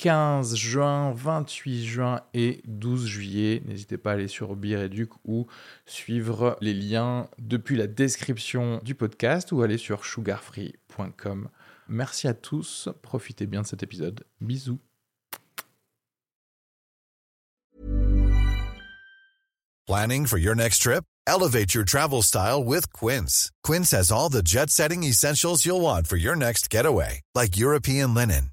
[0.00, 3.62] 15 juin, 28 juin et 12 juillet.
[3.66, 5.46] N'hésitez pas à aller sur Bireduc ou
[5.84, 11.50] suivre les liens depuis la description du podcast ou aller sur sugarfree.com.
[11.88, 14.24] Merci à tous, profitez bien de cet épisode.
[14.40, 14.78] Bisous.
[19.86, 21.04] Planning for your next trip?
[21.26, 23.50] Elevate your travel style with Quince.
[23.62, 28.14] Quince has all the jet setting essentials you'll want for your next getaway, like European
[28.14, 28.52] linen,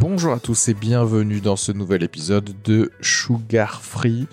[0.00, 4.26] Bonjour à tous et bienvenue dans ce nouvel épisode de Sugar Free.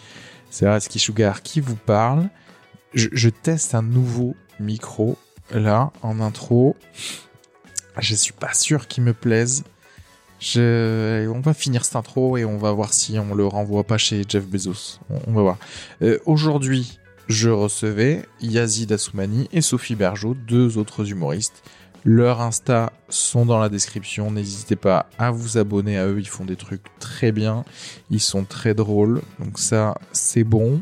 [0.50, 2.30] C'est Raski Sugar qui vous parle.
[2.94, 5.18] Je, teste un nouveau micro
[5.52, 6.78] là en intro.
[8.00, 9.66] Je suis pas sûr qu'il me plaise.
[10.56, 14.24] On va finir cette intro et on va voir si on le renvoie pas chez
[14.26, 15.02] Jeff Bezos.
[15.10, 15.58] On, on va voir.
[16.02, 21.62] Euh, Aujourd'hui, je recevais Yazid Assoumani et Sophie Bergeau, deux autres humoristes.
[22.10, 24.32] Leurs Insta sont dans la description.
[24.32, 26.20] N'hésitez pas à vous abonner à eux.
[26.20, 27.66] Ils font des trucs très bien.
[28.10, 29.22] Ils sont très drôles.
[29.40, 30.82] Donc ça, c'est bon.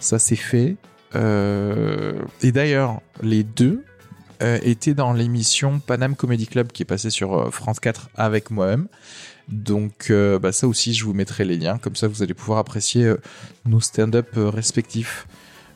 [0.00, 0.74] Ça, c'est fait.
[1.14, 3.84] Euh, Et d'ailleurs, les deux
[4.42, 8.50] euh, étaient dans l'émission Panam Comedy Club qui est passée sur euh, France 4 avec
[8.50, 8.88] moi-même.
[9.46, 11.78] Donc bah, ça aussi, je vous mettrai les liens.
[11.78, 13.14] Comme ça, vous allez pouvoir apprécier
[13.64, 15.28] nos stand-up respectifs.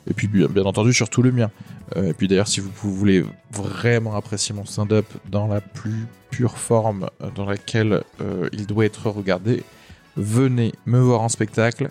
[0.08, 1.50] Et puis bien, entendu, surtout le mien.
[1.96, 6.58] Euh, et puis d'ailleurs, si vous, voulez vraiment apprécier mon stand-up dans la plus pure
[6.58, 9.62] forme dans laquelle euh, il doit être regardé,
[10.16, 11.88] venez me voir en spectacle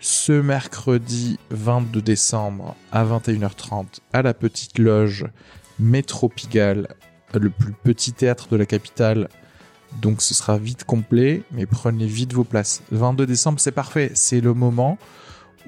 [0.00, 5.26] ce mercredi 22 décembre à 21h30 à la Petite Loge
[5.78, 6.88] Métro Pigalle,
[7.34, 9.28] le plus petit théâtre de la capitale.
[10.00, 12.82] Donc ce sera vite complet, mais prenez vite vos places.
[12.90, 14.10] Le 22 décembre, c'est parfait.
[14.14, 14.98] C'est le moment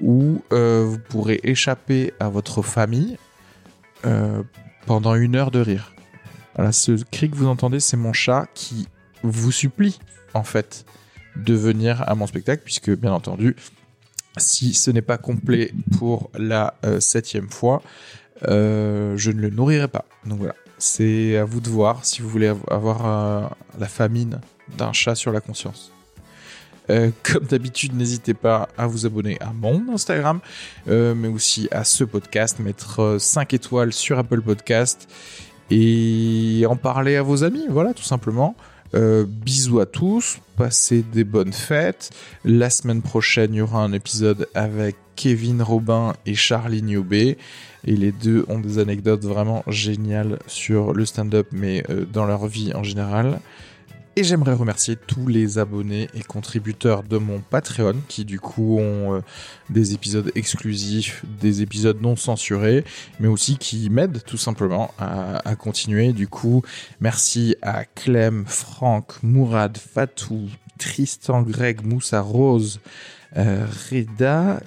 [0.01, 3.17] où euh, vous pourrez échapper à votre famille
[4.05, 4.43] euh,
[4.85, 5.93] pendant une heure de rire.
[6.55, 8.87] Voilà, ce cri que vous entendez, c'est mon chat qui
[9.23, 9.99] vous supplie,
[10.33, 10.85] en fait,
[11.35, 13.55] de venir à mon spectacle, puisque, bien entendu,
[14.37, 17.81] si ce n'est pas complet pour la euh, septième fois,
[18.41, 20.05] je ne le nourrirai pas.
[20.25, 24.41] Donc voilà, c'est à vous de voir si vous voulez av- avoir la famine
[24.77, 25.91] d'un chat sur la conscience.
[26.89, 30.39] Euh, comme d'habitude, n'hésitez pas à vous abonner à mon Instagram,
[30.87, 35.07] euh, mais aussi à ce podcast, mettre 5 étoiles sur Apple Podcast
[35.71, 38.55] et en parler à vos amis, voilà, tout simplement.
[38.93, 42.11] Euh, bisous à tous, passez des bonnes fêtes.
[42.45, 47.37] La semaine prochaine, il y aura un épisode avec Kevin Robin et Charlie Niobé.
[47.87, 52.47] Et les deux ont des anecdotes vraiment géniales sur le stand-up, mais euh, dans leur
[52.47, 53.39] vie en général.
[54.17, 59.15] Et j'aimerais remercier tous les abonnés et contributeurs de mon Patreon qui du coup ont
[59.15, 59.19] euh,
[59.69, 62.85] des épisodes exclusifs, des épisodes non censurés,
[63.19, 66.13] mais aussi qui m'aident tout simplement à, continuer.
[66.13, 66.61] Du coup,
[67.01, 70.47] merci à Clem, Franck, Mourad, Fatou,
[70.77, 72.79] Tristan, Greg, Moussa, Rose,
[73.35, 74.61] euh, Reda,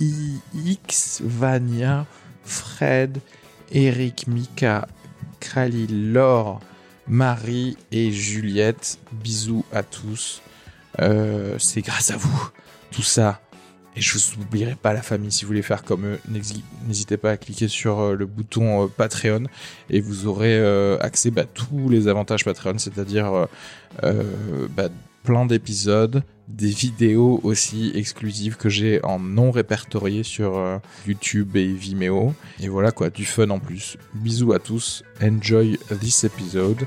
[0.00, 2.06] IX, Vania,
[2.42, 3.20] Fred,
[3.70, 4.88] Eric, Mika,
[5.38, 6.60] Khalil, Laure,
[7.10, 8.98] Marie et Juliette.
[9.12, 10.42] Bisous à tous.
[11.00, 12.50] Euh, c'est grâce à vous,
[12.92, 13.40] tout ça.
[13.96, 15.32] Et je vous oublierai pas la famille.
[15.32, 16.20] Si vous voulez faire comme eux,
[16.86, 19.42] n'hésitez pas à cliquer sur euh, le bouton euh, Patreon
[19.90, 20.56] et vous aurez
[21.00, 23.48] accès à tous les avantages Patreon, c'est-à-dire
[24.00, 24.88] bah,
[25.22, 31.66] plein d'épisodes, des vidéos aussi exclusives que j'ai en non répertorié sur euh, YouTube et
[31.66, 32.34] Vimeo.
[32.60, 33.96] Et voilà quoi, du fun en plus.
[34.14, 36.86] Bisous à tous, enjoy this episode.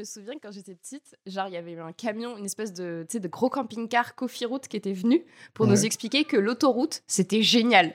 [0.00, 2.72] Me me souviens que quand j'étais petite, genre, il y avait un camion, une espèce
[2.72, 5.24] de, de gros camping-car Coffee Route qui était venu
[5.54, 7.94] pour nous expliquer que l'autoroute, c'était génial.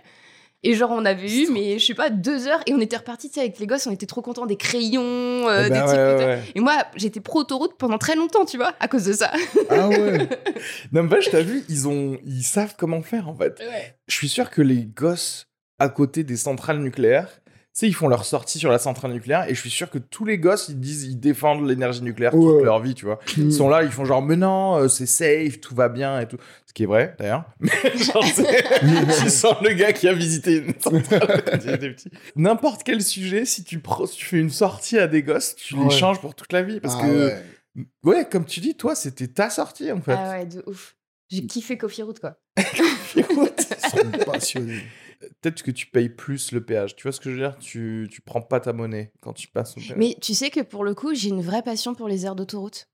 [0.64, 3.28] Et genre, on avait eu, mais je sais pas, deux heures et on était repartis,
[3.30, 5.90] tu sais, avec les gosses, on était trop contents des crayons, euh, Eh des trucs.
[5.90, 6.24] ouais, et tout.
[6.24, 6.44] ouais.
[6.56, 9.32] Et moi, j'étais pro-autoroute pendant très longtemps, tu vois, à cause de ça.
[9.70, 10.28] Ah ouais.
[10.92, 12.18] N'empêche, t'as vu, ils, ont...
[12.26, 13.60] ils savent comment faire en fait.
[13.60, 13.96] Ouais.
[14.08, 15.46] Je suis sûr que les gosses
[15.78, 17.42] à côté des centrales nucléaires,
[17.80, 20.24] sais, ils font leur sortie sur la centrale nucléaire et je suis sûr que tous
[20.26, 22.64] les gosses, ils disent, ils défendent l'énergie nucléaire toute Ouais.
[22.64, 23.20] leur vie, tu vois.
[23.38, 26.28] Ils sont là, ils font genre, mais non, euh, c'est safe, tout va bien et
[26.28, 26.38] tout.
[26.66, 27.46] Ce qui est vrai, d'ailleurs.
[27.60, 32.10] Mais genre, je sens le gars qui a visité une centrale quand il était petit.
[32.36, 35.90] N'importe quel sujet, si tu, si tu fais une sortie à des gosses, tu les
[35.90, 36.80] changes pour toute la vie.
[36.80, 37.86] Parce Ah que, ouais.
[38.04, 38.28] ouais.
[38.30, 40.16] comme tu dis, toi, c'était ta sortie, en fait.
[40.18, 40.96] Ah ouais, de ouf.
[41.30, 42.38] J'ai kiffé Coffee Route, quoi.
[43.16, 44.84] Écoute, Ils sont passionnés.
[45.42, 46.96] Peut-être que tu payes plus le péage.
[46.96, 47.58] Tu vois ce que je veux dire?
[47.58, 49.96] Tu, tu prends pas ta monnaie quand tu passes au péage.
[49.98, 52.88] Mais tu sais que pour le coup, j'ai une vraie passion pour les aires d'autoroute.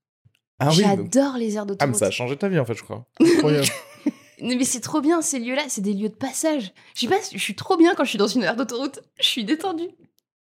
[0.58, 1.96] ah oui, donc- J'adore les aires ah, mais d'autoroute.
[1.96, 3.06] ça a changé ta vie, en fait, je crois.
[4.40, 6.72] Mais c'est trop bien ces lieux-là, c'est des lieux de passage.
[6.94, 9.00] Je sais pas, je suis trop bien quand je suis dans une aire d'autoroute.
[9.20, 9.88] Je suis détendue.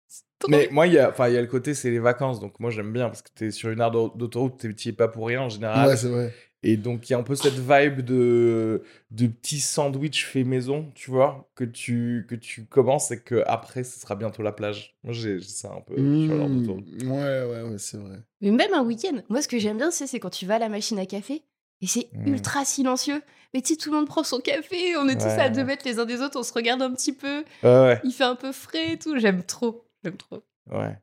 [0.08, 2.00] C'est trop Mais moi, il y a, enfin, il y a le côté, c'est les
[2.00, 2.40] vacances.
[2.40, 4.94] Donc, moi, j'aime bien parce que t'es sur une aire d'au- d'autoroute, t'es- t'y es
[4.94, 5.90] pas pour rien en général.
[5.90, 6.34] Ouais, c'est vrai.
[6.64, 10.92] Et donc, il y a un peu cette vibe de, de petit sandwich fait maison,
[10.94, 14.96] tu vois, que tu, que tu commences et que après, ce sera bientôt la plage.
[15.04, 16.60] Moi, j'ai ça un peu sur l'aire Mmh.
[16.62, 16.86] d'autoroute.
[17.04, 17.10] Ouais,
[17.46, 18.20] ouais, ouais, c'est vrai.
[18.42, 20.60] Mais même un week-end, moi ce que j'aime bien, c'est c'est quand tu vas à
[20.60, 21.42] la machine à café
[21.82, 22.28] et c'est Mm.
[22.28, 23.22] ultra silencieux.
[23.56, 25.84] Mais tu sais, tout le monde prend son café, on est tous à deux mètres
[25.86, 28.00] les uns des autres, on se regarde un petit peu, Ouais, ouais.
[28.04, 29.18] il fait un peu frais et tout.
[29.18, 30.44] J'aime trop, j'aime trop.
[30.72, 30.96] Ouais.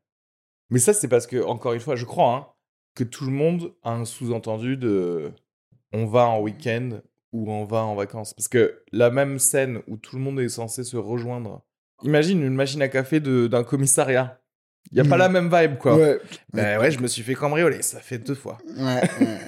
[0.71, 2.47] Mais ça, c'est parce que, encore une fois, je crois hein,
[2.95, 5.33] que tout le monde a un sous-entendu de
[5.93, 7.01] on va en week-end
[7.33, 8.35] ou on va en vacances.
[8.35, 11.63] Parce que la même scène où tout le monde est censé se rejoindre,
[12.03, 14.41] imagine une machine à café de- d'un commissariat.
[14.91, 15.23] Il n'y a pas Mhm.
[15.23, 15.97] la même vibe, quoi.
[15.97, 16.19] Ouais.
[16.55, 18.57] Ben ouais, je me suis fait cambrioler, ça fait deux fois.
[18.77, 19.39] Ouais, ouais,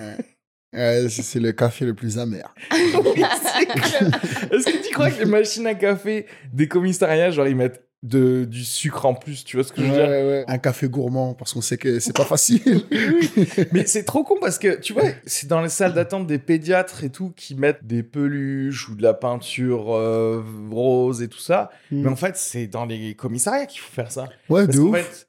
[0.73, 1.09] ouais.
[1.09, 2.55] C'est le café le plus amer.
[2.71, 8.45] Est-ce que tu crois que les machines à café des commissariats, genre, ils mettent de,
[8.47, 10.45] du sucre en plus, tu vois ce que je veux Ouais, dire ouais.
[10.49, 12.83] Un café gourmand, parce qu'on sait que c'est pas facile.
[13.73, 17.05] Mais c'est trop con parce que, tu vois, c'est dans les salles d'attente des pédiatres
[17.05, 21.71] et tout qui mettent des peluches ou de la peinture euh, rose et tout ça.
[21.91, 22.03] Mm.
[22.03, 24.29] Mais en fait, c'est dans les commissariats qu'il faut faire ça.
[24.49, 24.97] Ouais, Parce de ouf.
[24.97, 25.29] fait,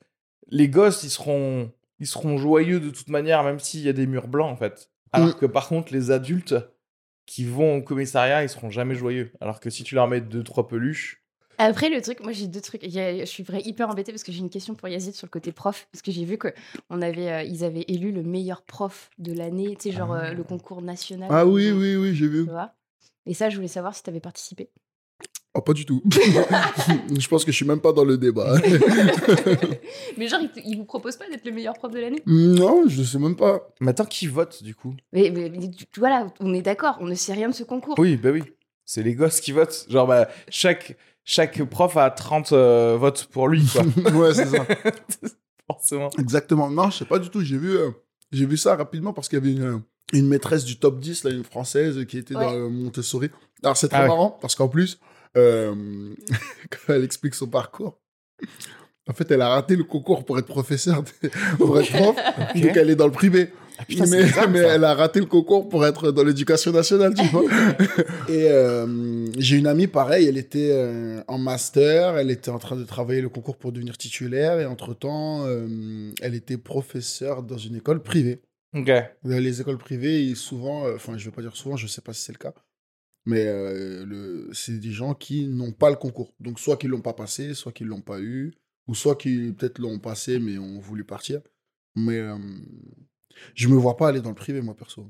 [0.49, 4.07] les gosses, ils seront, ils seront joyeux de toute manière, même s'il y a des
[4.07, 4.89] murs blancs, en fait.
[5.11, 5.33] Alors Mm.
[5.39, 6.55] que par contre, les adultes
[7.25, 9.33] qui vont au commissariat, ils seront jamais joyeux.
[9.41, 11.20] Alors que si tu leur mets deux, trois peluches,
[11.57, 12.83] Après, le truc, moi j'ai deux trucs.
[12.83, 15.51] Je suis vrai hyper embêtée parce que j'ai une question pour Yazid sur le côté
[15.51, 15.87] prof.
[15.91, 19.75] Parce que j'ai vu qu'ils avait, euh, ils avaient élu le meilleur prof de l'année,
[19.75, 21.29] tu sais, genre euh, le concours national.
[21.31, 22.45] Ah oui, oui, oui, j'ai vu.
[22.45, 22.73] Tu vois?
[23.25, 24.69] Et ça, je voulais savoir si tu avais participé.
[25.53, 26.01] Oh, pas du tout.
[26.09, 28.55] je pense que je suis même pas dans le débat.
[30.17, 32.21] Mais genre, ils, vous proposent pas d'être le meilleur prof de l'année?
[32.25, 33.67] Non, je sais même pas.
[33.79, 34.95] mais attends, qui vote du coup?
[35.11, 37.95] Mais, mais- mais tu- voilà, on est d'accord, on ne sait rien de ce concours.
[37.99, 38.43] Oui, bah oui.
[38.85, 39.85] C'est les gosses qui votent.
[39.89, 43.83] Genre, bah, chaque, chaque prof a 30 euh, votes pour lui, quoi.
[44.13, 44.65] ouais, c'est ça.
[45.67, 46.09] Forcément.
[46.19, 46.69] Exactement.
[46.69, 47.41] Non, je sais pas du tout.
[47.41, 47.91] J'ai vu, euh,
[48.31, 49.77] j'ai vu ça rapidement parce qu'il y avait une, euh,
[50.13, 52.57] une maîtresse du top 10, là, une française, qui était dans Ouais.
[52.57, 53.29] le Montessori.
[53.63, 54.07] Alors, c'est très Ah ouais.
[54.09, 54.99] marrant parce qu'en plus,
[55.37, 56.13] euh,
[56.69, 57.99] quand elle explique son parcours,
[59.09, 62.15] en fait, elle a raté le concours pour être professeur, de- pour être prof.
[62.55, 63.51] Donc, elle est dans le privé.
[63.81, 64.75] Ah, putain, mais bizarre, mais ça.
[64.75, 67.43] elle a raté le concours pour être dans l'éducation nationale, tu vois.
[68.29, 72.75] Et euh, j'ai une amie, pareil, elle était euh, en master, elle était en train
[72.75, 77.75] de travailler le concours pour devenir titulaire, et entre-temps, euh, elle était professeure dans une
[77.75, 78.41] école privée.
[79.23, 82.13] Les écoles privées, ils souvent, euh, enfin, je vais pas dire souvent, je sais pas
[82.13, 82.53] si c'est le cas,
[83.25, 86.33] mais euh, le, c'est des gens qui n'ont pas le concours.
[86.39, 88.53] Donc, soit qu'ils l'ont pas passé, soit qu'ils l'ont pas eu,
[88.87, 91.41] ou soit qu'ils peut-être l'ont passé, mais ont voulu partir.
[91.95, 92.37] Mais euh,
[93.55, 95.09] je me vois pas aller dans le privé, moi, perso.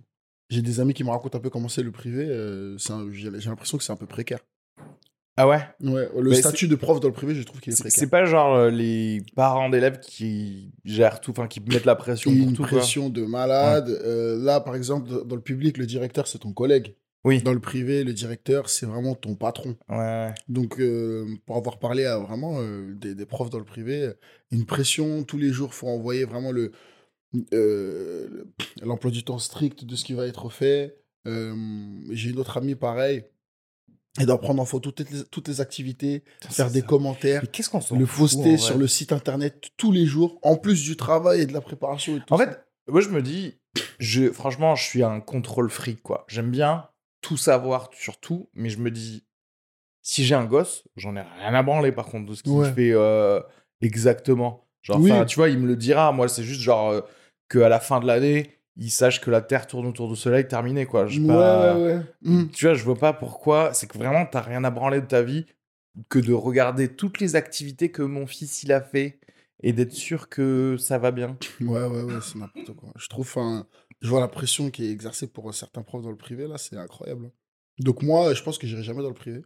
[0.49, 2.25] J'ai des amis qui me racontent un peu comment c'est le privé.
[2.27, 4.39] euh, c'est un- j'ai j'ai l'impression que c'est un peu précaire.
[5.37, 5.61] Ah ouais?
[5.81, 7.99] Ouais, le Mais statut de prof dans le privé, je trouve qu'il est C'est précaire.
[7.99, 12.31] c'est pas genre euh, les parents d'élèves qui gèrent tout, enfin qui mettent la pression
[12.31, 12.63] pour une tout.
[12.63, 12.79] quoi?
[12.79, 13.87] pression de malade.
[13.89, 16.95] Euh, là, par exemple, dans- dans le public, le directeur, c'est ton collègue.
[17.23, 17.41] Oui.
[17.43, 19.77] Dans le privé, le directeur, c'est vraiment ton patron.
[19.89, 20.33] Ouais, ouais.
[20.49, 24.11] Donc, euh, pour avoir parlé à vraiment euh, des, des profs dans le privé,
[24.51, 26.71] une pression tous les jours, faut envoyer vraiment le
[27.53, 28.53] euh, le-
[28.85, 30.97] l'emploi du temps strict de ce qui va être fait.
[31.27, 31.55] Euh,
[32.11, 33.23] J'ai une autre amie pareil,
[34.17, 36.85] elle doit prendre en photo toutes les, toutes les activités, faire des ça.
[36.87, 40.97] commentaires, qu'est-ce qu'on le poster sur le site internet tous les jours, en plus du
[40.97, 42.17] travail et de la préparation.
[42.17, 42.47] Et tout En ça.
[42.47, 43.59] fait, moi je me dis,
[43.99, 46.25] je, franchement, je suis un contrôle freak, quoi.
[46.27, 46.89] J'aime bien
[47.21, 49.23] tout savoir sur tout, mais je me dis,
[50.01, 52.73] si j'ai un gosse, j'en ai rien à branler par contre de ce qu'il Ouais.
[52.73, 53.39] fait euh,
[53.81, 54.67] exactement.
[54.81, 55.11] Genre, Oui.
[55.27, 56.11] tu vois, il me le dira.
[56.11, 56.91] Moi, c'est juste genre
[57.51, 60.85] qu'à la fin de l'année, ils sachent que la Terre tourne autour du Soleil, terminé,
[60.85, 61.07] quoi.
[61.07, 62.01] Je sais Ouais, pas- ouais, ouais.
[62.21, 62.47] Mm.
[62.51, 63.73] Tu vois, je vois pas pourquoi.
[63.73, 65.45] C'est que vraiment, t'as rien à branler de ta vie
[66.09, 69.19] que de regarder toutes les activités que mon fils il a fait
[69.61, 71.37] et d'être sûr que ça va bien.
[71.59, 72.89] Ouais, ouais, ouais, c'est n'importe quoi.
[72.95, 73.67] Je trouve, enfin,
[74.01, 76.77] je vois la pression qui est exercée pour certains profs dans le privé, là, c'est
[76.77, 77.29] incroyable.
[77.79, 79.41] Donc moi, je pense que j'irai jamais dans le privé.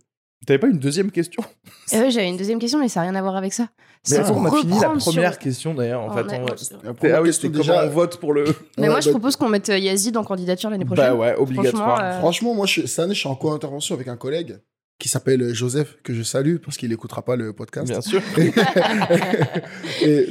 [0.46, 1.44] T'avais pas une deuxième question?
[1.92, 3.70] Et ouais, j'avais une deuxième question, mais ça n'a rien à voir avec ça.
[4.12, 6.02] Mais on a fini la sur- première question d'ailleurs.
[6.02, 8.44] En Oh, fait, a- on La Ah oui, question, c'était comment on vote pour le.
[8.78, 11.06] Mais Ouais, moi, je propose qu'on mette euh, Yazid en candidature l'année prochaine.
[11.06, 11.98] Bah ouais, obligatoire.
[11.98, 14.60] Franchement, euh, Franchement, moi, je- cette année, je suis en co-intervention avec un collègue
[15.00, 17.88] qui s'appelle euh, Joseph, que je salue parce qu'il n'écoutera pas le podcast.
[17.90, 18.22] Bien sûr.
[20.02, 20.28] et,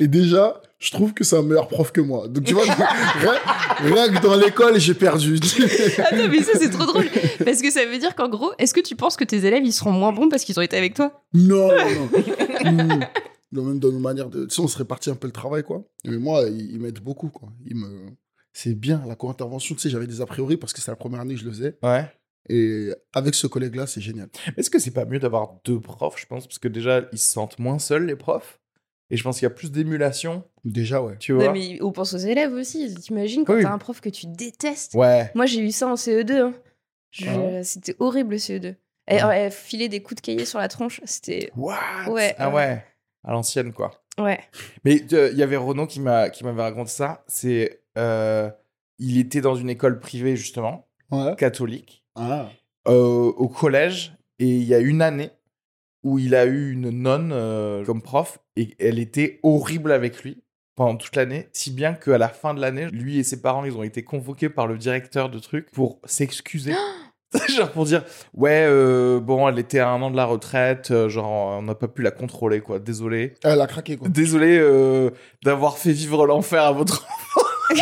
[0.00, 2.26] et déjà, je trouve que c'est un meilleur prof que moi.
[2.26, 3.34] Donc, tu vois, rien,
[3.78, 5.36] rien que dans l'école, j'ai perdu.
[5.98, 7.06] Attends, mais ça, c'est trop drôle.
[7.44, 9.72] Parce que ça veut dire qu'en gros, est-ce que tu penses que tes élèves, ils
[9.72, 11.22] seront moins bons parce qu'ils ont été avec toi?
[11.32, 12.10] Non, non, non.
[12.62, 13.00] Mm.
[13.50, 14.46] Non, Même dans nos manières de.
[14.46, 15.84] Tu sais, on se répartit un peu le travail, quoi.
[16.04, 17.48] Mais moi, ils, ils m'aident beaucoup, quoi.
[17.66, 18.06] Ils me...
[18.52, 19.74] C'est bien, la co-intervention.
[19.74, 21.50] Tu sais, j'avais des a priori parce que c'est la première année que je le
[21.50, 21.76] faisais.
[21.82, 22.06] Ouais.
[22.48, 24.28] Et avec ce collègue-là, c'est génial.
[24.56, 26.46] Est-ce que c'est pas mieux d'avoir deux profs, je pense?
[26.46, 28.60] Parce que déjà, ils se sentent moins seuls, les profs.
[29.12, 31.16] Et je pense qu'il y a plus d'émulation, Déjà, ouais.
[31.18, 31.44] tu vois.
[31.44, 32.94] Non, mais on pense aux élèves aussi.
[32.94, 33.62] T'imagines quand Oui.
[33.62, 35.30] t'as un prof que tu détestes Ouais.
[35.34, 36.32] Moi, j'ai eu ça en CE2.
[36.40, 36.54] hein.
[37.10, 38.74] Je- Ah C'était horrible, le CE2.
[39.06, 41.00] Elle, elle filait des coups de cahier sur la tronche.
[41.04, 41.50] C'était.
[41.56, 41.76] What?
[42.08, 42.82] Ouais, Ah ouais.
[43.24, 44.02] À l'ancienne, quoi.
[44.18, 44.40] Ouais.
[44.84, 47.22] Mais euh, il y avait Renaud qui m'a qui m'avait raconté ça.
[47.28, 48.50] C'est euh,
[48.98, 51.34] il était dans une école privée justement Ouais.
[51.36, 52.48] catholique Ah.
[52.88, 55.30] euh, au collège et il y a une année
[56.02, 60.42] où il a eu une nonne euh, comme prof et elle était horrible avec lui
[60.74, 63.76] pendant toute l'année, si bien qu'à la fin de l'année, lui et ses parents, ils
[63.76, 66.74] ont été convoqués par le directeur de truc pour s'excuser.
[67.56, 68.04] genre pour dire
[68.34, 71.74] ouais euh, bon elle était à un an de la retraite euh, genre on n'a
[71.74, 74.08] pas pu la contrôler quoi désolé Elle a craqué, quoi.
[74.08, 75.10] désolé euh,
[75.42, 77.06] d'avoir fait vivre l'enfer à votre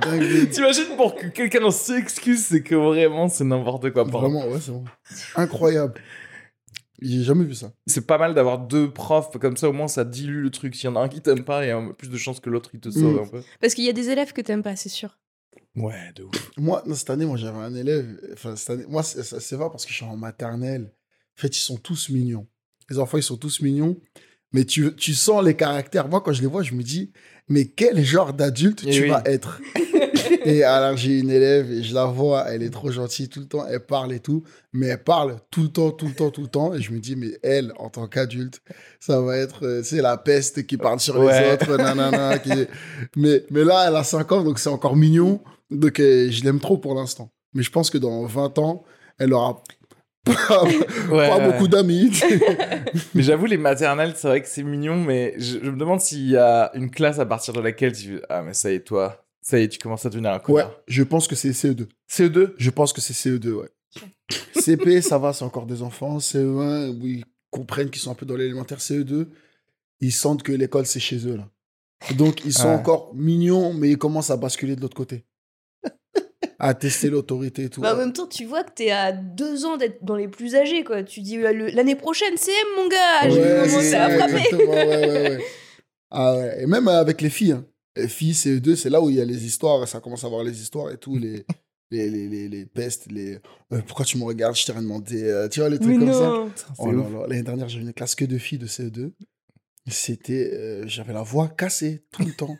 [0.00, 0.50] dingue.
[0.50, 4.04] T'imagines pour que quelqu'un s'excuse, c'est que vraiment c'est n'importe quoi.
[4.04, 4.84] Vraiment, ouais, c'est bon.
[5.36, 5.92] Incroyable.
[7.00, 7.72] J'ai jamais vu ça.
[7.86, 10.74] C'est pas mal d'avoir deux profs comme ça, au moins ça dilue le truc.
[10.74, 12.40] S'il y en a un qui t'aime pas, il y a un- plus de chances
[12.40, 13.24] que l'autre il te sauve Mm.
[13.24, 13.42] un peu.
[13.60, 15.16] Parce qu'il y a des élèves que t'aimes pas, c'est sûr.
[15.76, 16.50] Ouais, de ouf.
[16.56, 18.18] Moi, non, cette année, moi, j'avais un élève.
[18.32, 20.92] Enfin, cette année, moi, c'est vrai parce que je suis en maternelle.
[21.36, 22.48] En fait, ils sont tous mignons.
[22.90, 23.96] Les enfants, ils sont tous mignons.
[24.52, 26.08] Mais tu, tu sens les caractères.
[26.08, 27.12] Moi, quand je les vois, je me dis,
[27.48, 29.08] mais quel genre d'adulte Eh tu oui.
[29.08, 29.60] vas être
[30.44, 33.46] Et alors, j'ai une élève et je la vois, elle est trop gentille tout le
[33.46, 34.44] temps, elle parle et tout.
[34.72, 36.74] Mais elle parle tout le temps, tout le temps, tout le temps.
[36.74, 38.62] Et je me dis, mais elle, en tant qu'adulte,
[39.00, 42.38] ça va être, euh, c'est la peste qui parle sur les autres, nanana.
[42.38, 42.50] qui...
[43.16, 45.40] mais, mais là, elle a 5 ans, donc c'est encore mignon.
[45.70, 47.30] Donc, euh, je l'aime trop pour l'instant.
[47.52, 48.84] Mais je pense que dans 20 ans,
[49.18, 49.62] elle aura
[50.24, 51.52] pas, Ouais, pas ouais.
[51.52, 52.10] beaucoup d'amis.
[53.14, 56.28] Mais j'avoue, les maternelles, c'est vrai que c'est mignon, mais je, je me demande s'il
[56.28, 58.20] y a une classe à partir de laquelle tu.
[58.28, 59.24] Ah, mais ça y est, toi.
[59.40, 60.72] Ça y est, tu commences à devenir un ouais, connard.
[60.86, 61.86] je pense que c'est CE2.
[62.10, 63.68] CE2 Je pense que c'est CE2, ouais.
[64.60, 66.18] CP, ça va, c'est encore des enfants.
[66.18, 68.78] CE1, où ils comprennent qu'ils sont un peu dans l'élémentaire.
[68.78, 69.26] CE2,
[70.00, 71.48] ils sentent que l'école, c'est chez eux, là.
[72.16, 72.74] Donc, ils sont Ouais.
[72.74, 75.24] encore mignons, mais ils commencent à basculer de l'autre côté.
[76.58, 77.80] à tester l'autorité et tout.
[77.80, 80.54] Bah, en même temps, tu vois que t'es à deux ans d'être dans les plus
[80.56, 81.02] âgés, quoi.
[81.04, 84.34] Tu dis l'année prochaine, CM, mon gars, j'ai Ouais, à ça, frapper.
[84.36, 85.44] exactement, ouais, ouais, ouais.
[86.10, 86.62] Ah ouais.
[86.62, 87.52] Et même avec les filles.
[87.52, 87.66] hein.
[87.96, 89.86] Les filles, CE2, c'est là où il y a les histoires.
[89.86, 91.16] Ça commence à avoir les histoires et tout.
[91.18, 91.44] Les,
[91.90, 93.34] les, les, les, les pestes, les.
[93.72, 95.22] euh, pourquoi tu me regardes Je t'ai rien demandé.
[95.22, 96.28] euh, tu vois, les trucs Mais comme ça.
[96.28, 96.50] non.
[96.78, 99.12] Oh là là, L'année dernière, j'avais une classe que de filles de CE2.
[99.86, 100.50] C'était.
[100.54, 102.56] euh, J'avais la voix cassée tout le temps.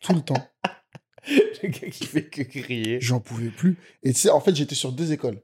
[0.00, 0.42] tout le temps.
[1.62, 3.00] Le gars qui fait que crier.
[3.00, 3.76] J'en pouvais plus.
[4.02, 5.40] Et tu sais, en fait, j'étais sur deux écoles.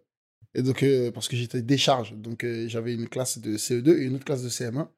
[0.55, 2.15] Et donc, euh, parce que j'étais décharge.
[2.15, 4.89] Donc, euh, j'avais une classe de CE2 et une autre classe de CM1.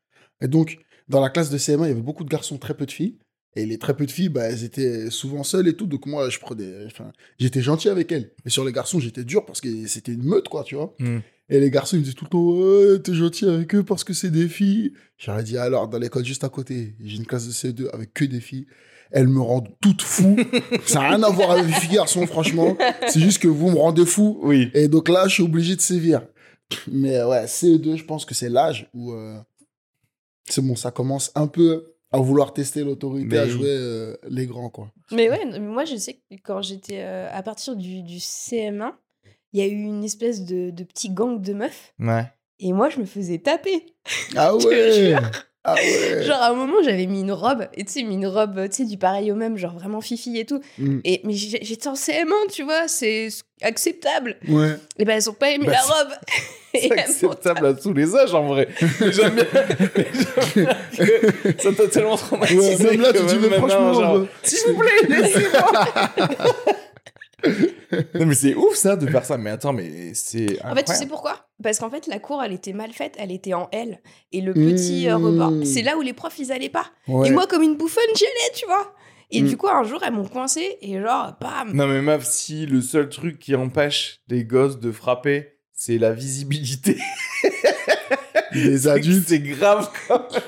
[0.41, 2.87] Et donc, dans la classe de CM1, il y avait beaucoup de garçons, très peu
[2.87, 3.19] de filles.
[3.57, 5.87] Et les très peu de filles, bah, elles étaient souvent seules et tout.
[5.87, 6.87] Donc, moi, je prenais.
[6.87, 8.31] Enfin, j'étais gentil avec elles.
[8.45, 10.95] Et sur les garçons, j'étais dur parce que c'était une meute, quoi, tu vois.
[11.01, 11.19] Mm.
[11.51, 14.05] Et les garçons, ils me disaient tout le temps, ouais, t'es gentil avec eux parce
[14.05, 14.93] que c'est des filles.
[15.17, 18.25] J'aurais dit, alors, dans l'école juste à côté, j'ai une classe de CE2 avec que
[18.25, 18.67] des filles.
[19.11, 20.37] Elles me rendent toutes fou.
[20.85, 22.77] Ça n'a rien à voir avec les filles garçons, franchement.
[23.09, 24.39] C'est juste que vous me rendez fou.
[24.43, 24.71] Oui.
[24.75, 26.27] Et donc là, je suis obligé de sévir.
[26.87, 29.39] Mais euh, ouais, CE2, je pense que c'est l'âge où euh,
[30.45, 34.47] c'est bon, ça commence un peu à vouloir tester l'autorité, Mais à jouer euh, les
[34.47, 34.93] grands, quoi.
[35.13, 38.93] Mais ouais, moi je sais que quand j'étais euh, à partir du, du CM1,
[39.53, 41.93] il y a eu une espèce de, de petit gang de meufs.
[41.99, 42.25] Ouais.
[42.61, 43.87] Et moi, je me faisais taper.
[44.37, 45.15] Ah ouais.
[45.65, 46.23] Ah ouais.
[46.23, 48.77] Genre, à un moment, j'avais mis une robe, et tu sais, mis une robe, tu
[48.77, 50.61] sais, du pareil au même, genre vraiment fifi et tout.
[50.79, 51.01] Mm.
[51.05, 53.29] Et, mais j'ai- j'étais en CM1, tu vois, c'est
[53.61, 54.37] acceptable.
[54.49, 54.77] Ouais.
[54.99, 56.13] Et ben, elles ont pas aimé Bah, la robe.
[56.75, 58.69] C'est acceptable à tous les âges en vrai.
[59.01, 59.45] J'aime bien,
[60.55, 62.77] que ça t'a tellement traumatisé.
[62.77, 65.85] Ouais, même là, que tu dis, même mais maintenant, franchement, genre, S'il vous plaît, laissez-moi.
[68.15, 69.39] Non, mais c'est ouf ça de faire ça.
[69.39, 70.63] Mais attends, mais c'est.
[70.65, 71.49] En fait, tu sais pourquoi?
[71.63, 74.01] Parce qu'en fait, la cour, elle était mal faite, elle était en L.
[74.33, 75.25] Et le petit euh, Mmh.
[75.25, 76.87] rebord, c'est là où les profs, ils allaient pas.
[77.07, 77.29] Ouais.
[77.29, 78.93] Et moi, comme une bouffonne, j'y allais, tu vois.
[79.31, 79.49] Et Mm.
[79.49, 82.81] du coup, un jour, elles m'ont coincé et genre, bam Non, mais meuf, si le
[82.81, 86.97] seul truc qui empêche les gosses de frapper, c'est la visibilité.
[88.53, 89.29] Les adultes.
[89.29, 90.43] C'est grave quand même.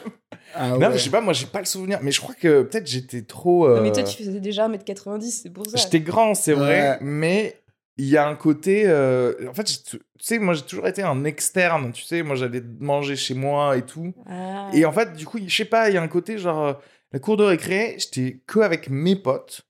[0.54, 0.88] Ah Non, ouais.
[0.90, 1.98] mais je sais pas, moi j'ai pas le souvenir.
[2.02, 3.66] Mais je crois que peut-être j'étais trop.
[3.66, 5.76] euh, Non, Mais toi, tu faisais déjà 1m90, c'est pour ça.
[5.76, 6.98] J'étais grand, c'est vrai, Ouais.
[7.00, 7.56] mais
[7.96, 8.84] il y a un côté.
[8.86, 12.62] euh, En fait, tu sais, moi j'ai toujours été un externe, tu sais, moi j'allais
[12.78, 14.12] manger chez moi et tout.
[14.28, 14.70] Ah.
[14.72, 16.64] Et en fait, du coup, je sais pas, il y a un côté genre.
[16.66, 16.72] euh,
[17.12, 19.62] La cour de récré, j'étais que avec mes potes,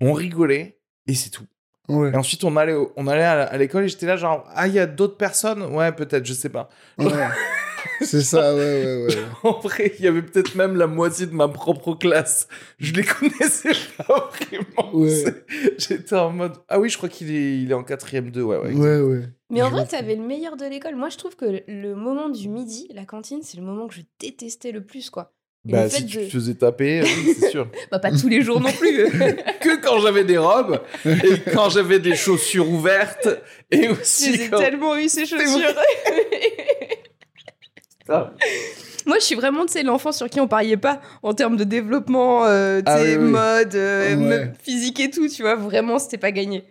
[0.00, 1.44] on rigolait et c'est tout.
[1.88, 2.10] Ouais.
[2.10, 4.74] Et ensuite, on allait, on allait à à l'école et j'étais là, genre, ah, il
[4.74, 5.62] y a d'autres personnes?
[5.74, 6.68] Ouais, peut-être, je sais pas.
[6.98, 7.06] Ouais.
[8.00, 9.14] C'est ça, ouais, ouais, ouais.
[9.42, 12.48] En vrai, il y avait peut-être même la moitié de ma propre classe.
[12.78, 14.94] Je les connaissais pas vraiment.
[14.94, 15.44] Ouais.
[15.78, 18.58] J'étais en mode, ah oui, je crois qu'il est, il est en quatrième 2, ouais,
[18.58, 18.72] ouais.
[18.74, 19.22] Ouais, ouais.
[19.50, 20.96] Mais en vrai, t'avais le meilleur de l'école.
[20.96, 24.02] Moi, je trouve que le moment du midi, la cantine, c'est le moment que je
[24.20, 25.32] détestais le plus, quoi.
[25.66, 27.68] Et Bah, si tu te faisais taper, oui, c'est sûr.
[27.90, 29.04] Bah, pas tous les jours non plus.
[29.60, 33.28] que quand j'avais des robes et quand j'avais des chaussures ouvertes
[33.70, 34.58] et aussi les ai quand...
[34.58, 35.74] tellement eu, ces chaussures.
[38.08, 38.32] Ah.
[39.06, 41.64] Moi, je suis vraiment, tu sais, l'enfant sur qui on pariait pas en termes de
[41.64, 43.30] développement, euh, Ah oui, oui.
[43.30, 44.16] mode, euh, Ouais.
[44.16, 45.54] même physique et tout, tu vois.
[45.54, 46.64] Vraiment, c'était pas gagné.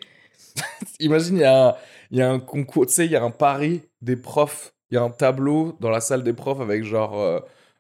[1.00, 1.78] Imagine, il y a,
[2.12, 4.74] y a un concours, tu sais, il y a un pari des profs.
[4.92, 7.40] Il y a un tableau dans la salle des profs avec genre euh,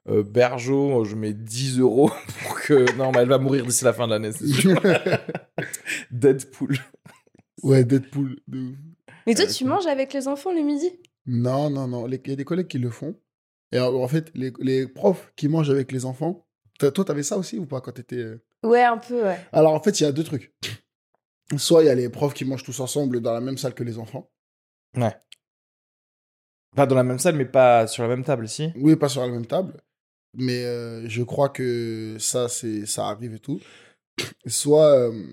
[0.10, 2.12] euh, Bergeau, je mets 10 euros
[2.44, 2.96] pour que.
[2.98, 4.80] Non, mais elle va mourir d'ici la fin de l'année, c'est sûr.
[6.12, 6.78] Deadpool.
[7.64, 8.38] Ouais, Deadpool.
[9.26, 10.92] Mais toi, tu manges avec les enfants le midi?
[11.26, 12.08] Non, non, non.
[12.08, 13.16] Il y a des collègues qui le font.
[13.72, 16.46] Et en en fait, les, les profs qui mangent avec les enfants.
[16.80, 18.18] Toi, t'avais ça aussi ou pas quand t'étais.
[18.18, 18.42] euh?
[18.64, 19.40] Ouais, un peu, ouais.
[19.52, 20.54] Alors, en fait, il y a deux trucs.
[21.58, 23.84] Soit il y a les profs qui mangent tous ensemble dans la même salle que
[23.84, 24.30] les enfants.
[26.76, 28.72] Pas dans la même salle, mais pas sur la même table, si?
[28.76, 29.74] Oui, pas sur la même table.
[30.34, 33.60] Mais euh, je crois que ça, c'est, ça arrive et tout.
[34.46, 34.92] Soit.
[35.10, 35.24] euh,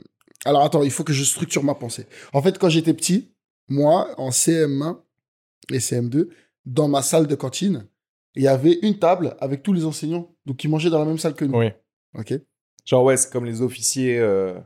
[0.47, 2.07] Alors, attends, il faut que je structure ma pensée.
[2.33, 3.35] En fait, quand j'étais petit,
[3.69, 5.01] moi, en CM1
[5.71, 6.29] et CM2,
[6.65, 7.87] dans ma salle de cantine,
[8.35, 10.35] il y avait une table avec tous les enseignants.
[10.47, 11.59] Donc, qui mangeaient dans la même salle que nous.
[11.59, 11.69] Oui.
[12.19, 12.35] Ok
[12.85, 14.59] Genre, ouais, c'est comme les officiers euh,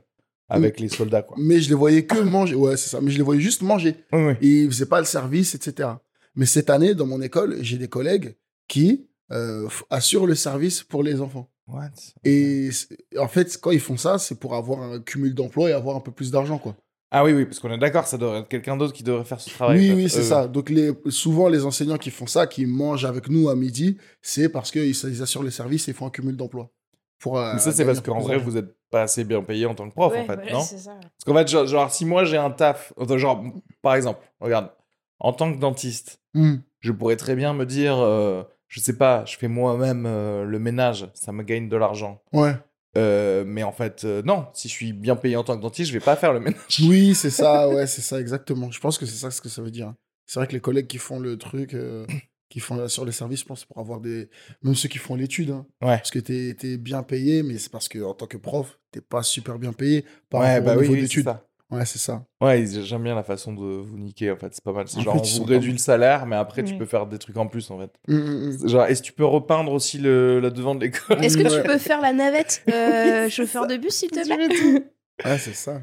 [0.48, 1.36] avec les soldats, quoi.
[1.38, 2.54] Mais je les voyais que manger.
[2.54, 3.00] Ouais, c'est ça.
[3.00, 3.94] Mais je les voyais juste manger.
[4.12, 4.32] Oui, oui.
[4.40, 5.90] Et ils faisaient pas le service, etc.
[6.34, 11.02] Mais cette année, dans mon école, j'ai des collègues qui euh, assurent le service pour
[11.02, 11.50] les enfants.
[11.66, 11.90] What?
[12.24, 12.70] Et
[13.18, 16.00] en fait, quand ils font ça, c'est pour avoir un cumul d'emplois et avoir un
[16.00, 16.76] peu plus d'argent, quoi.
[17.10, 19.40] Ah oui, oui, parce qu'on est d'accord, ça devrait être quelqu'un d'autre qui devrait faire
[19.40, 19.78] ce travail.
[19.78, 20.46] oui, oui, c'est Euh, ça.
[20.48, 24.48] Donc, les, souvent, les enseignants qui font ça, qui mangent avec nous à midi, c'est
[24.50, 26.70] parce qu'ils ils assurent le service et font un cumul d'emplois.
[27.18, 29.74] Pour, euh, Mais ça, c'est parce qu'en vrai, vous êtes pas assez bien payé en
[29.74, 30.92] tant que prof, Ouais, en fait, voilà, non c'est ça.
[31.00, 33.42] Parce qu'en fait, genre, genre, si moi j'ai un taf, genre,
[33.82, 34.70] par exemple, regarde,
[35.18, 36.56] en tant que dentiste, Hmm.
[36.80, 40.58] je pourrais très bien me dire, euh, je sais pas, je fais moi-même euh, le
[40.58, 42.20] ménage, ça me gagne de l'argent.
[42.32, 42.54] Ouais.
[42.96, 45.88] Euh, mais en fait, euh, non, si je suis bien payé en tant que dentiste,
[45.88, 46.62] je vais pas faire le ménage.
[46.88, 48.70] Oui, c'est ça, ouais, c'est ça, exactement.
[48.70, 49.94] Je pense que c'est ça ce que ça veut dire.
[50.26, 52.06] C'est vrai que les collègues qui font le truc, euh,
[52.50, 54.30] qui font sur les services, je pense, pour avoir des.
[54.62, 55.98] Même ceux qui font l'étude, hein, Ouais.
[55.98, 59.00] parce que t'es es bien payé, mais c'est parce que en tant que prof, t'es
[59.02, 61.28] pas super bien payé par Ouais, bah au oui, niveau oui, c'est d'études.
[61.70, 62.24] Ouais, c'est ça.
[62.40, 64.88] Ouais, j'aime bien la façon de vous niquer, en fait, c'est pas mal.
[64.88, 67.18] C'est En genre, fait, on vous réduit le salaire, mais après, tu peux faire des
[67.18, 67.90] trucs en plus, en fait.
[68.08, 68.68] Hum, hum, hum.
[68.68, 71.22] Genre, est-ce que tu peux repeindre aussi le, la devant de l'école?
[71.22, 71.60] Est-ce que Ouais.
[71.62, 74.48] tu peux faire la navette, euh, chauffeur de bus, s'il te plaît
[75.24, 75.82] Ouais, c'est ça.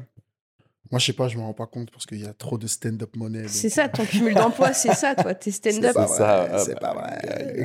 [0.90, 2.66] Moi, je sais pas, je me rends pas compte parce qu'il y a trop de
[2.66, 3.42] stand-up money.
[3.42, 5.92] donc- C'est ça, ton cumul d'emploi, c'est ça, toi, t'es stand-up.
[5.96, 7.64] C'est ça, c'est pas vrai.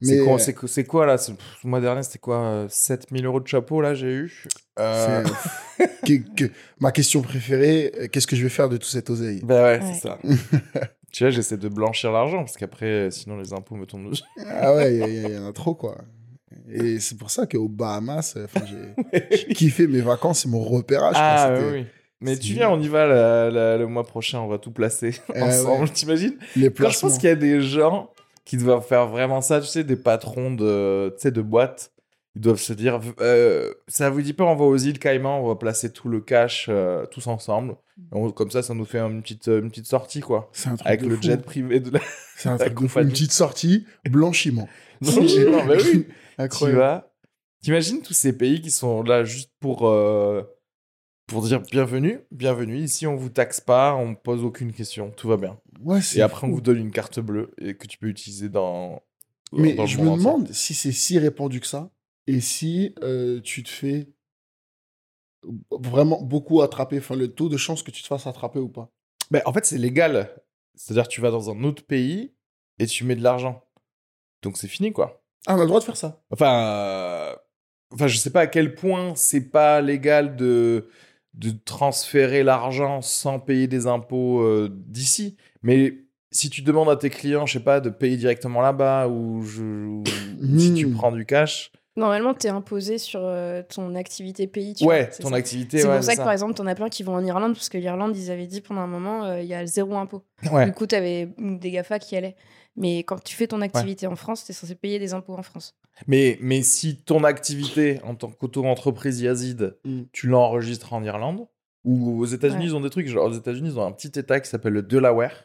[0.00, 1.16] C'est Mais, quoi, euh, c'est quoi- là?
[1.16, 4.44] Pff, Le mois dernier, c'était quoi euh, 7000 euros de chapeau là, j'ai eu?
[4.78, 5.22] Euh,
[5.78, 9.10] c'est- que- que- ma question préférée, euh, qu'est-ce que je vais faire de tout cet
[9.10, 9.40] oseille?
[9.44, 9.92] Bah ouais, Ouais.
[9.94, 10.18] c'est ça.
[11.12, 14.22] tu vois, j'essaie de blanchir l'argent parce qu'après, euh, sinon les impôts me tombent dessus.
[14.48, 15.98] Ah ouais, il y, en a trop, quoi.
[16.70, 18.36] Et c'est pour ça qu'au Bahamas,
[19.30, 21.14] j'ai kiffé mes vacances et mon repérage.
[21.18, 21.84] ah oui.
[22.24, 25.16] Mais tu viens, on y va la- la- le mois prochain, on va tout placer
[25.34, 25.90] Eh ensemble, ouais.
[25.90, 26.36] t'imagines?
[26.54, 27.08] Les Quand je placements.
[27.08, 28.10] pense qu'il y a des gens
[28.44, 31.90] qui doivent faire vraiment ça, tu sais, des patrons de, tu sais, de boîtes
[32.34, 35.48] Ils doivent se dire, euh, ça vous dit pas, on va aux îles Caïmans, on
[35.48, 37.76] va placer tout le cash euh, tous ensemble.
[38.10, 40.48] On- comme ça, ça nous fait une petite, une petite sortie, quoi.
[40.52, 41.22] C'est un truc Avec de le fou.
[41.22, 42.00] jet privé de la.
[42.36, 43.00] C'est un truc de fou.
[43.00, 44.68] Une petite sortie, blanchiment.
[45.02, 46.06] Non, mais oui.
[46.36, 46.78] Tu Incroyable.
[46.80, 47.12] vas.
[47.62, 50.42] T'imagines tous ces pays qui sont là juste pour, euh,
[51.26, 52.78] pour dire bienvenue, bienvenue.
[52.78, 55.58] Ici, on vous taxe pas, on pose aucune question, tout va bien.
[55.80, 59.02] Ouais, Et après, on vous donne une carte bleue et que tu peux utiliser dans.
[59.52, 60.24] Mais dans je me entier.
[60.24, 61.90] demande si c'est si répandu que ça
[62.26, 64.08] et si euh, tu te fais
[65.70, 68.90] vraiment beaucoup attraper, enfin le taux de chance que tu te fasses attraper ou pas?
[69.30, 70.30] Ben, en fait, c'est légal.
[70.74, 72.32] C'est-à-dire, tu vas dans un autre pays
[72.78, 73.64] et tu mets de l'argent.
[74.42, 75.22] Donc, c'est fini, quoi.
[75.46, 76.22] Ah, on a le droit de faire ça.
[76.30, 77.36] Enfin, euh,
[77.92, 80.88] enfin, je sais pas à quel point c'est pas légal de
[81.34, 85.38] de transférer l'argent sans payer des impôts euh, d'ici.
[85.62, 89.40] Mais si tu demandes à tes clients, je sais pas, de payer directement là-bas ou,
[89.42, 90.04] je- ou
[90.58, 90.92] si tu Hmm.
[90.92, 94.74] prends du cash, Normalement, tu es imposé sur euh, ton activité pays.
[94.74, 95.34] Tu ouais, vois, ton ça.
[95.36, 97.52] activité, C'est ouais, pour ça que, par exemple, t'en as plein qui vont en Irlande,
[97.54, 100.24] parce que l'Irlande, ils avaient dit pendant un moment, euh, il y a zéro impôt.
[100.50, 100.64] Ouais.
[100.66, 102.36] Du coup, t'avais des GAFA qui allaient.
[102.76, 105.76] Mais quand tu fais ton activité en France, t'es censé payer des impôts en France.
[106.06, 110.02] Mais, mais si ton activité en tant qu'auto-entreprise Yazid, Mm.
[110.12, 111.46] tu l'enregistres en Irlande,
[111.84, 112.70] ou aux États-Unis, Ouais.
[112.70, 114.82] ils ont des trucs, genre aux États-Unis, ils ont un petit état qui s'appelle le
[114.82, 115.44] Delaware,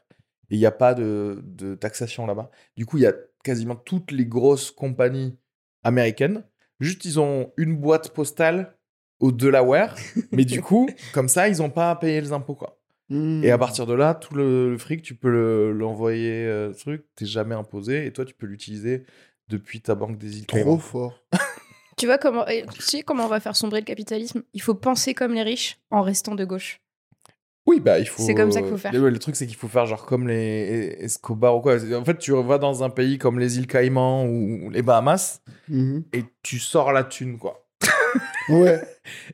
[0.49, 2.49] et il n'y a pas de, de taxation là-bas.
[2.77, 5.35] Du coup, il y a quasiment toutes les grosses compagnies
[5.87, 6.43] américaines.
[6.79, 8.75] Juste, ils ont une boîte postale
[9.19, 9.95] au Delaware,
[10.31, 12.77] mais du coup, comme ça, ils n'ont pas à payer les impôts, quoi.
[13.09, 13.41] Hmm.
[13.43, 17.05] Et à partir de là, tout le, le fric, tu peux le- l'envoyer, euh, truc,
[17.15, 19.05] t'es jamais imposé, et toi, tu peux l'utiliser
[19.47, 21.23] depuis ta banque des îles Trop fort.
[21.97, 24.43] Tu vois comment, et tu sais comment on va faire sombrer le capitalisme?
[24.53, 26.79] Il faut penser comme les riches en restant de gauche.
[27.67, 28.23] Oui, bah il faut.
[28.23, 28.93] C'est comme ça qu'il faut faire.
[28.93, 31.75] Le, le truc, c'est qu'il faut faire genre comme les Escobar ou quoi.
[31.95, 36.05] En fait, tu vas dans un pays comme les îles Caïmans ou les Bahamas Mhm.
[36.13, 37.67] et tu sors la thune, quoi.
[38.49, 38.81] Ouais,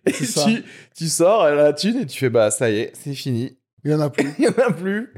[0.07, 0.45] Et C'est ça.
[0.45, 0.63] tu,
[0.97, 3.59] tu sors la thune et tu fais bah ça y est, c'est fini.
[3.85, 4.27] il y en a plus.
[4.39, 5.13] Il y en a plus.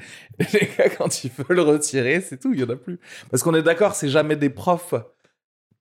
[0.54, 3.00] Les gars, quand ils veulent retirer, c'est tout, il y en a plus.
[3.32, 4.94] Parce qu'on est d'accord, c'est jamais des profs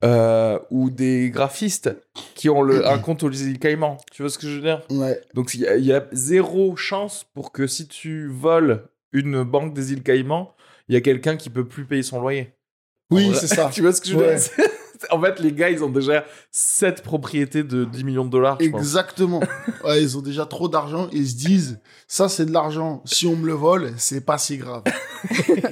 [0.04, 1.90] euh, ou des graphistes
[2.34, 3.96] qui ont le, un compte aux îles Caïmans.
[4.12, 4.82] Tu vois ce que je veux dire?
[4.90, 5.20] Ouais.
[5.34, 9.42] Donc il y, a- il y a zéro chance pour que si tu voles une
[9.44, 10.54] banque des îles Caïmans,
[10.88, 12.52] il y a quelqu'un qui peut plus payer son loyer.
[13.10, 13.70] Oui, c'est ça.
[13.72, 14.36] tu vois ce que je veux Ouais.
[14.36, 14.50] dire
[15.10, 18.68] En fait, les gars, ils ont déjà 7 propriétés de 10 millions de dollars, je
[18.70, 18.80] pense.
[18.80, 19.40] Exactement.
[19.84, 21.08] Ouais, ils ont déjà trop d'argent.
[21.12, 23.02] Ils se disent, ça c'est de l'argent.
[23.04, 24.82] Si on me le vole, c'est pas si grave.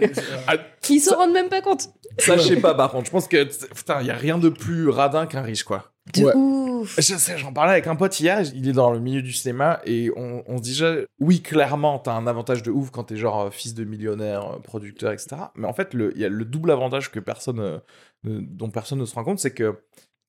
[0.91, 1.89] Ils s'en rendent même pas compte.
[2.19, 3.07] Ça, je sais pas, par contre.
[3.07, 3.45] Je pense que,
[3.75, 5.93] putain, il y a rien de plus radin qu'un riche, quoi.
[6.15, 6.35] De Ouais.
[6.35, 6.97] ouf.
[6.97, 9.81] Je sais, j'en parlais avec un pote hier, il est dans le milieu du cinéma
[9.85, 13.17] et on, on se dit déjà, oui, clairement, t'as un avantage de ouf quand t'es
[13.17, 15.37] genre euh, fils de millionnaire, euh, producteur, etc.
[15.55, 17.79] Mais en fait, le- il y a le double avantage que personne, euh,
[18.25, 19.81] dont personne ne se rend compte, c'est que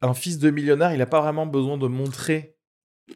[0.02, 2.56] un fils de millionnaire, il a pas vraiment besoin de montrer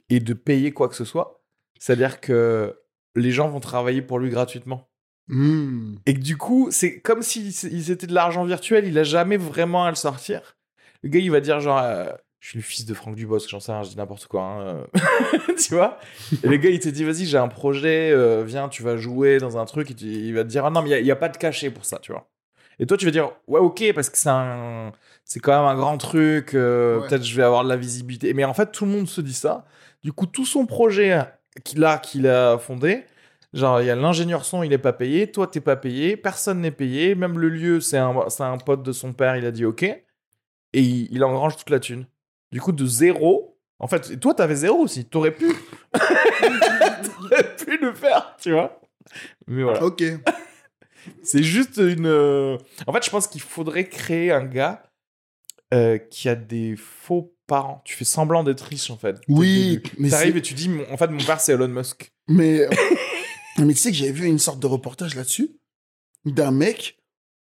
[0.10, 1.44] et de payer quoi que ce soit.
[1.80, 2.76] C'est-à-dire que
[3.16, 4.87] les gens vont travailler pour lui gratuitement.
[5.28, 5.96] Hmm.
[6.06, 9.38] Et que du coup, c'est comme si ils étaient de l'argent virtuel, il a jamais
[9.38, 10.56] vraiment à le sortir.
[11.04, 12.10] Le gars, il va dire genre, euh,
[12.40, 14.42] je suis le fils de Franck Dubosc, j'en sais rien, je dis n'importe quoi.
[14.42, 14.62] hein,
[14.96, 15.54] euh.
[15.58, 16.00] tu vois?
[16.44, 19.38] Et le gars, il te dit, vas-y, j'ai un projet, euh, viens, tu vas jouer
[19.40, 19.92] dans un truc.
[19.92, 21.70] Et tu- il va te dire, ah non, mais il n'y a, pas de cachet
[21.72, 22.30] pour ça, tu vois.
[22.80, 24.92] Et toi, tu vas dire, ouais, ok, parce que c'est un...
[25.26, 27.08] C'est quand même un grand truc, Ouais.
[27.10, 28.34] peut-être je vais avoir de la visibilité.
[28.34, 29.66] Mais en fait, tout le monde se dit ça.
[30.04, 31.20] Du coup, tout son projet
[31.66, 33.04] qu'il a, qu'il a fondé,
[33.54, 36.62] genre, il y a l'ingénieur son, il est pas payé, toi, t'es pas payé, personne
[36.62, 39.66] n'est payé, même le lieu, c'est un, un pote de son père, il a dit
[39.66, 39.84] ok.
[39.84, 40.02] Et
[40.82, 42.06] il, il engrange toute la thune.
[42.52, 45.48] Du coup, de zéro, en fait, toi, t'avais zéro aussi, t'aurais pu.
[45.94, 48.80] t'aurais pu le faire, tu vois.
[49.48, 49.84] Mais voilà.
[49.84, 50.04] Ok.
[51.24, 52.06] C'est juste une.
[52.06, 54.84] euh, En fait, je pense qu'il faudrait créer un gars
[55.74, 57.82] euh, qui a des faux parents.
[57.86, 59.16] Tu fais semblant d'être riche, en fait.
[59.30, 62.12] Oui, mais T'arrives et tu dis, en fait, mon père, c'est Elon Musk.
[62.28, 62.68] Mais,
[63.66, 65.52] mais tu sais que j'avais vu une sorte de reportage là-dessus
[66.26, 66.96] d'un mec.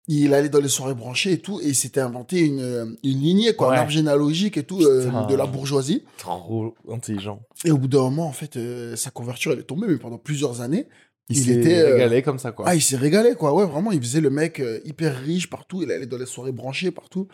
[0.08, 3.20] Il allait dans les soirées branchées et tout, et il s'était inventé une, euh, une
[3.20, 3.76] lignée, quoi, Ouais.
[3.76, 5.26] un arbre généalogique et tout, euh, Putain.
[5.26, 6.02] de la bourgeoisie.
[6.18, 7.42] Trop intelligent.
[7.64, 10.18] Et au bout d'un moment, en fait, euh, sa couverture, elle est tombée, mais pendant
[10.18, 10.88] plusieurs années.
[11.28, 12.64] Il, Il s'est euh, régalé comme ça, quoi.
[12.66, 13.54] Ah, il s'est régalé, quoi.
[13.54, 15.80] Ouais, vraiment, il faisait le mec euh, hyper riche partout.
[15.82, 17.28] Il allait dans les soirées branchées partout.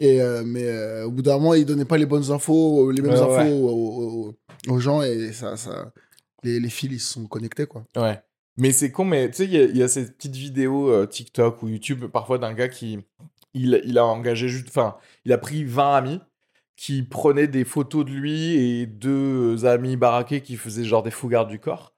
[0.00, 3.12] Et, euh, mais au bout d'un moment, il donnait pas les bonnes infos, les mêmes
[3.12, 3.52] infos ouais.
[3.52, 4.34] Aux,
[4.68, 5.92] aux- aux gens, et ça, ça,
[6.42, 7.84] les, les fils, ils sont connectés, quoi.
[7.96, 8.20] Ouais.
[8.56, 11.68] Mais c'est con, mais tu sais, il y a- ces petites vidéos euh, TikTok ou
[11.68, 12.98] YouTube, parfois d'un gars qui.
[13.54, 14.68] Il, il a engagé juste.
[14.68, 16.20] Enfin, il a pris 20 amis
[16.76, 21.28] qui prenaient des photos de lui et deux amis baraqués qui faisaient genre des fous
[21.28, 21.92] gardes du corps.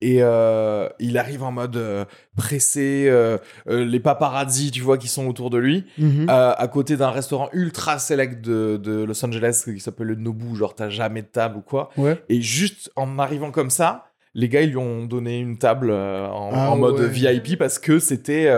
[0.00, 2.04] Et euh, il arrive en mode euh,
[2.36, 3.36] pressé, euh,
[3.68, 6.26] euh, les paparazzi, tu vois, qui sont autour de lui, Mhm.
[6.28, 10.74] à côté d'un restaurant ultra select de, de Los Angeles qui s'appelle le Nobu, genre
[10.76, 11.90] t'as jamais de table ou quoi.
[11.96, 12.22] Ouais.
[12.28, 16.50] Et juste en arrivant comme ça, les gars, ils lui ont donné une table en,
[16.52, 17.08] Ah en mode ouais.
[17.08, 18.48] VIP parce que c'était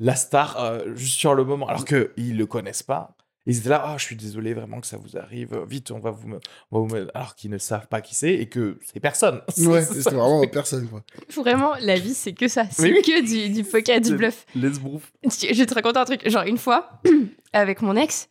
[0.00, 1.68] la star juste sur le moment.
[1.68, 3.13] Alors qu'ils le connaissent pas.
[3.46, 5.54] Ils étaient là, ah, je suis désolé vraiment que ça vous arrive.
[5.68, 7.10] Vite, on va vous, me- on va vous mettre.
[7.14, 9.40] Alors qu'ils ne savent pas qui c'est et que c'est personne.
[9.58, 11.02] Ouais, C'est vraiment personne, quoi.
[11.36, 12.64] Vraiment, la vie, c'est que ça.
[12.70, 14.46] C'est Oui, que du, du poker, du bluff.
[14.54, 15.12] L'esbrouf.
[15.24, 16.28] Je vais te raconter un truc.
[16.28, 17.02] Genre, une fois,
[17.52, 18.28] avec mon ex,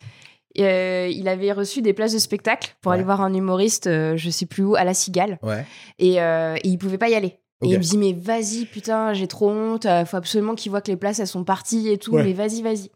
[0.59, 2.95] euh, il avait reçu des places de spectacle pour Ouais.
[2.95, 5.39] aller voir un humoriste, euh, je sais plus où, à la Cigale.
[5.43, 5.65] Ouais.
[5.99, 7.39] Et, euh, et il pouvait pas y aller.
[7.61, 9.85] Et il me dit, mais vas-y, putain, j'ai trop honte.
[9.85, 12.11] euh, faut absolument qu'il voit que les places, elles sont parties et tout.
[12.13, 12.23] Ouais.
[12.23, 12.89] Mais vas-y, vas-y.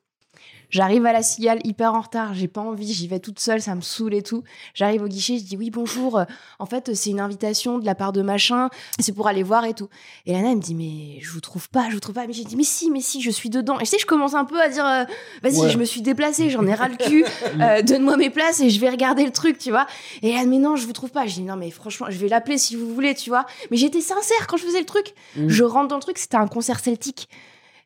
[0.70, 3.74] J'arrive à la cigale hyper en retard, j'ai pas envie, j'y vais toute seule, ça
[3.76, 4.44] me saoule et tout.
[4.74, 6.22] J'arrive au guichet, je dis oui bonjour,
[6.60, 9.74] en fait c'est une invitation de la part de machin, c'est pour aller voir et
[9.74, 9.88] tout.
[10.26, 12.28] Et Lana elle me dit mais je vous trouve pas, je vous trouve pas.
[12.28, 13.80] Mais j'ai dit mais si, mais si, je suis dedans.
[13.80, 15.06] Et je sais, je commence un peu à dire euh,
[15.42, 15.70] vas-y, Ouais.
[15.70, 17.26] je me suis déplacée, j'en ai ras le cul,
[17.62, 19.88] euh, donne-moi mes places et je vais regarder le truc, tu vois.
[20.22, 21.26] Et elle mais non, je vous trouve pas.
[21.28, 23.46] Je dis non mais franchement, je vais l'appeler si vous voulez, tu vois.
[23.72, 25.14] Mais j'étais sincère quand je faisais le truc.
[25.36, 25.48] Mm.
[25.48, 27.30] Je rentre dans le truc, c'était un concert celtique.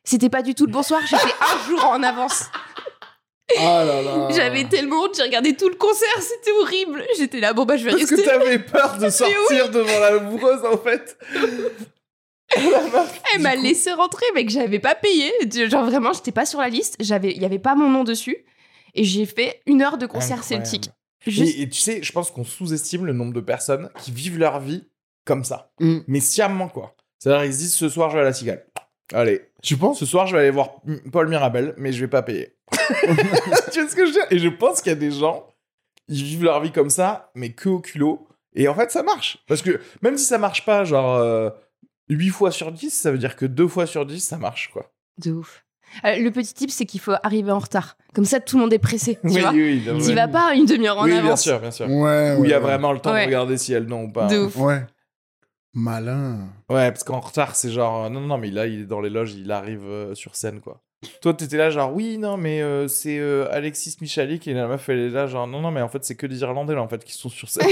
[0.04, 2.46] C'était pas du tout le bonsoir, j'étais un jour en avance.
[3.56, 4.28] Là là.
[4.34, 7.04] J'avais tellement honte, j'ai regardé tout le concert, c'était horrible.
[7.18, 8.24] J'étais là, bon bah je vais Parce que rester.
[8.30, 11.18] t'avais peur de sortir devant la l'amoureuse, en fait.
[13.34, 15.32] Elle m'a laissé rentrer, mais que j'avais pas payé.
[15.68, 18.44] Genre vraiment, j'étais pas sur la liste, j'avais, il y avait pas mon nom dessus.
[18.94, 20.66] Et j'ai fait une heure de concert Incroyable.
[20.66, 20.90] celtique.
[21.26, 24.38] Juste, Et, et tu sais, je pense qu'on sous-estime le nombre de personnes qui vivent
[24.38, 24.84] leur vie
[25.24, 25.72] comme ça.
[25.80, 26.00] Mm.
[26.08, 26.94] Mais sciemment, quoi.
[27.18, 28.66] C'est-à-dire, ils se disent ce soir, je vais à la cigale.
[29.14, 30.76] Allez, Tu penses ce soir, je vais aller voir
[31.12, 32.54] Paul Mirabel, mais je vais pas payer.
[33.72, 34.26] tu vois ce que je veux dire?
[34.30, 35.46] Et je pense qu'il y a des gens,
[36.08, 38.26] ils vivent leur vie comme ça, mais que au culot.
[38.54, 39.38] Et en fait, ça marche.
[39.48, 41.50] Parce que même si ça marche pas, genre euh,
[42.08, 44.90] 8 fois sur 10, ça veut dire que 2 fois sur 10, ça marche, quoi.
[45.18, 45.64] de ouf.
[46.06, 47.98] Euh, le petit tip, c'est qu'il faut arriver en retard.
[48.14, 49.18] Comme ça, tout le monde est pressé.
[49.22, 50.14] Tu vois oui, bien T'y sûr.
[50.14, 51.86] vas pas une demi-heure en Oui, bien sûr, bien sûr.
[51.86, 52.34] Ouais.
[52.38, 53.22] Où il y a ouais, vraiment le temps Ouais.
[53.22, 54.26] de regarder si elles n'ont ou pas.
[54.26, 54.56] De ouf.
[54.56, 54.82] Ouais.
[55.74, 56.38] Malin.
[56.68, 59.00] Ouais, parce qu'en retard, c'est genre, euh, non, non, non, mais là, il est dans
[59.00, 60.82] les loges, il arrive euh, sur scène, quoi.
[61.20, 64.88] Toi, t'étais là, genre, oui, non, mais euh, c'est euh, Alexis Michalik, et la meuf,
[64.88, 66.88] elle est là, genre, non, non, mais en fait, c'est que des Irlandais, là, en
[66.88, 67.66] fait, qui sont sur scène.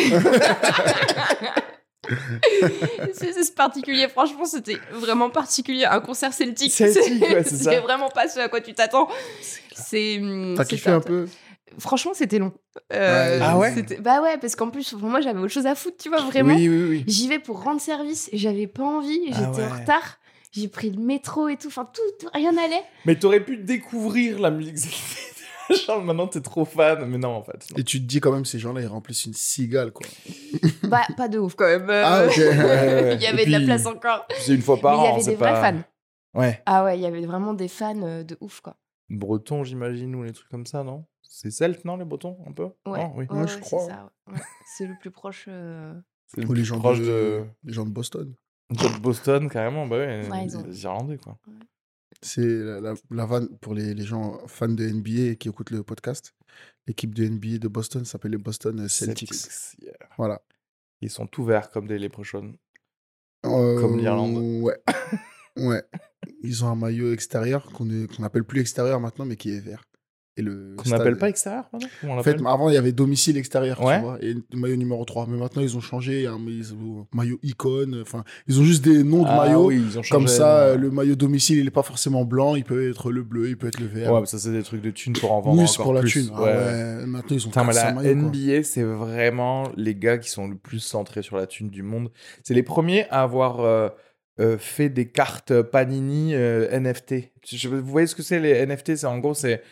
[3.13, 5.85] c'est c'est particulier, franchement, c'était vraiment particulier.
[5.85, 7.81] Un concert celtique, Celtique, ouais, c'est ça.
[7.81, 9.09] vraiment pas ce à quoi tu t'attends.
[9.75, 10.19] C'est.
[10.19, 10.97] hum, T'as c'est kiffé ça.
[10.97, 11.27] un peu?
[11.79, 12.53] Franchement, c'était long.
[12.93, 13.39] Euh.
[13.43, 16.09] Ah ouais Bah ouais, parce qu'en plus, pour moi, j'avais autre chose à foutre, tu
[16.09, 16.55] vois, vraiment.
[16.55, 17.05] Oui, oui, oui.
[17.07, 19.81] J'y vais pour rendre service et j'avais pas envie, Ah j'étais en ouais.
[19.81, 20.19] retard.
[20.53, 22.83] J'ai pris le métro et tout, enfin tout, tout- rien n'allait.
[23.07, 25.01] Mais t'aurais pu découvrir la musique.
[25.87, 27.65] Genre, maintenant, t'es trop fan, mais non, en fait.
[27.71, 27.77] non.
[27.77, 30.05] Et tu te dis quand même, ces gens-là, ils remplissent une cigale, quoi.
[30.83, 31.89] Bah, pas de ouf quand même.
[31.89, 32.37] euh, Ah, ok.
[32.37, 33.15] ouais.
[33.21, 34.27] il y avait de la place encore.
[34.41, 35.53] C'est une fois Mais par il y an, avait des pas...
[35.53, 35.79] vrais fans.
[36.35, 36.63] Ouais.
[36.67, 38.77] Ah ouais, il y avait vraiment des fans euh, de ouf quoi.
[39.11, 41.05] Breton, j'imagine, ou les trucs comme ça, non?
[41.23, 42.65] C'est celte, non, les Bretons, un peu?
[42.65, 42.97] Ouais, oui.
[42.97, 43.87] ouais, Ouais, ouais, je c'est crois.
[43.87, 44.35] ça, ouais.
[44.35, 44.41] Ouais,
[44.77, 45.47] C'est le plus proche.
[45.49, 45.95] euh,
[46.27, 47.05] C'est le Ou les gens, proche de...
[47.05, 47.45] de...
[47.65, 48.35] les gens de Boston.
[48.71, 51.39] de Boston, carrément, bah ouais, Ouais, ils ont- les Irlandais, quoi.
[52.23, 55.83] C'est la, la, la vanne pour les, les gens fans de NBA qui écoutent le
[55.83, 56.35] podcast.
[56.87, 59.33] L'équipe de NBA de Boston s'appelle les Boston Celtics.
[59.33, 59.93] Celtics, yeah.
[60.19, 60.43] Voilà.
[61.01, 62.53] Ils sont tout verts comme des léprochons.
[63.47, 64.37] Euh, Comme l'Irlande.
[64.63, 64.79] Ouais.
[65.57, 65.83] ouais.
[66.43, 69.83] Ils ont un maillot extérieur qu'on qu'on n'appelle plus extérieur maintenant, mais qui est vert.
[70.37, 72.93] Et le Qu'on n'appelle pas extérieur, maintenant Comment on En fait, avant, il y avait
[72.93, 73.97] domicile extérieur, Ouais.
[73.99, 75.27] tu vois, et le maillot numéro 3.
[75.29, 76.27] Mais maintenant, ils ont changé.
[76.27, 77.99] Un maillot, maillot icône.
[78.01, 79.67] Enfin, ils ont juste des noms de Ah maillots.
[79.67, 80.11] oui, ils ont changé.
[80.11, 82.55] Comme ça, euh, le maillot domicile, il n'est pas forcément blanc.
[82.55, 84.13] Il peut être le bleu, il peut être le vert.
[84.13, 86.01] Ouais, mais ça, c'est des trucs de thunes pour en vendre oui, encore pour la
[86.03, 86.11] plus.
[86.13, 86.31] thune.
[86.35, 87.07] Ah Ouais.
[87.07, 88.29] Maintenant, ils ont Putain, mais 400 la maillots.
[88.31, 92.11] NBA, c'est vraiment les gars qui sont le plus centrés sur la thune du monde.
[92.45, 93.89] C'est les premiers à avoir euh,
[94.41, 97.31] euh, fait des cartes Panini euh, NFT.
[97.47, 99.63] Je- Vous voyez ce que c'est les NFT C'est en gros, c'est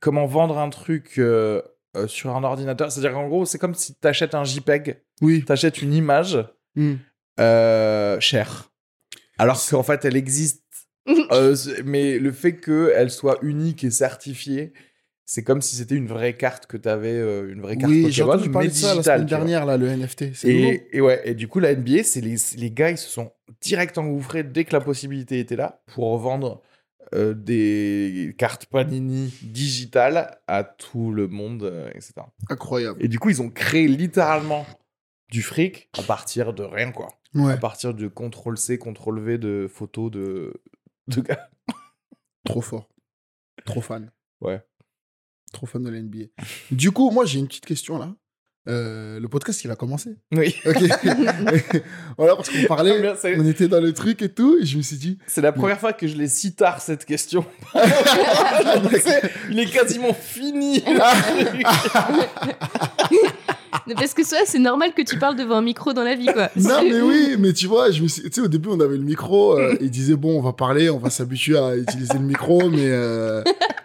[0.00, 1.62] comment vendre un truc euh,
[2.06, 2.90] sur un ordinateur.
[2.92, 5.44] C'est-à-dire qu'en gros, c'est comme si tu achètes un JPEG, Oui.
[5.46, 6.38] tu achètes une image
[6.76, 6.94] Hmm.
[8.20, 8.70] chère.
[9.38, 10.62] Alors qu'en fait, elle existe.
[11.84, 14.72] Mais le fait qu'elle soit unique et certifiée,
[15.26, 18.32] c'est comme si c'était une vraie carte que tu avais, une vraie carte Oui, Pokémon,
[18.32, 20.44] entendu parler mais de ça la semaine dernière, là, le NFT.
[20.44, 23.32] Et, et ouais, et du coup, la NBA, c'est les, les gars, ils se sont
[23.60, 26.62] direct engouffrés dès que la possibilité était là pour vendre
[27.14, 32.14] euh, des cartes Panini digitales à tout le monde, euh, etc.
[32.48, 33.02] Incroyable.
[33.02, 34.66] Et du coup, ils ont créé littéralement
[35.30, 37.08] du fric à partir de rien, quoi.
[37.34, 37.52] Ouais.
[37.52, 40.54] À partir de CTRL-C, CTRL-V de photos de,
[41.08, 41.50] de gars.
[42.44, 42.88] Trop fort.
[43.64, 44.10] Trop fan.
[44.40, 44.60] Ouais.
[45.54, 46.26] Trop fan de la NBA.
[46.70, 48.12] Du coup, moi, j'ai une petite question là.
[48.68, 50.16] euh, le podcast, il a commencé.
[50.32, 50.54] Oui.
[50.66, 50.76] Ok.
[52.18, 54.82] voilà, parce qu'on parlait, Bien, on était dans le truc et tout, et je me
[54.82, 57.44] suis dit, C'est la première fois que je l'ai si tard cette question.
[59.50, 60.82] Il est quasiment fini.
[63.94, 66.48] Parce que ça, c'est normal que tu parles devant un micro dans la vie, quoi.
[66.56, 68.96] non, mais oui, mais tu vois, je me suis, tu sais, au début, on avait
[68.96, 72.20] le micro, euh, il disait, bon, on va parler, on va s'habituer à utiliser le
[72.24, 73.42] micro, mais euh,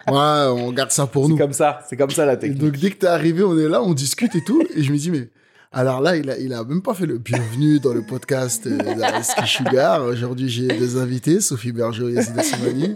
[0.07, 1.37] voilà, on garde ça pour C'est nous.
[1.37, 2.59] comme ça, c'est comme ça la Et technique.
[2.59, 4.63] donc, dès que t'es arrivé, on est là, on discute et tout.
[4.75, 5.27] Et je me dis, mais
[5.71, 8.77] alors là, il a, il a même pas fait le bienvenue dans le podcast euh,
[8.95, 10.03] d'Ariski Sugar.
[10.03, 12.95] Aujourd'hui, j'ai deux invités, Sophie Berger et Yazida Soumani.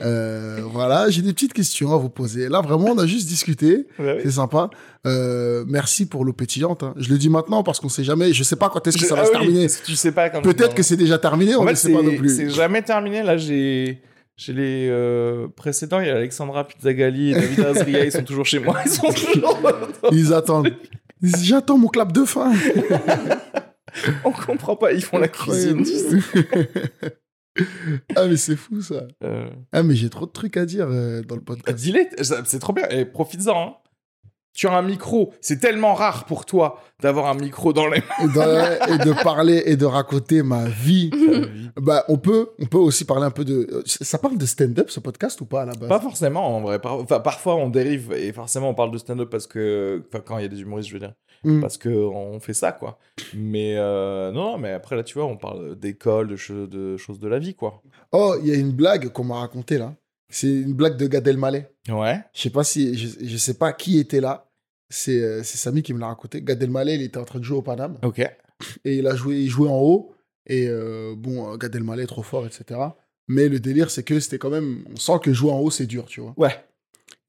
[0.00, 2.48] Euh, voilà, j'ai des petites questions à vous poser.
[2.48, 3.86] Là, vraiment, on a juste discuté.
[3.98, 4.20] Ouais.
[4.22, 4.70] C'est sympa.
[5.06, 6.82] Euh, merci pour l'eau pétillante.
[6.84, 6.94] hein.
[6.96, 8.32] Je le dis maintenant parce qu'on sait jamais.
[8.32, 9.66] Je sais pas quand est-ce que Je- ça va ah se oui, terminer.
[9.84, 12.34] Tu sais pas quand Peut-être que c'est déjà terminé, on ne sait pas non plus.
[12.34, 13.22] c'est jamais terminé.
[13.22, 14.00] Là, j'ai.
[14.38, 18.44] Chez les euh, précédents, il y a Alexandra Pizzagalli et David Azria, ils sont toujours
[18.44, 18.76] chez moi.
[18.84, 19.58] Ils sont toujours.
[20.12, 20.74] Ils attendent.
[21.22, 22.52] J'attends mon clap de fin.
[24.24, 25.84] On comprend pas, ils font la cuisine.
[28.16, 29.06] ah, mais c'est fou ça.
[29.24, 31.78] Euh, Ah, mais j'ai trop de trucs à dire euh, dans le bah, podcast.
[31.78, 32.08] Dis-les,
[32.44, 32.86] c'est trop bien.
[32.90, 33.68] Et profites-en.
[33.68, 33.74] hein.
[34.56, 35.32] Tu as un micro.
[35.40, 39.62] C'est tellement rare pour toi d'avoir un micro dans les et, de, et de parler
[39.66, 41.10] et de raconter ma vie.
[41.12, 41.42] mains.
[41.76, 43.82] Bah, on peut, on peut aussi parler un peu de.
[43.84, 45.90] Ça parle de stand-up ce podcast ou pas à la base?
[45.90, 46.78] Pas forcément, en vrai.
[46.78, 50.02] Par- Enfin, parfois, on dérive et forcément, on parle de stand-up parce que.
[50.08, 51.12] Enfin, quand il y a des humoristes, je veux dire.
[51.44, 51.60] Hmm.
[51.60, 52.98] Parce qu'on fait ça, quoi.
[53.34, 57.28] Mais euh, non, non, mais après, là, tu vois, on parle d'école, de choses de
[57.28, 57.82] la vie, quoi.
[58.12, 59.92] Oh, il y a une blague qu'on m'a racontée là.
[60.30, 61.68] C'est une blague de Gad Elmaleh.
[61.90, 62.18] Ouais.
[62.32, 64.45] Je sais pas si, je, je sais pas qui était là.
[64.88, 66.42] C'est euh, c'est Samy qui me l'a raconté.
[66.42, 68.20] Gad Elmaleh, il était en train de jouer au Paname Ok.
[68.20, 70.12] et il a joué, il jouait en haut.
[70.46, 72.80] Et euh, bon, euh, Gad Elmaleh est trop fort, etc.
[73.28, 75.86] Mais le délire, c'est que c'était quand même, on sent que jouer en haut, c'est
[75.86, 76.34] dur, tu vois.
[76.36, 76.54] Ouais.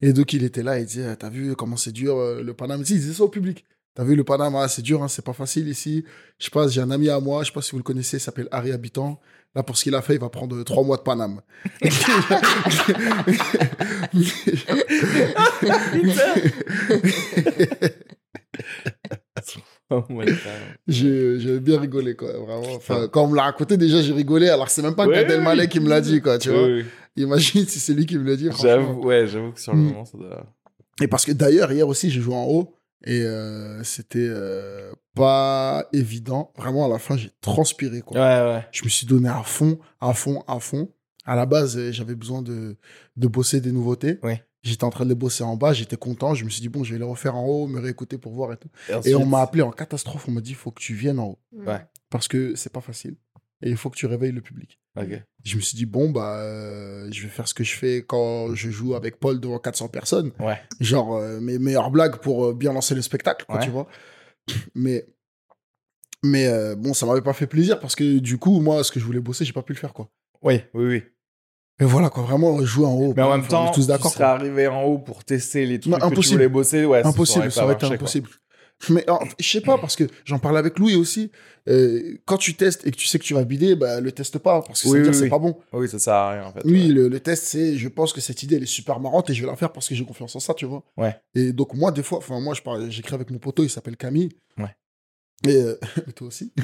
[0.00, 2.80] Et donc il était là, il disait, t'as vu comment c'est dur le Paname?
[2.80, 3.64] Il disait ça au public.
[3.94, 6.04] T'as vu le Paname, ah, c'est dur, hein, c'est pas facile ici.
[6.38, 8.18] Je sais pas, j'ai un ami à moi, je sais pas si vous le connaissez,
[8.18, 9.18] il s'appelle Harry Habitant.
[9.58, 11.40] Là, pour ce qu'il a fait, il va prendre trois mois de Paname.
[19.90, 20.02] Oh.
[20.86, 22.74] J'ai bien rigolé, quoi, vraiment.
[22.76, 25.14] Enfin, quand on me l'a raconté, déjà, j'ai rigolé, alors que c'est même pas Ouais,
[25.14, 26.66] Gad Elmaleh qui me l'a dit, quoi, tu vois.
[26.66, 26.84] Oui.
[27.16, 28.50] Imagine si c'est lui qui me l'a dit.
[28.60, 29.84] J'avoue, ouais, j'avoue que sur le Hmm.
[29.84, 30.44] moment, ça doit.
[31.00, 32.74] Et parce que d'ailleurs, hier aussi, j'ai joué en haut
[33.06, 36.52] et euh, c'était euh, pas évident.
[36.56, 38.16] Vraiment, à la fin, j'ai transpiré, quoi.
[38.18, 38.66] Ouais, ouais.
[38.72, 40.90] Je me suis donné à fond, à fond, à fond.
[41.24, 42.76] À la base, euh, j'avais besoin de,
[43.16, 44.18] de bosser des nouveautés.
[44.22, 44.34] Oui.
[44.62, 46.34] J'étais en train de les bosser en bas, j'étais content.
[46.34, 48.52] Je me suis dit, bon, je vais les refaire en haut, me réécouter pour voir
[48.52, 48.68] et tout.
[48.88, 50.26] Et ensuite- on m'a appelé en catastrophe.
[50.28, 51.38] On m'a dit, il faut que tu viennes en haut.
[51.52, 51.80] Ouais.
[52.10, 53.16] Parce que c'est pas facile.
[53.62, 54.78] Et il faut que tu réveilles le public.
[54.96, 55.20] Ok.
[55.44, 58.54] Je me suis dit, bon, bah, euh, je vais faire ce que je fais quand
[58.54, 60.30] je joue avec Paul devant 400 personnes.
[60.40, 60.58] Ouais.
[60.80, 63.64] Genre, euh, mes meilleures blagues pour euh, bien lancer le spectacle, quoi, Ouais.
[63.64, 63.86] tu vois.
[64.74, 65.06] Mais,
[66.22, 69.00] mais euh, bon, ça m'avait pas fait plaisir parce que du coup, moi, ce que
[69.00, 70.10] je voulais bosser, j'ai pas pu le faire, quoi.
[70.42, 71.02] Oui, oui, oui.
[71.80, 73.14] Et voilà, quoi, vraiment, jouer en haut.
[73.16, 75.98] Mais en même temps, tous tu serais arrivé en haut pour tester les trucs Non,
[75.98, 76.34] que tu impossible.
[76.36, 76.84] voulais bosser.
[76.84, 78.08] Ouais, ça Impossible, ça aurait été quoi.
[78.90, 81.30] Mais alors, je sais pas, parce que j'en parlais avec Louis aussi.
[81.68, 84.38] euh, quand tu testes et que tu sais que tu vas bider, bah, le teste
[84.38, 85.58] pas, parce que ça Oui, veut dire oui, c'est pas bon.
[85.72, 86.60] Oui, ça sert à rien, en fait.
[86.64, 86.88] Oui, ouais.
[86.88, 89.40] le, le test, c'est je pense que cette idée, elle est super marrante et je
[89.42, 90.84] vais la faire parce que j'ai confiance en ça, tu vois.
[90.96, 91.14] Ouais.
[91.34, 94.30] Et donc, moi, des fois, enfin, moi, parle- j'écris avec mon poteau, il s'appelle Camille.
[94.58, 94.74] Ouais.
[95.46, 95.74] Et euh,
[96.16, 96.52] toi aussi.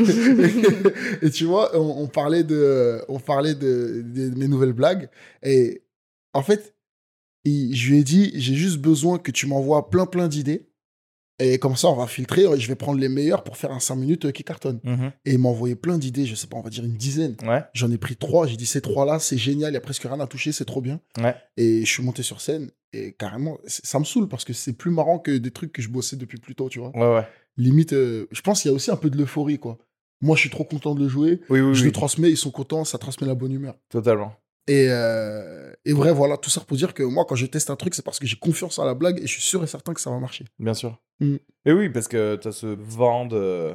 [1.23, 5.09] et tu vois, on, on parlait de, on parlait de, de mes nouvelles blagues.
[5.43, 5.83] Et
[6.33, 6.75] en fait,
[7.45, 10.69] il- je lui ai dit, j'ai juste besoin que tu m'envoies plein, plein d'idées.
[11.41, 12.45] Et comme ça, on va filtrer.
[12.59, 14.81] Je vais prendre les meilleures pour faire un 5 minutes euh, qui cartonne.
[14.85, 15.13] Mhm.
[15.25, 17.37] Et il m'a envoyé plein d'idées, je sais pas, on va dire une dizaine.
[17.45, 17.65] Ouais.
[17.75, 18.47] J'en ai pris trois.
[18.47, 19.73] J'ai dit, ces trois-là, c'est génial.
[19.73, 20.53] Il y a presque rien à toucher.
[20.53, 21.01] C'est trop bien.
[21.19, 21.35] Ouais.
[21.57, 22.71] Et je suis monté sur scène.
[22.93, 25.89] Et carrément, ça me saoule parce que c'est plus marrant que des trucs que je
[25.89, 26.91] bossais depuis plus tôt, tu vois.
[26.97, 27.27] Ouais, ouais.
[27.57, 29.79] Limite, euh, je pense qu'il y a aussi un peu de l'euphorie, quoi.
[30.21, 31.41] Moi, je suis trop content de le jouer.
[31.51, 31.87] Oui, oui, je oui.
[31.87, 33.75] le transmets, ils sont contents, ça transmet la bonne humeur.
[33.91, 34.33] Totalement.
[34.67, 37.77] Et, euh, et vrai, voilà, tout ça pour dire que moi, quand je teste un
[37.77, 39.93] truc, c'est parce que j'ai confiance en la blague et je suis sûr et certain
[39.93, 40.47] que ça va marcher.
[40.59, 40.99] Bien sûr.
[41.21, 41.37] Mm.
[41.67, 43.75] Et oui, parce que tu as ce vent de-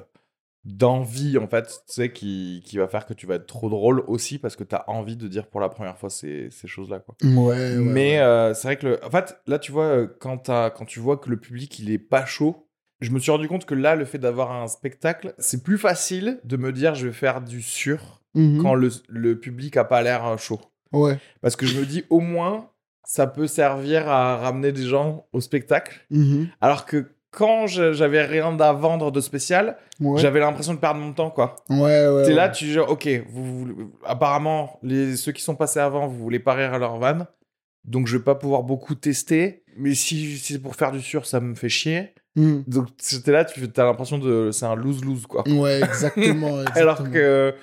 [0.66, 4.04] d'envie, en fait, tu sais, qui, qui va faire que tu vas être trop drôle
[4.08, 7.00] aussi parce que tu as envie de dire pour la première fois ces, ces choses-là,
[7.00, 7.16] quoi.
[7.24, 7.76] Ouais, ouais.
[7.78, 8.20] Mais ouais.
[8.20, 9.06] euh, c'est vrai que, le...
[9.06, 10.50] en fait, là, tu vois, euh, quand,
[10.86, 12.68] tu vois que le public, il est pas chaud,
[13.00, 16.40] je me suis rendu compte que là, le fait d'avoir un spectacle, c'est plus facile
[16.44, 18.62] de me dire je vais faire du sur Mhm.
[18.62, 20.62] quand le, le public a pas l'air chaud.
[20.94, 21.18] Ouais.
[21.42, 22.70] Parce que je me dis, au moins,
[23.04, 26.00] ça peut servir à ramener des gens au spectacle.
[26.10, 26.48] Mhm.
[26.62, 30.20] Alors que quand j'avais rien à vendre de spécial, Ouais.
[30.20, 31.56] j'avais l'impression de perdre mon temps, quoi.
[31.70, 32.24] Ouais, ouais.
[32.24, 32.34] T'es ouais.
[32.34, 36.40] là, tu dis, ok, vous, vous- apparemment, les, ceux qui sont passés avant, vous voulez
[36.40, 37.28] pas rire à leur van.
[37.86, 39.64] Donc, je vais pas pouvoir beaucoup tester.
[39.78, 42.14] Mais si, si c'est pour faire du sur, ça me fait chier.
[42.36, 42.62] Hmm.
[42.68, 44.50] Donc, c'était là, tu as l'impression de.
[44.52, 45.48] C'est un lose-lose, quoi.
[45.48, 46.58] Ouais, exactement.
[46.76, 47.54] Alors que,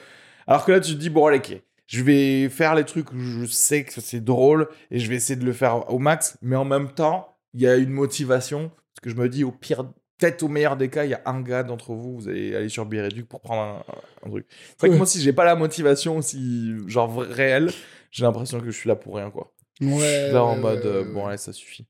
[0.46, 3.18] alors que là, tu te dis, bon, allez, ok, je vais faire les trucs où
[3.18, 6.56] je sais que c'est drôle et je vais essayer de le faire au max, mais
[6.56, 8.68] en même temps, il y a une motivation.
[8.70, 9.84] Parce que je me dis, au pire,
[10.18, 12.68] peut-être au meilleur des cas, il y a un gars d'entre vous, vous allez aller
[12.68, 13.84] sur Bireduc pour prendre un,
[14.26, 14.46] un truc.
[14.50, 14.96] C'est vrai que Ouais.
[14.98, 17.70] moi, si j'ai pas la motivation aussi, genre réelle,
[18.10, 19.52] j'ai l'impression que je suis là pour rien, quoi.
[19.80, 21.86] Ouais, je suis là en mode, euh, bon, allez, ça suffit.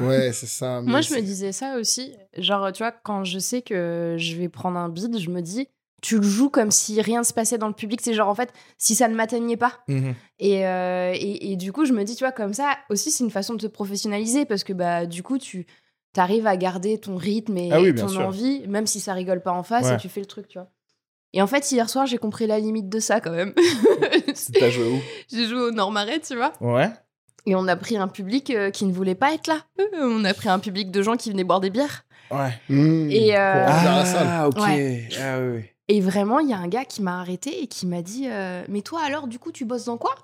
[0.00, 0.80] Ouais, c'est ça.
[0.82, 2.14] Moi, je me disais ça aussi.
[2.36, 5.68] Genre, tu vois, quand je sais que je vais prendre un bid, je me dis,
[6.02, 8.00] tu le joues comme si rien ne se passait dans le public.
[8.02, 9.78] C'est genre, en fait, si ça ne m'atteignait pas.
[10.38, 13.24] Et, euh, et, et du coup, je me dis, tu vois, comme ça, aussi, c'est
[13.24, 15.64] une façon de te professionnaliser parce que, bah, du coup, tu
[16.16, 18.20] arrives à garder ton rythme et Ah oui, ton sûr.
[18.26, 19.94] envie, même si ça rigole pas en face, Ouais.
[19.94, 20.68] et tu fais le truc, tu vois.
[21.32, 23.54] Et en fait, hier soir, j'ai compris la limite de ça quand même.
[24.58, 25.00] T'as joué où?
[25.32, 26.52] J'ai joué au Nord-Marais, tu vois.
[26.60, 26.90] Ouais.
[27.46, 29.60] Et on a pris un public euh, qui ne voulait pas être là.
[29.80, 32.04] Euh, on a pris un public de gens qui venaient boire des bières.
[32.30, 32.52] Ouais.
[32.68, 33.10] Hmm.
[33.10, 33.64] Et, euh.
[33.66, 34.58] Ah, ok.
[34.58, 35.08] Ouais.
[35.20, 35.64] Ah, oui, oui.
[35.92, 38.64] Et vraiment, il y a un gars qui m'a arrêté et qui m'a dit euh,
[38.68, 40.14] Mais toi, alors, du coup, tu bosses dans quoi?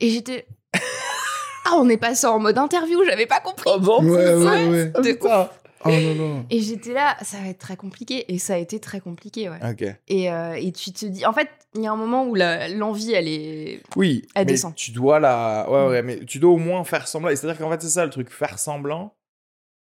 [0.00, 0.46] Et j'étais.
[1.66, 3.70] ah, on est passé en mode interview, j'avais pas compris.
[3.72, 4.86] Oh, Ouais, ouais, ouais.
[4.90, 5.48] De ouf.
[5.84, 6.46] Oh non, non.
[6.50, 8.32] Et j'étais là, ça va être très compliqué.
[8.32, 9.58] Et ça a été très compliqué, ouais.
[9.68, 9.84] Ok.
[10.08, 11.24] Et, euh, et tu te dis.
[11.26, 13.82] En fait, il y a un moment où la- l'envie, elle est.
[13.94, 14.74] Oui, Elle mais descend.
[14.74, 15.66] tu dois la...
[15.70, 15.88] Ouais, Mm.
[15.90, 17.30] ouais, mais tu dois au moins faire semblant.
[17.30, 19.14] Et C'est-à-dire qu'en fait, c'est ça le truc, faire semblant,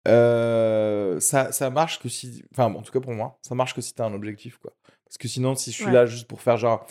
[0.07, 2.43] euh, ça, ça marche que si...
[2.51, 4.73] Enfin, bon, en tout cas pour moi, ça marche que si t'as un objectif, quoi.
[5.07, 5.91] Parce que sinon, si je suis Ouais.
[5.91, 6.85] là juste pour faire genre...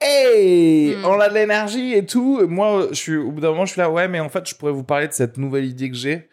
[0.00, 1.04] Hey, Mm.
[1.06, 2.46] on a de l'énergie et tout.
[2.46, 4.54] Moi, je suis, au bout d'un moment, je suis là, ouais, mais en fait, je
[4.54, 6.28] pourrais vous parler de cette nouvelle idée que j'ai,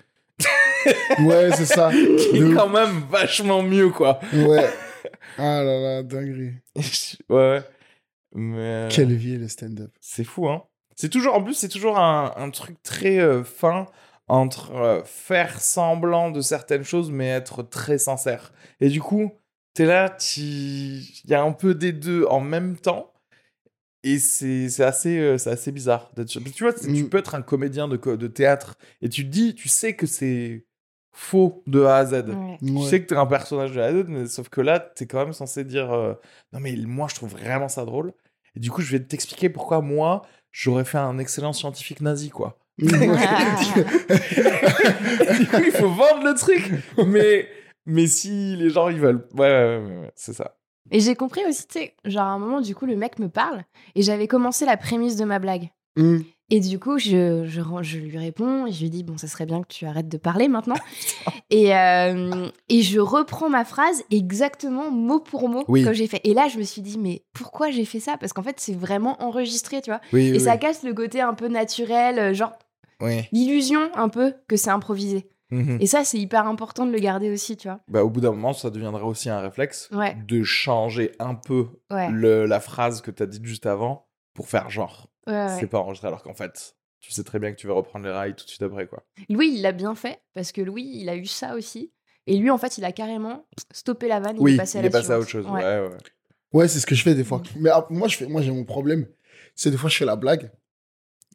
[1.19, 1.91] Ouais, c'est ça.
[1.91, 4.19] qui est quand même vachement mieux, quoi.
[4.33, 4.69] Ouais.
[5.37, 6.51] Ah là là, dinguerie.
[6.75, 6.83] ouais,
[7.29, 7.61] ouais.
[8.35, 8.57] Mais...
[8.57, 9.91] euh, Quelle vie le stand-up.
[9.99, 10.63] C'est fou, hein.
[10.95, 13.87] C'est toujours, en plus, c'est toujours un, un truc très euh, fin
[14.27, 18.51] entre euh, faire semblant de certaines choses, mais être très sincère.
[18.79, 19.31] Et du coup,
[19.73, 23.11] t'es là, tu- il y a un peu des deux en même temps.
[24.03, 26.09] Et c'est c'est assez, euh, c'est assez bizarre.
[26.15, 27.09] d'être- Tu vois, tu Mm.
[27.09, 30.65] peux être un comédien de, de théâtre et tu te dis, tu sais que c'est
[31.13, 32.13] faux de A à Z.
[32.13, 32.57] Ouais.
[32.65, 32.89] Tu Ouais.
[32.89, 35.33] sais que t'es un personnage de la Z, mais sauf que là, t'es quand même
[35.33, 36.13] censé dire euh,
[36.53, 38.11] Non, mais moi, je trouve vraiment ça drôle.
[38.55, 42.57] Et du coup, je vais t'expliquer pourquoi moi, j'aurais fait un excellent scientifique nazi, quoi.
[42.79, 42.87] du
[45.47, 46.71] coup, il faut vendre le truc.
[47.05, 47.47] Mais,
[47.85, 49.27] mais si les gens, ils veulent.
[49.33, 50.55] Ouais, ouais, ouais, ouais, c'est ça.
[50.89, 53.29] Et j'ai compris aussi, tu sais, genre à un moment, du coup, le mec me
[53.29, 53.63] parle
[53.95, 55.69] et j'avais commencé la prémisse de ma blague.
[55.95, 56.19] Hmm.
[56.49, 59.45] Et du coup, je, je, je lui réponds et je lui dis Bon, ça serait
[59.45, 60.75] bien que tu arrêtes de parler maintenant.
[61.49, 65.83] et, euh, et je reprends ma phrase exactement mot pour mot Oui.
[65.85, 66.19] que j'ai fait.
[66.25, 68.17] Et là, je me suis dit Mais pourquoi j'ai fait ça?
[68.17, 70.01] Parce qu'en fait, c'est vraiment enregistré, tu vois.
[70.11, 72.51] Oui, Et ça casse le côté un peu naturel, euh, genre
[73.31, 75.29] l'illusion un peu que c'est improvisé.
[75.51, 75.77] Mhm.
[75.81, 77.81] Et ça, c'est hyper important de le garder aussi, tu vois.
[77.87, 81.67] Bah, au bout d'un moment, ça deviendra aussi un réflexe Ouais, de changer un peu
[81.91, 85.09] ouais, le- la phrase que t'as dite juste avant pour faire genre.
[85.27, 85.57] ouais, ouais.
[85.59, 88.11] C'est pas enregistré, alors qu'en fait, tu sais très bien que tu vas reprendre les
[88.11, 89.03] rails tout de suite après, quoi.
[89.29, 91.91] Louis, il l'a bien fait parce que Louis, il a eu ça aussi.
[92.27, 94.37] Et lui, en fait, il a carrément stoppé la vanne.
[94.39, 95.45] Oui, il est passé à, il est la passé à autre chose.
[95.47, 95.63] Ouais.
[95.63, 95.97] Ouais, ouais.
[96.53, 97.41] Ouais, c'est ce que je fais des fois.
[97.57, 99.07] Mais ah, moi, je fais, moi, j'ai mon problème.
[99.55, 100.51] C'est des fois, je fais la blague.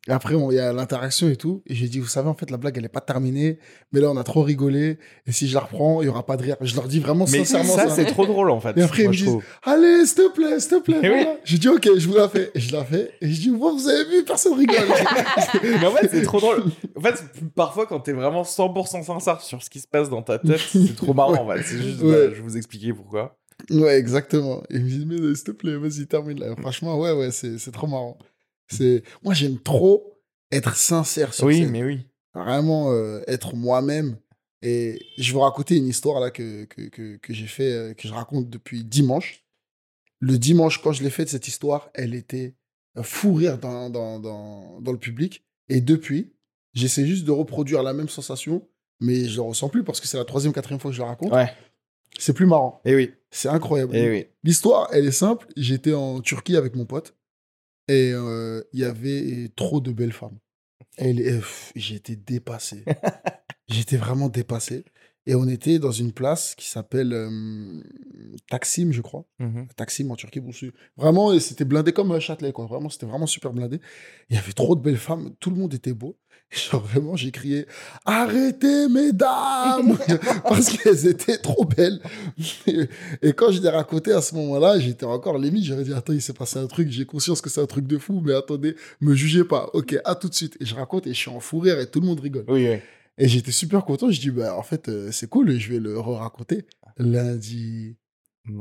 [0.09, 1.63] Et après, il y a l'interaction et tout.
[1.67, 3.59] Et j'ai dit, vous savez, en fait, la blague, elle n'est pas terminée.
[3.93, 4.99] Mais là, on a trop rigolé.
[5.27, 6.57] Et si je la reprends, il n'y aura pas de rire.
[6.61, 7.95] Je leur dis vraiment Mais sincèrement ça, ça.
[7.97, 8.77] c'est trop drôle en fait.
[8.79, 9.37] Et après, ils me disent.
[9.65, 10.99] Allez, s'il te plaît, s'il te plaît.
[11.03, 11.23] Mais oui.
[11.25, 11.41] voilà.
[11.45, 12.51] J'ai dit, ok, je vous la fais.
[12.55, 13.11] Et je la fais.
[13.21, 14.77] Et je dis, vous avez vu, personne rigole.
[15.63, 16.63] Mais en fait, c'est trop drôle.
[16.97, 17.25] En fait,
[17.57, 20.95] parfois, quand t'es vraiment 100% sincère sur ce qui se passe dans ta tête, c'est
[20.97, 21.63] trop marrant en fait.
[21.65, 22.13] C'est juste, Ouais.
[22.13, 23.37] bah, je vais vous expliquer pourquoi.
[23.71, 24.63] ouais, exactement.
[24.71, 26.55] Et ils me disent, mais s'il te plaît, vas-y, termine là.
[26.61, 28.17] Franchement, ouais, ouais, c'est trop marrant.
[28.69, 30.19] C'est Moi, j'aime trop
[30.53, 31.71] être sincère sur Oui, scène.
[31.71, 32.01] mais oui.
[32.35, 34.17] vraiment euh, être moi-même.
[34.63, 37.95] Et je vais vous raconter une histoire là que, que, que, que j'ai fait, euh,
[37.95, 39.45] que je raconte depuis dimanche.
[40.19, 42.55] Le dimanche, quand je l'ai faite, cette histoire, elle était
[42.95, 45.45] un fou rire dans, dans, dans, dans le public.
[45.69, 46.33] Et depuis,
[46.73, 48.67] j'essaie juste de reproduire la même sensation,
[49.01, 51.03] mais je ne la ressens plus parce que c'est la troisième, quatrième fois que je
[51.03, 51.33] la raconte.
[51.33, 51.53] Ouais.
[52.19, 52.81] C'est plus marrant.
[52.87, 53.13] Et oui.
[53.31, 53.95] C'est incroyable.
[53.95, 54.27] Et oui.
[54.43, 55.47] L'histoire, elle est simple.
[55.57, 57.15] J'étais en Turquie avec mon pote
[57.89, 60.39] et euh, il y avait trop de belles femmes.
[60.99, 61.15] Et
[61.75, 62.85] J'étais dépassé.
[63.69, 64.85] J'étais vraiment dépassé.
[65.29, 67.83] Et on était dans une place qui s'appelle euh,
[68.49, 69.27] Taksim, je crois.
[69.41, 69.67] Mhm.
[69.77, 70.41] Taksim en Turquie.
[70.97, 72.67] Vraiment, c'était blindé comme un Châtelet, quoi.
[72.67, 73.81] Vraiment, c'était vraiment super blindé.
[74.31, 75.35] Il y avait trop de belles femmes.
[75.41, 76.17] Tout le monde était beau.
[76.51, 77.67] Genre, vraiment, j'ai crié
[78.05, 79.99] Arrêtez, mesdames
[80.49, 82.01] Parce qu'elles étaient trop belles.
[82.67, 82.89] Et,
[83.23, 85.65] et quand je l'ai raconté à ce moment-là, j'étais encore limite.
[85.65, 86.91] J'aurais dit Attends, il s'est passé un truc.
[86.91, 89.71] J'ai conscience que c'est un truc de fou, mais attendez, me jugez pas.
[89.75, 90.57] Ok, à tout de suite.
[90.61, 92.45] Et je raconte et je suis en fou rire et tout le monde rigole.
[92.49, 92.79] Oui, oui.
[93.19, 94.11] Et j'étais super content.
[94.11, 96.67] Je dis, bah, en fait, euh, c'est cool, je vais le raconter
[96.99, 97.97] Lundi,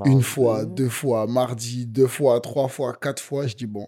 [0.05, 3.47] une fois, deux fois, mardi, deux fois, trois fois, quatre fois.
[3.47, 3.87] Je dis, bon.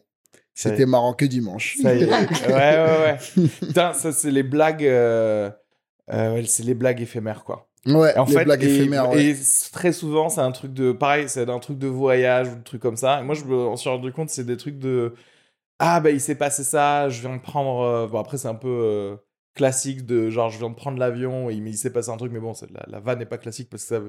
[0.58, 1.78] C'était marrant que dimanche.
[1.82, 2.08] Ça y est.
[2.47, 3.47] Ouais, ouais, ouais.
[3.62, 4.86] Putain, ça, c'est les blagues.
[4.86, 5.49] euh,
[6.12, 7.70] euh, c'est les blagues éphémères, quoi.
[7.86, 9.10] Ouais, Et en les fait, blagues et, éphémères.
[9.12, 9.24] ouais.
[9.32, 9.36] et
[9.72, 10.91] très souvent, c'est un truc de.
[10.91, 13.22] Pareil, c'est un truc de voyage ou de trucs comme ça.
[13.22, 15.14] Et moi, je me suis rendu compte, c'est des trucs de.
[15.80, 17.82] Ah, bah, il s'est passé ça, je viens de prendre.
[17.82, 19.18] euh, Bon, après, c'est un peu
[19.55, 22.32] classique de genre, je viens de prendre l'avion, et il il s'est passé un truc,
[22.32, 24.01] mais bon, la, la vanne n'est pas classique parce que ça.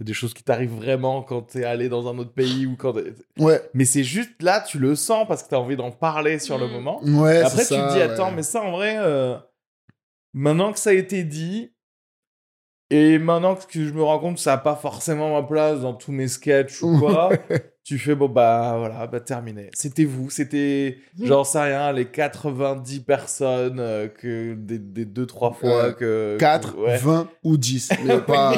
[0.00, 2.94] C'est des choses qui t'arrivent vraiment quand t'es allé dans un autre pays ou quand.
[2.94, 6.38] t'es- Ouais, Mais c'est juste là, tu le sens parce que t'as envie d'en parler
[6.38, 6.70] sur le Mm.
[6.72, 7.02] moment.
[7.04, 7.40] ouais.
[7.42, 8.36] Après, tu ça, te dis, attends, ouais.
[8.36, 9.36] mais ça, en vrai, euh,
[10.32, 11.74] maintenant que ça a été dit,
[12.88, 15.92] et maintenant que je me rends compte que ça n'a pas forcément ma place dans
[15.92, 17.30] tous mes sketchs ou quoi,
[17.82, 19.70] tu fais, bon, bah voilà, bah terminé.
[19.72, 21.26] C'était vous, c'était, Mm.
[21.26, 26.36] j'en sais rien, les 90 personnes euh, que des, des deux, trois fois Euh, que.
[26.38, 26.96] 4, que- ouais.
[26.98, 27.90] 20 ou 10.
[28.04, 28.54] Mais pas...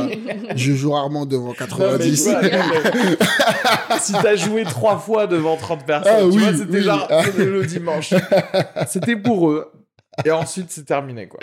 [0.57, 2.29] je joue rarement devant Non, mais tu 90.
[2.29, 2.51] vois, mais-
[4.01, 6.83] si t'as joué trois fois devant 30 personnes, Ah tu oui, vois, c'était oui.
[6.83, 7.23] genre Ah.
[7.25, 8.15] c'était le dimanche.
[8.89, 9.71] C'était pour eux.
[10.25, 11.41] Et ensuite, c'est terminé, quoi.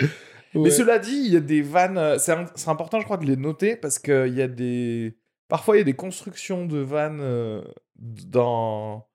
[0.54, 1.96] Mais cela dit, il y a des vannes.
[1.98, 5.16] euh, c'est important, je crois, de les noter parce qu'il y a des.
[5.50, 7.62] Parfois, il y a des constructions de vannes euh,
[7.98, 9.06] dans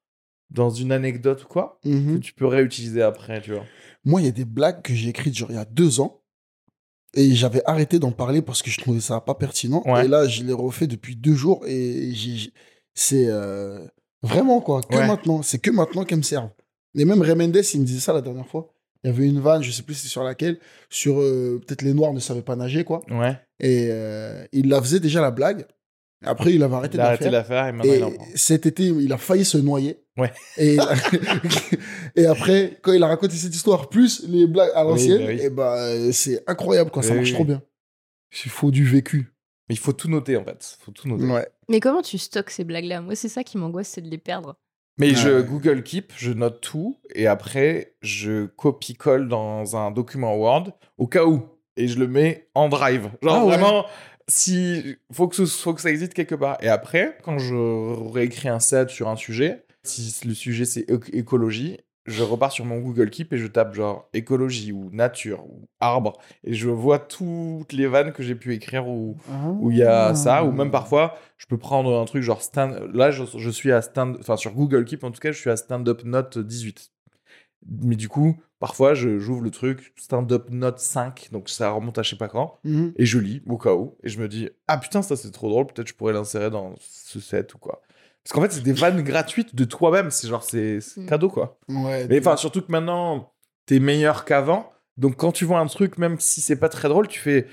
[0.51, 2.15] dans une anecdote ou quoi Mhm.
[2.15, 3.63] que tu peux réutiliser après, tu vois?
[4.03, 6.21] Moi, il y a des blagues que j'ai écrites genre il y a deux ans.
[7.17, 9.81] Et j'avais arrêté d'en parler parce que je trouvais ça pas pertinent.
[9.85, 10.05] Ouais.
[10.05, 12.11] Et là, je l'ai refait depuis deux jours et
[12.93, 13.87] c'est euh,
[14.21, 15.07] vraiment quoi, que Ouais.
[15.07, 15.41] maintenant.
[15.41, 16.51] C'est que maintenant qu'elles me servent.
[16.97, 18.73] Et même Ray Mendes, il me disait ça la dernière fois.
[19.03, 20.59] Il y avait une vanne, je sais plus c'est sur laquelle,
[20.89, 23.01] sur euh, peut-être les Noirs ne savaient pas nager quoi.
[23.09, 23.37] Ouais.
[23.59, 25.65] Et euh, il la faisait déjà la blague.
[26.23, 27.31] Après, il avait arrêté Il de a la arrêté faire.
[27.31, 28.25] de la faire et maintenant Et il en prend.
[28.35, 29.99] cet été, il a failli se noyer.
[30.17, 30.31] Ouais.
[30.57, 30.77] Et,
[32.15, 35.39] et après, quand il a raconté cette histoire, plus les blagues à l'ancienne, bah oui.
[35.41, 37.03] et bah, euh, c'est incroyable, quoi.
[37.03, 37.33] Ça marche oui.
[37.35, 37.61] trop bien.
[38.45, 39.31] Il faut du vécu.
[39.69, 40.77] Mais il faut tout noter en fait.
[40.81, 41.25] faut tout noter.
[41.25, 41.47] Ouais.
[41.69, 43.01] Mais comment tu stockes ces blagues-là?
[43.01, 44.55] Moi, c'est ça qui m'angoisse, c'est de les perdre.
[44.97, 45.41] Mais je.
[45.41, 51.25] Google Keep, je note tout et après je copie-colle dans un document Word au cas
[51.25, 51.43] où
[51.75, 53.09] et je le mets en Drive.
[53.21, 53.57] Genre Ah ouais.
[53.57, 53.85] vraiment,
[54.27, 56.57] si faut que ce, faut que ça existe quelque part.
[56.61, 61.09] Et après, quand je réécris un set sur un sujet, si le sujet c'est éc-
[61.13, 65.67] écologie, je repars sur mon Google Keep et je tape genre écologie ou nature ou
[65.79, 66.13] arbre
[66.43, 69.17] et je vois toutes les vannes que j'ai pu écrire où
[69.71, 72.91] il y a ça, ou même parfois, je peux prendre un truc genre stand.
[72.93, 74.17] Là, je, je suis à stand.
[74.19, 76.91] Enfin, sur Google Keep, en tout cas, je suis à stand-up note 18.
[77.67, 82.11] Mais du coup, parfois, j'ouvre le truc stand-up note 5, donc ça remonte à je
[82.11, 82.93] sais pas quand, Mhm.
[82.97, 85.49] et je lis au cas où, et je me dis, ah putain, ça c'est trop
[85.49, 87.81] drôle, peut-être je pourrais l'insérer dans ce set ou quoi.
[88.23, 91.05] Parce qu'en fait, c'est des vannes gratuites de toi-même, c'est genre, c'est Mm.
[91.05, 91.59] cadeau quoi.
[91.69, 92.07] Ouais.
[92.07, 93.33] Mais enfin, surtout que maintenant,
[93.65, 94.71] t'es meilleur qu'avant.
[94.97, 97.47] Donc, quand tu vois un truc, même si c'est pas très drôle, tu fais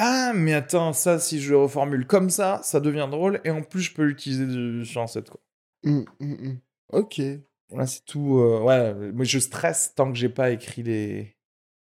[0.00, 3.40] Ah, mais attends, ça, si je le reformule comme ça, ça devient drôle.
[3.44, 5.28] Et en plus, je peux l'utiliser sur un set.
[5.28, 5.40] Quoi.
[5.82, 6.58] Mhm, mhm.
[6.92, 7.20] Ok.
[7.74, 8.38] Là, c'est tout.
[8.38, 11.36] euh, ouais, mais je stresse tant que j'ai pas écrit les.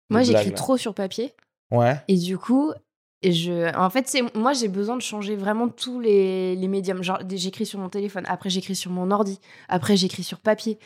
[0.10, 0.56] Moi, j'écris là.
[0.56, 1.34] trop sur papier.
[1.72, 2.02] Ouais.
[2.08, 2.72] Et du coup,
[3.24, 3.72] je...
[3.78, 7.04] en fait, c'est moi, j'ai besoin de changer vraiment tous les, les médiums.
[7.04, 10.80] Genre, des- j'écris sur mon téléphone, après j'écris sur mon ordi, après j'écris sur papier.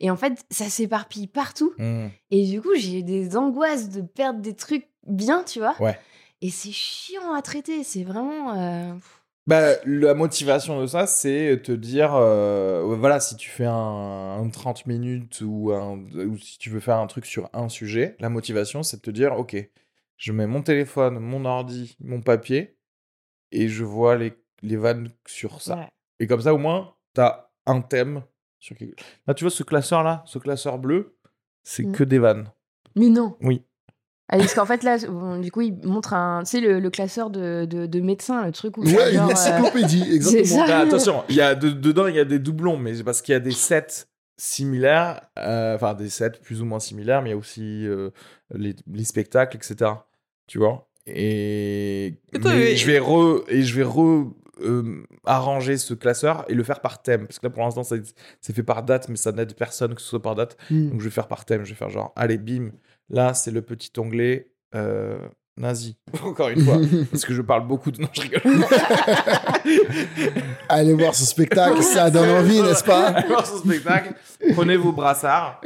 [0.00, 1.72] Et en fait, ça s'éparpille partout.
[1.78, 2.08] Mm.
[2.30, 5.74] Et du coup, j'ai des angoisses de perdre des trucs bien, tu vois.
[5.80, 5.98] Ouais.
[6.42, 7.82] Et c'est chiant à traiter.
[7.82, 8.52] C'est vraiment.
[8.58, 8.92] euh,
[9.46, 13.72] Bah, la motivation de ça, c'est te dire, euh, voilà, si tu fais un,
[14.42, 18.16] un 30 minutes ou, un, ou si tu veux faire un truc sur un sujet,
[18.18, 19.56] la motivation, c'est de te dire, ok,
[20.16, 22.76] je mets mon téléphone, mon ordi, mon papier,
[23.52, 24.32] et je vois les,
[24.62, 25.76] les vannes sur ça.
[25.76, 25.88] ouais.
[26.18, 28.22] Et comme ça, au moins, tu as un thème.
[28.58, 31.16] Sur quelque- Là, tu vois ce classeur-là, ce classeur bleu,
[31.62, 31.92] c'est Mm.
[31.92, 32.50] que des vannes.
[32.96, 33.36] Mais non.
[33.42, 33.62] Oui.
[34.28, 36.42] Ah, parce qu'en fait, là, bon, du coup, il montre un.
[36.42, 38.82] Tu sais, le, le classeur de, de, de médecins, le truc où.
[38.82, 40.66] Ouais, une euh, encyclopédie, c'est exactement.
[40.66, 40.78] ça.
[40.78, 43.22] Ah, attention, il y a de- dedans, il y a des doublons, mais c'est parce
[43.22, 44.06] qu'il y a des sets
[44.36, 48.10] similaires, euh, enfin des sets plus ou moins similaires, mais il y a aussi euh,
[48.52, 49.92] les, les spectacles, etc.
[50.48, 54.26] Tu vois Et Attends, mais mais- je vais re et je vais re
[54.62, 58.52] euh, arranger ce classeur et le faire par thème, parce que là pour l'instant c'est
[58.52, 60.56] fait par date, mais ça n'aide personne que ce soit par date.
[60.70, 60.90] Mhm.
[60.90, 62.70] Donc je vais faire par thème, je vais faire genre, allez, bim,
[63.10, 65.18] là c'est le petit onglet euh,
[65.56, 66.78] nazi, encore une fois,
[67.10, 68.00] parce que je parle beaucoup de...
[68.00, 68.42] Non, je rigole.
[70.68, 74.14] Allez voir ce spectacle, ça donne envie, n'est-ce pas Allez voir ce spectacle,
[74.54, 75.60] prenez vos brassards.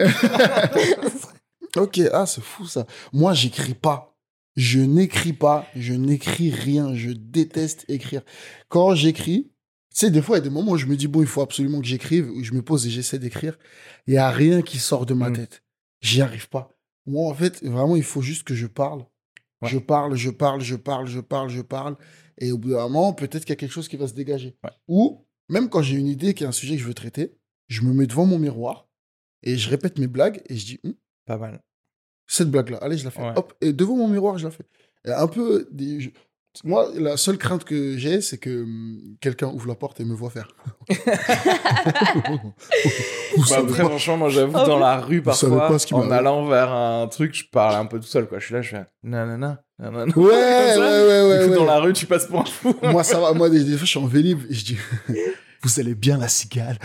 [1.77, 2.85] Ok, ah, c'est fou ça.
[3.13, 4.10] Moi, j'écris pas.
[4.57, 6.95] Je n'écris pas, je n'écris rien.
[6.95, 8.23] Je déteste écrire.
[8.69, 9.53] Quand j'écris,
[9.93, 11.27] tu sais, des fois, il y a des moments où je me dis, bon, il
[11.27, 13.59] faut absolument que j'écrive, où je me pose et j'essaie d'écrire.
[14.07, 15.37] Il n'y a rien qui sort de ma Mm.
[15.37, 15.63] tête.
[16.01, 16.77] J'y arrive pas.
[17.07, 19.05] Moi, en fait, vraiment, il faut juste que je parle.
[19.63, 19.69] Ouais.
[19.69, 21.97] Je parle, je parle, je parle, je parle, je parle.
[22.39, 24.57] Et au bout d'un moment, peut-être qu'il y a quelque chose qui va se dégager.
[24.65, 24.71] Ouais.
[24.89, 27.37] Ou, même quand j'ai une idée qui est un sujet que je veux traiter,
[27.69, 28.89] je me mets devant mon miroir
[29.43, 30.95] et je répète mes blagues et je dis, Hum,
[31.27, 31.61] Pas mal.
[32.33, 33.21] Cette blague-là, allez, je la fais.
[33.23, 33.33] Ouais.
[33.37, 34.65] Hop, et devant mon miroir, je la fais.
[35.07, 35.67] Et un peu.
[35.73, 36.11] des- je-
[36.65, 40.15] Moi, la seule crainte que j'ai, c'est que hum, quelqu'un ouvre la porte et me
[40.15, 40.49] voit faire.
[43.49, 43.85] Bah, pas.
[43.85, 47.77] franchement, moi, j'avoue, Oh, dans la rue, parfois, en allant vers un truc, je parle
[47.77, 48.39] un peu tout seul, quoi.
[48.41, 50.13] Je suis là, je fais nanana, nanana.
[50.17, 51.39] Ouais, ouais, ouais, ouais.
[51.39, 51.57] Du coup, ouais.
[51.57, 52.75] dans la rue, tu passes pour un fou.
[52.83, 53.33] Moi, ça va.
[53.33, 54.77] Moi, des, des fois, je suis en vélib et je dis
[55.63, 56.79] Vous allez bien, la cigale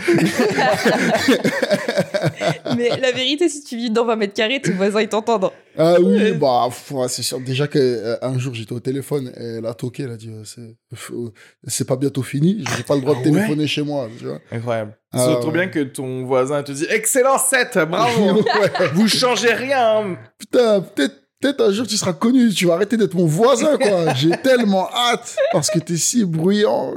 [2.76, 5.50] Mais la vérité, si tu vis dans 20 mètres carrés, tes voisins ils t'entendent.
[5.78, 6.68] Ah oui, bah,
[7.08, 7.40] c'est sûr.
[7.40, 10.04] Déjà qu'un jour, j'étais au téléphone et elle a toqué.
[10.04, 11.32] Elle a dit euh, C'est faut-
[11.66, 12.64] c'est pas bientôt fini.
[12.68, 14.08] Je n'ai pas le droit de Ah ouais téléphoner chez moi.
[14.18, 14.96] Tu vois Incroyable.
[15.12, 15.52] Ah, c'est trop ouais.
[15.52, 18.34] bien que ton voisin te dise excellent set, bravo.
[18.60, 18.88] Ouais.
[18.94, 19.98] Vous changez rien.
[19.98, 20.16] hein.
[20.38, 21.14] Putain, peut-être.
[21.38, 24.14] Peut-être un jour tu seras connu, tu vas arrêter d'être mon voisin, quoi.
[24.14, 26.94] J'ai tellement hâte parce que t'es si bruyant.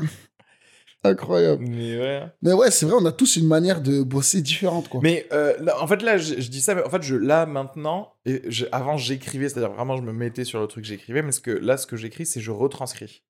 [1.03, 1.63] Incroyable.
[1.65, 2.23] Mais ouais.
[2.41, 4.99] Mais ouais, c'est vrai, on a tous une manière de bosser différente, quoi.
[5.01, 7.45] Mais euh, là, en fait, là, je, je dis ça, mais en fait, je, là,
[7.45, 11.31] maintenant, et je- avant, j'écrivais, c'est-à-dire vraiment, je me mettais sur le truc, j'écrivais, mais
[11.31, 13.23] ce que, là, ce que j'écris, c'est je retranscris.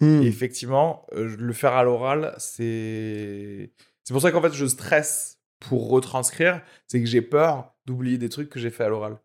[0.00, 0.22] Hmm.
[0.22, 3.72] Et effectivement, euh, le faire à l'oral, c'est.
[4.04, 8.28] C'est pour ça qu'en fait, je stresse pour retranscrire, c'est que j'ai peur d'oublier des
[8.28, 9.16] trucs que j'ai fait à l'oral.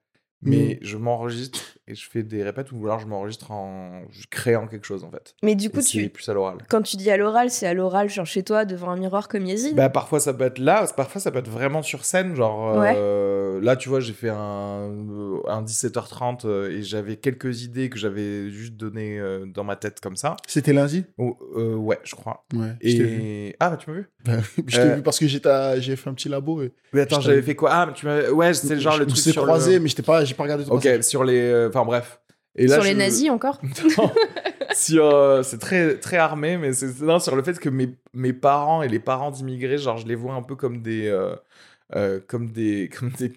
[0.43, 4.85] Mais je m'enregistre et je fais des répètes ou alors je m'enregistre en créant quelque
[4.85, 5.35] chose en fait.
[5.43, 6.57] Mais du Et coup, c'est tu, plus à l'oral.
[6.69, 9.45] quand tu dis à l'oral, c'est à l'oral, genre chez toi, devant un miroir comme
[9.45, 9.75] Yazid?
[9.75, 12.35] Bah, parfois ça peut être là, parfois ça peut être vraiment sur scène.
[12.35, 17.63] Genre euh, là, tu vois, j'ai fait un, euh, un 17h30 euh, et j'avais quelques
[17.63, 19.19] idées que j'avais juste données
[19.53, 20.35] dans ma tête comme ça.
[20.47, 21.05] C'était lundi?
[21.17, 22.45] Oh, euh, ouais, je crois.
[22.53, 23.21] Ouais, je t'ai vu.
[23.21, 24.09] Et ah, bah, tu m'as vu?
[24.67, 25.39] Je t'ai Euh, vu parce que j'ai
[25.95, 26.61] fait un petit labo.
[26.61, 26.73] Et...
[26.91, 27.69] Mais attends, j'avais fait quoi?
[27.71, 28.29] Ah, mais tu m'as.
[28.29, 29.79] Ouais, c'était genre le On truc s'est sur croisé, le...
[29.79, 31.03] mais j'étais pas, j'ai pas regardé ton Ok, passage.
[31.03, 31.69] sur les.
[31.77, 32.19] Enfin bref.
[32.55, 33.61] Et là, Sur les je- nazis encore
[34.93, 38.81] euh, c'est très très armé, mais c'est non, sur le fait que mes, mes parents
[38.81, 41.35] et les parents d'immigrés, genre je les vois un peu comme des euh,
[41.95, 43.31] euh, comme des comme des,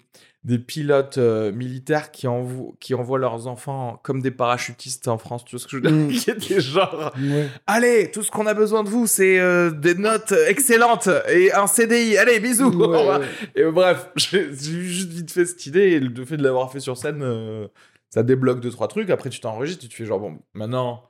[0.45, 5.45] des pilotes euh, militaires qui envoient qui envoient leurs enfants comme des parachutistes en France.
[5.45, 5.93] Tu vois ce que je veux dire?
[5.93, 6.09] Mm.
[6.19, 7.47] Qui étaient genre Ouais.
[7.67, 11.67] allez, tout ce qu'on a besoin de vous, c'est euh, des notes excellentes et un
[11.67, 12.17] CDI.
[12.17, 12.71] Allez, bisous.
[12.71, 13.27] Ouais, ouais.
[13.55, 16.97] Et bref, j'ai juste vite fait cette idée et le fait de l'avoir fait sur
[16.97, 17.67] scène, euh,
[18.11, 19.09] ça débloque deux trois trucs.
[19.11, 21.03] Après, tu t'enregistres et tu fais genre bon, maintenant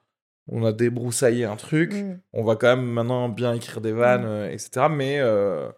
[0.53, 2.21] on a débroussaillé un truc, Mm.
[2.33, 4.87] on va quand même maintenant bien écrire des vannes, euh, etc.
[4.91, 5.71] Mais euh,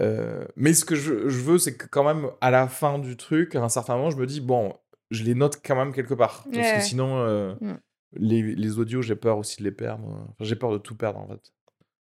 [0.00, 3.16] euh, mais ce que je, je veux, c'est que quand même à la fin du
[3.16, 4.74] truc, à un certain moment, je me dis bon,
[5.10, 6.74] je les note quand même quelque part parce Ouais.
[6.76, 7.18] que sinon.
[7.18, 7.74] euh, Mm.
[8.16, 10.04] Les, les audios, j'ai peur aussi de les perdre.
[10.06, 11.52] Enfin, j'ai peur de tout perdre en fait.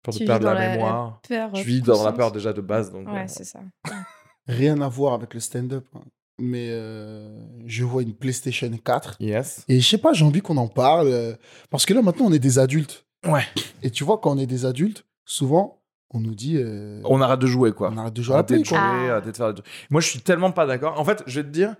[0.01, 1.19] Peur Tu de perdre la, mémoire.
[1.27, 2.89] Peur, Je vis dans la peur déjà de base.
[2.89, 3.59] Donc, Ouais, c'est ça.
[4.47, 5.85] Rien à voir avec le stand-up.
[5.95, 5.99] hein.
[6.39, 9.17] Mais euh, je vois une PlayStation 4.
[9.19, 9.63] Yes.
[9.67, 11.07] Et je sais pas, j'ai envie qu'on en parle.
[11.07, 11.35] euh,
[11.69, 13.05] parce que là, maintenant, on est des adultes.
[13.27, 13.43] Ouais.
[13.83, 15.81] Et tu vois, quand on est des adultes, souvent,
[16.11, 16.55] on nous dit.
[16.57, 17.91] euh, On arrête de jouer quoi.
[17.93, 18.77] on arrête de jouer à la Arrêtez play, de quoi.
[18.77, 19.11] jouer, Ah.
[19.13, 19.73] arrêtez de faire des trucs.
[19.89, 20.99] Moi, je suis tellement pas d'accord.
[20.99, 21.75] En fait, je vais te dire,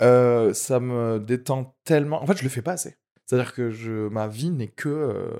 [0.00, 2.22] euh, ça me détend tellement.
[2.22, 2.96] En fait, je le fais pas assez.
[3.26, 5.30] C'est-à-dire que je, ma vie n'est que euh,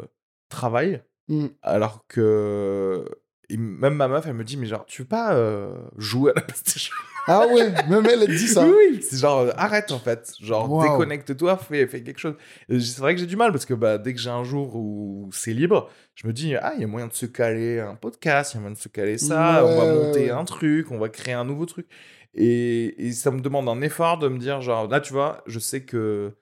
[0.48, 1.46] travail, Mm.
[1.62, 3.04] alors que
[3.50, 6.34] et même ma meuf, elle me dit, mais genre, tu veux pas euh, jouer à
[6.36, 6.94] la PlayStation?
[7.30, 8.66] Ah ouais, même elle, elle dit ça.
[8.66, 10.32] Oui, c'est genre, euh, arrête en fait.
[10.40, 10.82] Genre, Wow.
[10.82, 12.34] déconnecte-toi, fais, fais quelque chose.
[12.70, 15.28] C'est vrai que j'ai du mal parce que bah, dès que j'ai un jour où
[15.32, 18.52] c'est libre, je me dis, ah, il y a moyen de se caler un podcast,
[18.52, 20.98] il y a moyen de se caler ça, Ouais, on va monter un truc, on
[20.98, 21.86] va créer un nouveau truc.
[22.34, 25.58] Et, et ça me demande un effort de me dire, genre, là, tu vois, je
[25.58, 26.34] sais que.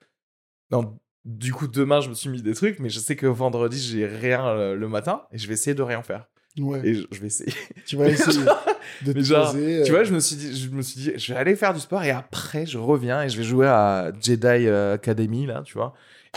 [0.71, 3.79] Non, du coup, demain, je me suis mis des trucs, mais je sais que vendredi,
[3.81, 6.29] j'ai rien euh, le matin et je vais essayer de rien faire.
[6.59, 6.81] Ouais.
[6.85, 7.53] Et je, je vais essayer.
[7.87, 8.45] Tu vas essayer
[9.05, 9.83] de te genre, poser.
[9.85, 11.75] Tu euh, vois, je me suis dit, je me suis dit, je vais aller faire
[11.75, 15.63] du sport et après, je reviens et je vais jouer à Jedi euh, Academy là,
[15.65, 15.95] tu vois.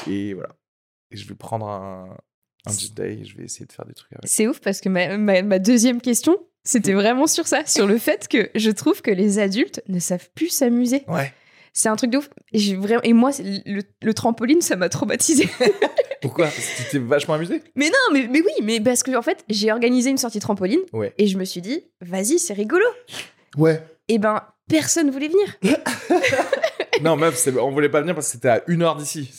[0.09, 0.55] Et voilà.
[1.11, 2.17] Et je vais prendre un,
[2.65, 4.28] un Jedi et je vais essayer de faire des trucs avec.
[4.28, 7.97] C'est ouf parce que ma, ma- ma deuxième question, c'était vraiment sur ça, sur le
[7.97, 11.03] fait que je trouve que les adultes ne savent plus s'amuser.
[11.07, 11.34] Ouais.
[11.74, 12.30] C'est un truc de ouf.
[12.51, 13.01] Et, j'ai vraiment...
[13.03, 15.49] et moi, c'est le, le trampoline, ça m'a traumatisé.
[16.22, 16.45] Pourquoi?
[16.45, 19.22] Parce que tu t'es vachement amusé mais non, mais, mais oui, mais parce que en
[19.22, 21.13] fait, j'ai organisé une sortie trampoline Ouais.
[21.17, 22.84] et je me suis dit, vas-y, c'est rigolo.
[23.57, 23.82] Ouais.
[24.09, 25.55] Et ben, personne voulait venir.
[27.01, 29.32] Non, meuf, c'est- on voulait pas venir parce que c'était à une heure d'ici.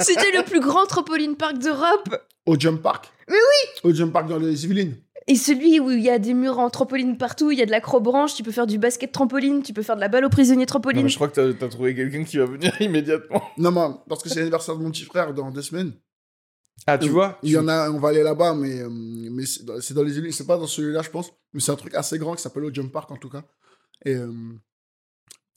[0.00, 2.16] C'était le plus grand trampoline park d'Europe.
[2.46, 3.12] Au jump park?
[3.28, 4.96] Mais oui Au jump park dans les Yvelines.
[5.26, 7.70] Et celui où il y a des murs en trampoline partout, il y a de
[7.70, 10.60] l'acrobranche, tu peux faire du basket trampoline, tu peux faire de la balle aux prisonniers
[10.60, 11.02] Non, trampoline.
[11.02, 13.42] mais je crois que t'as- t'as trouvé quelqu'un qui va venir immédiatement.
[13.56, 15.92] Non, mais parce que c'est l'anniversaire de mon petit frère dans deux semaines.
[16.86, 19.64] Ah, tu vois Il y en a, on va aller là-bas, mais, euh, mais c'est
[19.64, 20.32] dans, dans les Yvelines.
[20.32, 21.30] C'est pas dans celui-là, je pense.
[21.54, 23.44] Mais c'est un truc assez grand qui s'appelle au jump park, en tout cas.
[24.04, 24.30] Et, euh,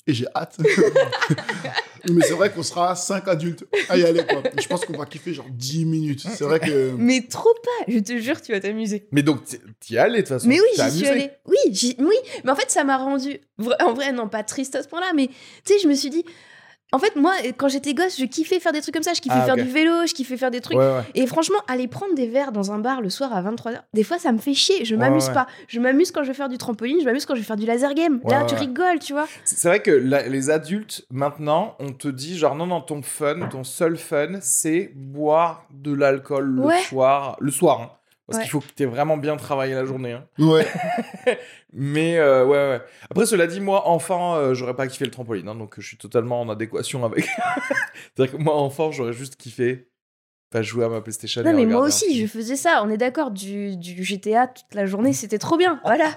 [0.08, 0.58] et j'ai hâte.
[2.10, 4.41] mais c'est vrai qu'on sera 5 adultes à y aller, quoi.
[4.60, 6.22] Je pense qu'on va kiffer genre 10 minutes.
[6.28, 6.93] C'est vrai que.
[6.97, 9.08] Mais trop pas, je te jure, tu vas t'amuser.
[9.12, 9.43] Mais donc,
[9.80, 10.47] t'y- es allé de toute façon?
[10.47, 11.32] Mais oui, j'y suis allée.
[11.45, 13.39] Oui, oui, mais en fait, ça m'a rendu.
[13.82, 16.24] En vrai, non, pas triste à ce point-là, mais tu sais, je me suis dit.
[16.94, 19.14] En fait, moi, quand j'étais gosse, je kiffais faire des trucs comme ça.
[19.14, 20.78] Je kiffais Ah, faire du vélo, je kiffais faire des trucs.
[20.78, 21.02] Ouais, ouais.
[21.16, 24.20] Et franchement, aller prendre des verres dans un bar le soir à 23h, des fois,
[24.20, 24.86] ça me fait chier.
[24.86, 25.34] Je m'amuse ouais.
[25.34, 25.48] pas.
[25.68, 27.66] Je m'amuse quand je vais faire du trampoline, je m'amuse quand je vais faire du
[27.66, 28.22] laser game.
[28.30, 29.28] Là, tu rigoles, tu vois.
[29.44, 33.48] C'est vrai que la- les adultes, maintenant, on te dit genre non, non, ton fun,
[33.52, 37.36] ton seul fun, c'est boire de l'alcool le soir.
[37.42, 37.92] Le soir, hein.
[38.28, 38.44] Parce Ouais.
[38.44, 40.12] qu'il faut que tu aies vraiment bien travaillé la journée.
[40.12, 40.26] hein.
[40.38, 40.68] Ouais.
[41.74, 42.82] Mais euh, ouais, ouais.
[43.10, 45.48] Après, cela dit, moi, enfant, euh, j'aurais pas kiffé le trampoline.
[45.48, 47.26] hein, donc, je suis totalement en adéquation avec.
[48.16, 49.88] C'est-à-dire que moi, enfant, j'aurais juste kiffé
[50.50, 51.42] pas jouer à ma PlayStation.
[51.44, 52.82] Non, et mais moi aussi, je faisais ça.
[52.84, 53.32] On est d'accord.
[53.32, 55.80] Du, du GTA toute la journée, c'était trop bien.
[55.84, 56.10] Voilà.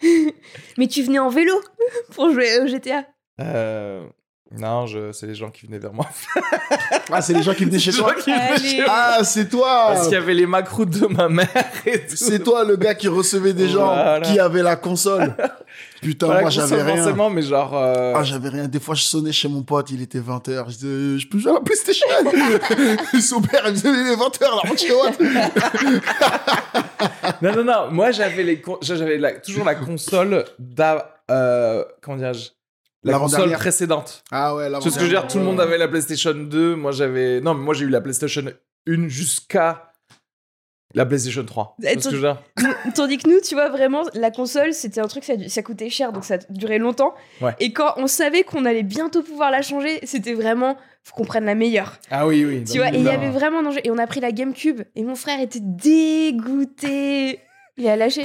[0.78, 1.54] mais tu venais en vélo
[2.12, 3.04] pour jouer au GTA.
[3.40, 4.04] Euh,
[4.52, 5.10] Non, je...
[5.12, 6.06] c'est les gens qui venaient vers moi.
[7.12, 8.14] Ah, c'est les gens qui venaient chez toi.
[8.14, 8.86] qui chez moi.
[8.88, 9.86] Ah, c'est toi.
[9.92, 11.46] Parce qu'il y avait les macroutes de ma mère
[11.86, 12.16] et tout.
[12.16, 14.20] C'est toi le gars qui recevait des gens Voilà.
[14.22, 15.34] qui avaient la console.
[16.02, 16.96] Putain, la moi j'avais rien.
[16.96, 17.76] forcément, mais genre.
[17.76, 18.66] euh, Ah, j'avais rien.
[18.66, 20.64] Des fois, je sonnais chez mon pote, il était 20h.
[20.68, 22.06] Je disais, euh, je peux jouer à la PlayStation
[23.20, 25.10] Son père, il me disait, il est 20h, là, rentre chez moi.
[27.42, 27.90] Non, non, non.
[27.92, 31.20] Moi, j'avais les con- j'avais la- toujours la console d'a...
[31.30, 32.48] euh, Comment dirais-je
[33.04, 34.24] La console précédente.
[34.32, 36.34] Ah ouais, Tu vois ce que je veux dire Tout le monde avait la PlayStation
[36.34, 36.74] 2.
[36.76, 37.40] Moi, j'avais.
[37.40, 38.42] Non, mais moi, j'ai eu la PlayStation
[38.88, 39.92] 1 jusqu'à
[40.94, 41.76] la PlayStation 3.
[41.80, 42.42] Tu vois ce que je veux dire?
[42.62, 45.90] Nous- Tandis que nous, tu vois, vraiment, la console, c'était un truc, ça, ça coûtait
[45.90, 47.12] cher, donc ça durait longtemps.
[47.42, 47.54] Ouais.
[47.60, 51.44] Et quand on savait qu'on allait bientôt pouvoir la changer, c'était vraiment, faut qu'on prenne
[51.44, 51.98] la meilleure.
[52.10, 52.64] Ah oui, oui.
[52.64, 53.80] Tu vois, et il y avait vraiment un enjeu.
[53.84, 57.40] Et on a pris la GameCube, et mon frère était dégoûté.
[57.76, 58.22] Il a lâché.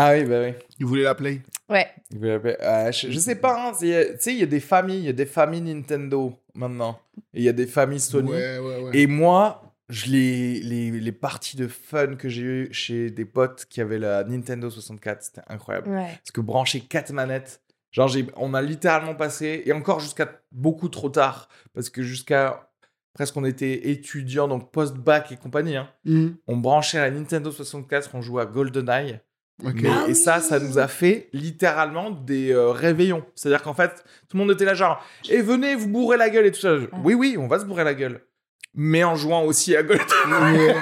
[0.00, 0.52] Ah oui, bah oui.
[0.78, 1.42] Il voulait la play.
[1.68, 1.88] Ouais.
[2.12, 3.86] Il voulait appeler- euh, je, je sais pas, hein, tu
[4.20, 7.00] sais, il y a des familles, il y a des familles Nintendo maintenant.
[7.34, 8.30] Et il y a des familles Sony.
[8.30, 8.90] Ouais, ouais, ouais.
[8.96, 13.64] Et moi, je les, les, les parties de fun que j'ai eues chez des potes
[13.68, 15.88] qui avaient la Nintendo 64, c'était incroyable.
[15.90, 16.06] Ouais.
[16.22, 20.88] Parce que brancher quatre manettes, genre, j'ai- on a littéralement passé, et encore jusqu'à beaucoup
[20.88, 22.70] trop tard, parce que jusqu'à
[23.14, 26.36] presque on était étudiants, donc post-bac et compagnie, hein, Mhm.
[26.46, 29.18] on branchait la Nintendo 64, on jouait à GoldenEye.
[29.64, 30.44] Ah et ça, oui.
[30.44, 33.24] ça nous a fait littéralement des euh, réveillons.
[33.34, 36.46] C'est-à-dire qu'en fait, tout le monde était là, genre, et venez vous bourrer la gueule
[36.46, 36.76] et tout ça.
[37.02, 38.20] Oui, oui, on va se bourrer la gueule.
[38.74, 40.68] Mais en jouant aussi à GoldenEye.
[40.68, 40.74] Ouais.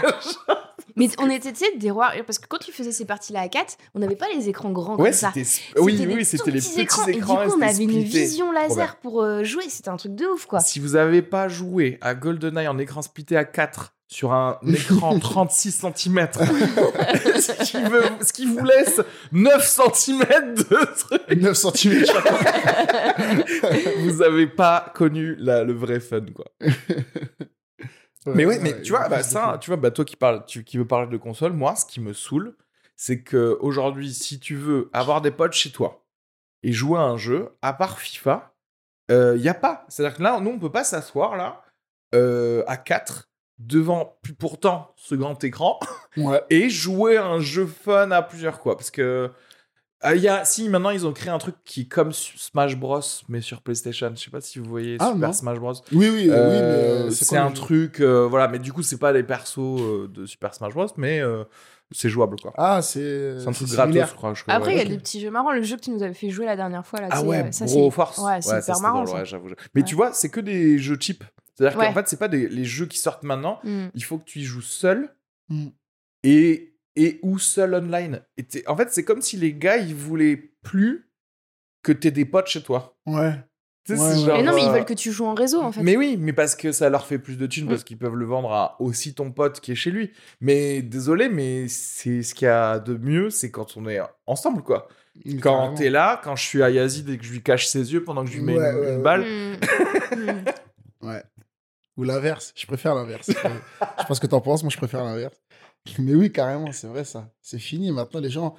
[0.96, 2.12] Mais on était, tu sais, des rois.
[2.26, 4.96] Parce que quand tu faisais ces parties-là à 4, on n'avait pas les écrans grands
[4.96, 5.30] Ouais, comme ça.
[5.34, 5.80] c'était.
[5.80, 7.06] Oui, oui, c'était les petits écrans.
[7.06, 9.64] Et du coup, on avait une vision laser pour euh, jouer.
[9.68, 10.60] C'était un truc de ouf, quoi.
[10.60, 15.18] Si vous avez pas joué à GoldenEye en écran splitté à 4 sur un écran
[15.18, 19.00] 36 cm, ce, qui veut- ce qui vous laisse
[19.32, 22.34] 9 cm de truc, 9 cm chacun.
[24.00, 26.46] vous avez pas connu la- le vrai fun, quoi.
[28.26, 30.78] Mais ouais, mais tu vois, bah, ça, tu vois, bah, toi qui, parles, tu, qui
[30.78, 32.56] veux parler de console, moi, ce qui me saoule,
[32.96, 36.04] c'est que aujourd'hui, si tu veux avoir des potes chez toi
[36.64, 38.52] et jouer à un jeu, à part FIFA,
[39.10, 39.84] il y a pas.
[39.88, 41.62] C'est-à-dire que là, nous, on peut pas s'asseoir là
[42.16, 43.28] euh, à 4
[43.58, 45.78] devant puis pourtant ce grand écran
[46.16, 46.42] Ouais.
[46.50, 48.76] et jouer à un jeu fun à plusieurs quoi.
[48.76, 49.30] Parce que
[50.02, 52.76] ah, il y a, si maintenant ils ont créé un truc qui est comme Smash
[52.76, 54.12] Bros mais sur PlayStation.
[54.14, 55.32] Je sais pas si vous voyez Ah, Super non.
[55.32, 55.72] Smash Bros.
[55.92, 58.98] Oui, oui, oui, mais Euh, euh, c'est un truc, euh, voilà, mais du coup, c'est
[58.98, 61.44] pas les persos euh, de Super Smash Bros, mais euh,
[61.92, 62.52] c'est jouable, quoi.
[62.58, 63.40] Ah, c'est.
[63.40, 64.34] c'est un truc c'est gratos, je crois.
[64.34, 65.52] je crois, Après, il y a des petits jeux marrants.
[65.52, 67.52] Le jeu que tu nous avais fait jouer la dernière fois, là, Ah ouais, euh,
[67.52, 68.18] ça, Bro c'est- Force.
[68.18, 69.02] Ouais, c'est c'était marrant.
[69.04, 69.24] drôle.
[69.74, 69.86] Mais Ouais.
[69.86, 71.24] tu vois, c'est que des jeux cheap.
[71.58, 71.86] C'est-à-dire Ouais.
[71.86, 73.58] qu'en fait, c'est pas des, les jeux qui sortent maintenant.
[73.64, 73.86] Mm.
[73.94, 75.08] Il faut que tu y joues seul
[75.48, 75.66] Mm.
[76.24, 78.20] et, et ou seul online.
[78.36, 81.08] Et en fait, c'est comme si les gars, ils voulaient plus
[81.82, 82.96] que t'aies des potes chez toi.
[83.06, 83.32] Ouais.
[83.88, 85.80] Genre, Mais non, mais ils euh, veulent que tu joues en réseau, en fait.
[85.80, 87.68] Mais oui, mais parce que ça leur fait plus de thunes, Mm.
[87.68, 90.10] parce qu'ils peuvent le vendre à aussi ton pote qui est chez lui.
[90.40, 94.62] Mais désolé, mais c'est ce qu'il y a de mieux, c'est quand on est ensemble,
[94.64, 94.88] quoi.
[95.40, 98.02] Quand t'es là, quand je suis à Yazid et que je lui cache ses yeux
[98.02, 99.02] pendant que je lui mets Ouais, une, ouais, une ouais.
[99.02, 99.24] balle.
[101.02, 101.22] Ouais.
[101.96, 102.52] Ou l'inverse.
[102.56, 103.26] Je préfère l'inverse.
[103.28, 105.36] je sais pas ce que t'en penses, moi je préfère l'inverse.
[105.98, 107.30] Mais oui, carrément, c'est vrai ça.
[107.40, 107.92] C'est fini.
[107.92, 108.54] Maintenant, les gens.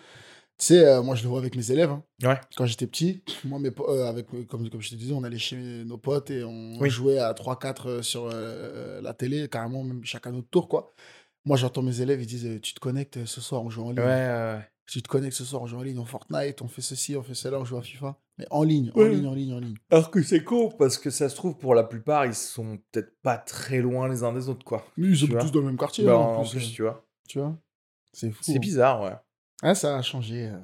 [0.60, 1.92] Tu sais, euh, moi je le vois avec mes élèves.
[1.92, 2.04] hein.
[2.24, 2.40] Ouais.
[2.56, 5.56] Quand j'étais petit, moi, mes euh, avec, comme, comme je te disais, on allait chez
[5.86, 6.90] nos potes et on Oui.
[6.90, 10.94] jouait à 3-4 euh, sur euh, la télé, carrément, même chacun notre tour, quoi.
[11.46, 13.92] Moi, j'entends mes élèves, ils disent euh, Tu te connectes ce soir, on joue en
[13.92, 14.00] ligne.
[14.00, 14.60] Ouais, ouais,
[14.90, 17.22] Tu te connectes ce soir, on joue en ligne, on Fortnite, on fait ceci, on
[17.24, 18.18] fait cela, on joue à FIFA.
[18.38, 19.76] Mais en ligne, en ligne, en ligne, en ligne.
[19.92, 23.14] Alors que c'est con, parce que ça se trouve, pour la plupart, ils sont peut-être
[23.22, 24.86] pas très loin les uns des autres, quoi.
[24.96, 26.06] Mais ils sont tous dans le même quartier.
[26.06, 27.06] Bah, hein, en en plus, euh, tu vois.
[27.28, 27.58] tu vois
[28.14, 28.42] C'est fou.
[28.44, 28.60] C'est hein.
[28.60, 29.16] bizarre, ouais.
[29.62, 30.48] Ah, ça a changé.
[30.48, 30.58] euh,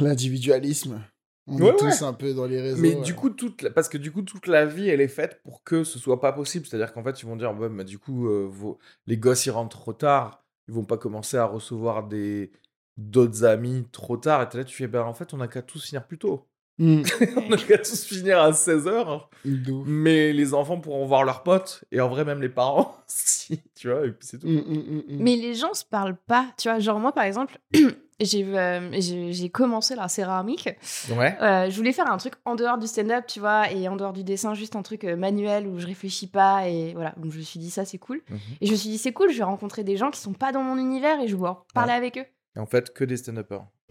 [0.00, 1.02] L'individualisme.
[1.46, 2.02] On Ouais, est tous ouais.
[2.02, 2.80] un peu dans les réseaux.
[2.82, 3.02] Mais ouais.
[3.02, 5.62] du coup, toute la- parce que du coup, toute la vie, elle est faite pour
[5.62, 6.66] que ce soit pas possible.
[6.66, 9.50] C'est-à-dire qu'en fait, ils vont dire, ouais, mais du coup, euh, vos- les gosses, ils
[9.50, 10.42] rentrent trop tard.
[10.68, 12.50] Ils vont pas commencer à recevoir des
[12.96, 14.48] d'autres amis trop tard.
[14.52, 16.46] Et là, tu fais, ben en fait, on a qu'à tous finir plus tôt.
[16.78, 17.02] Mm.
[17.36, 19.22] on a qu'à tous finir à 16h.
[19.44, 19.86] De ouf.
[19.86, 21.84] Mais les enfants pourront voir leurs potes.
[21.92, 24.48] Et en vrai, même les parents, si, tu vois, et puis c'est tout.
[24.48, 25.18] Mm, mm, mm, mm.
[25.20, 26.46] Mais les gens se parlent pas.
[26.58, 27.58] Tu vois, genre moi, par exemple,
[28.20, 30.68] j'ai euh, j'ai j'ai commencé la céramique.
[31.16, 31.36] Ouais.
[31.40, 34.12] Euh, je voulais faire un truc en dehors du stand-up, tu vois, et en dehors
[34.12, 36.68] du dessin, juste un truc euh, manuel où je réfléchis pas.
[36.68, 38.22] Et voilà, donc je me suis dit, ça, c'est cool.
[38.60, 40.50] Et je me suis dit, c'est cool, je vais rencontrer des gens qui sont pas
[40.50, 42.24] dans mon univers et je vais pouvoir parler avec eux.
[42.56, 43.66] Et en fait, que des stand-uppers.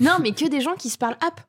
[0.00, 1.40] non, mais que des gens qui se parlent app.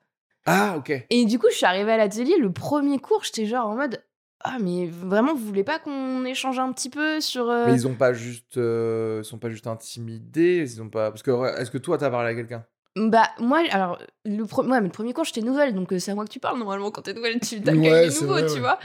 [0.45, 0.93] Ah, ok.
[1.09, 4.01] Et du coup, je suis arrivée à l'atelier, le premier cours, j'étais genre en mode
[4.43, 7.49] Ah, mais vraiment, vous voulez pas qu'on échange un petit peu sur.
[7.49, 11.11] euh, Mais ils ont pas juste, euh, ils sont pas juste intimidés, ils ont pas.
[11.11, 12.65] Parce que est-ce que toi t'as parlé à quelqu'un?
[12.95, 16.11] Bah, moi, alors, le, pro- ouais, mais le premier cours, j'étais nouvelle, donc euh, c'est
[16.11, 18.79] à moi que tu parles normalement quand t'es nouvelle, tu t'accueilles les nouveaux, tu vois.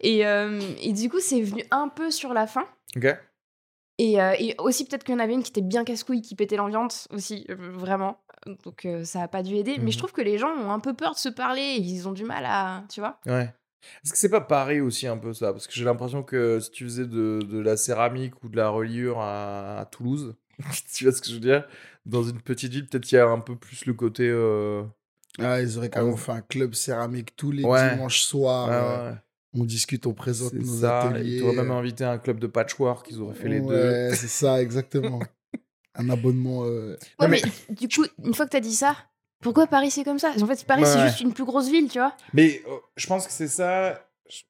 [0.00, 2.66] Et, euh, et du coup, c'est venu un peu sur la fin.
[2.96, 3.06] Ok.
[3.98, 6.34] Et, euh, et aussi, peut-être qu'il y en avait une qui était bien casse-couille, qui
[6.34, 8.18] pétait l'ambiance aussi, euh, vraiment.
[8.64, 9.78] Donc, euh, ça a pas dû aider.
[9.78, 12.06] Mais je trouve que les gens ont un peu peur de se parler, et ils
[12.06, 12.84] ont du mal à.
[12.90, 13.52] Tu vois Ouais.
[14.04, 15.52] Est-ce que c'est pas pareil aussi un peu ça?
[15.52, 18.68] Parce que j'ai l'impression que si tu faisais de, de la céramique ou de la
[18.68, 20.34] reliure à, à Toulouse,
[20.94, 21.66] tu vois ce que je veux dire?
[22.04, 24.28] Dans une petite ville, peut-être qu'il y a un peu plus le côté.
[24.28, 24.82] euh,
[25.38, 26.08] Ah, ils auraient quand Ouais.
[26.08, 27.92] même fait un club céramique tous les Ouais.
[27.94, 28.68] dimanches soirs.
[28.68, 29.16] ouais, ouais.
[29.54, 31.02] On discute, on présente nos ça.
[31.02, 31.36] ateliers.
[31.36, 33.66] Ils t'auraient même invité un club de patchwork, ils auraient fait les deux.
[33.68, 35.20] Ouais, c'est ça, exactement.
[35.94, 36.64] un abonnement.
[36.64, 37.42] euh, Ouais, Non, mais...
[37.70, 38.96] du coup, une fois que t'as dit ça,
[39.40, 40.32] pourquoi Paris c'est comme ça?
[40.40, 41.06] En fait, Paris Ouais, c'est ouais.
[41.08, 42.14] juste une plus grosse ville, tu vois.
[42.34, 44.06] Mais euh, je pense que c'est ça.
[44.28, 44.42] Je.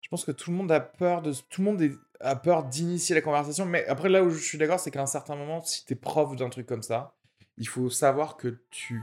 [0.00, 1.32] Je pense que tout le monde a peur de.
[1.32, 3.64] Tout le monde est- a peur d'initier la conversation.
[3.64, 6.34] Mais après, là où je suis d'accord, c'est qu'à un certain moment, si t'es prof
[6.36, 7.14] d'un truc comme ça,
[7.58, 9.00] il faut savoir que tu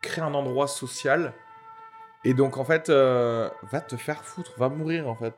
[0.00, 1.32] crées un endroit social.
[2.24, 5.34] Et donc, en fait, euh, va te faire foutre, va mourir, en fait.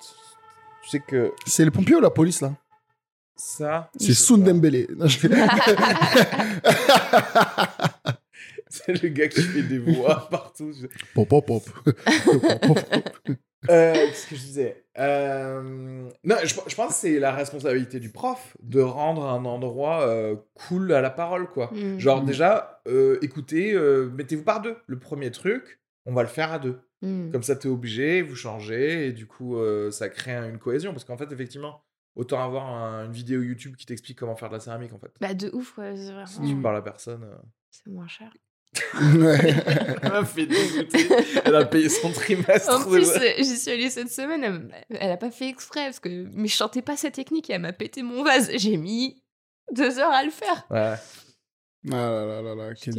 [0.83, 2.53] Tu sais que C'est les pompiers ou la police, là?
[3.37, 3.91] Ça.
[3.99, 4.15] C'est je-
[8.69, 10.73] C'est le gars qui fait des voix partout.
[11.15, 11.63] pop, pop, pop.
[13.71, 14.85] Euh, Qu'est-ce que je disais?
[14.99, 20.03] Euh, Non, je, je pense que c'est la responsabilité du prof de rendre un endroit
[20.07, 20.37] euh,
[20.69, 21.71] cool à la parole, quoi.
[21.73, 21.99] Mm.
[21.99, 22.27] Genre, Mm.
[22.27, 24.77] déjà, euh, écoutez, euh, mettez-vous par deux.
[24.87, 26.81] Le premier truc, on va le faire à deux.
[27.03, 27.31] Mm.
[27.31, 30.93] Comme ça, t'es obligé, vous changez, et du coup, euh, ça crée une cohésion.
[30.93, 31.83] Parce qu'en fait, effectivement,
[32.15, 35.11] autant avoir un- une vidéo YouTube qui t'explique comment faire de la céramique, en fait.
[35.21, 36.49] Bah, de ouf, ouais, c'est Si vraiment.
[36.57, 37.25] tu parles à personne.
[37.25, 37.37] euh.
[37.71, 38.33] C'est moins cher.
[38.99, 39.11] Elle
[40.11, 41.09] m'a fait dégoûter.
[41.45, 42.71] Elle a payé son trimestre.
[42.71, 44.43] En plus, euh, j'y suis allée cette semaine,
[44.89, 47.55] elle, elle a pas fait exprès, parce que mais je chantais pas cette technique et
[47.55, 48.51] elle m'a pété mon vase.
[48.57, 49.23] J'ai mis
[49.73, 50.67] deux heures à le faire.
[50.71, 50.95] Ouais.
[51.91, 52.95] Ah là là là là, quelle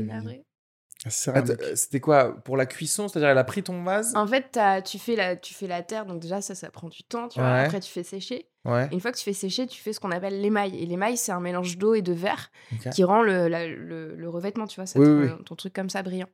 [1.08, 4.16] C'était quoi Pour la cuisson C'est-à-dire, elle a pris ton vase?
[4.16, 7.04] En fait, tu fais, la, tu fais la terre, donc déjà, ça, ça prend du
[7.04, 7.28] temps.
[7.28, 7.50] Tu vois.
[7.52, 7.60] Ouais.
[7.66, 8.50] Après, tu fais sécher.
[8.66, 8.90] Ouais.
[8.92, 10.76] Une fois que tu fais sécher, tu fais ce qu'on appelle l'émail.
[10.82, 12.52] Et l'émail, c'est un mélange d'eau et de verre
[12.94, 15.56] qui rend le, la- le, le revêtement, tu vois, ça Oui, te oui, rend ton
[15.56, 16.28] truc comme ça brillant.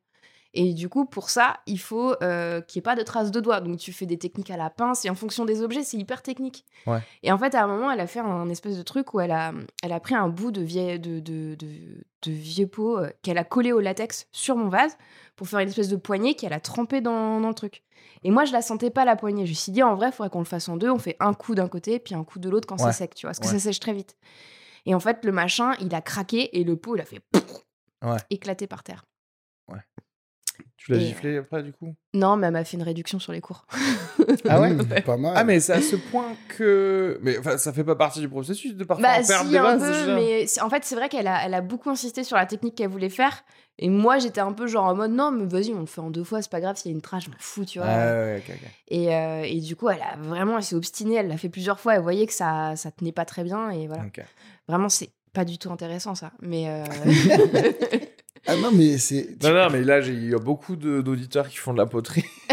[0.55, 3.39] Et du coup, pour ça, il faut euh, qu'il n'y ait pas de traces de
[3.39, 3.59] doigts.
[3.59, 6.21] Donc, tu fais des techniques à la pince et en fonction des objets, c'est hyper
[6.21, 6.63] technique.
[6.85, 6.99] Ouais.
[7.23, 9.31] Et en fait, à un moment, elle a fait un espèce de truc où elle
[9.31, 9.51] a,
[9.81, 13.39] elle a pris un bout de, vieille, de, de, de, de vieux pot euh, qu'elle
[13.39, 14.95] a collé au latex sur mon vase
[15.35, 17.81] pour faire une espèce de poignée qu'elle a trempé dans, dans le truc.
[18.23, 19.47] Et moi, je la sentais pas la poignée.
[19.47, 20.91] Je me suis dit, en vrai, il faudrait qu'on le fasse en deux.
[20.91, 22.91] On fait un coup d'un côté, puis un coup de l'autre quand Ouais.
[22.91, 23.53] c'est sec, tu vois, parce que Ouais.
[23.53, 24.15] ça sèche très vite.
[24.85, 27.21] Et en fait, le machin, il a craqué et le pot, il a fait
[28.03, 28.17] Ouais.
[28.29, 29.03] éclater par terre.
[30.85, 31.95] Tu l'as Et- giflé après, du coup?
[32.13, 33.65] Non, mais elle m'a fait une réduction sur les cours.
[34.49, 34.75] Ah ouais?
[35.05, 35.33] Pas mal.
[35.35, 37.17] Ah, mais c'est à ce point que.
[37.21, 39.63] Mais enfin, ça fait pas partie du processus de parfois Bah, perdre si, des un
[39.77, 42.45] bases peu, mais en fait, c'est vrai qu'elle a, elle a beaucoup insisté sur la
[42.45, 43.43] technique qu'elle voulait faire.
[43.79, 46.09] Et moi, j'étais un peu genre en mode non, mais vas-y, on le fait en
[46.09, 47.87] deux fois, c'est pas grave, s'il y a une trace, je m'en fous, tu vois.
[47.87, 48.43] Ah ouais.
[48.89, 51.79] Et, euh, et du coup, elle a vraiment, elle s'est obstinée, elle l'a fait plusieurs
[51.79, 54.03] fois, elle voyait que ça, ça tenait pas très bien, et voilà.
[54.03, 54.21] Ok.
[54.67, 56.31] Vraiment, c'est pas du tout intéressant, ça.
[56.41, 56.65] Mais.
[56.69, 56.83] euh,
[58.45, 59.41] Ah non, mais c'est.
[59.41, 62.25] Non, non, mais là, il y a beaucoup de- d'auditeurs qui font de la poterie.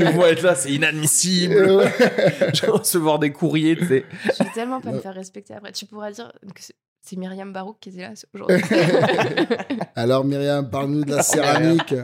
[0.00, 1.54] Ils vont être là, c'est inadmissible.
[1.54, 1.92] Euh, ouais.
[2.54, 4.04] Je vais recevoir des courriers, tu sais.
[4.24, 5.00] je vais tellement pas me Non.
[5.00, 5.72] faire respecter après.
[5.72, 8.60] Tu pourras dire que c'est- Myriam Barouk qui était là aujourd'hui.
[9.96, 11.94] Alors, Myriam, parle-nous de la céramique.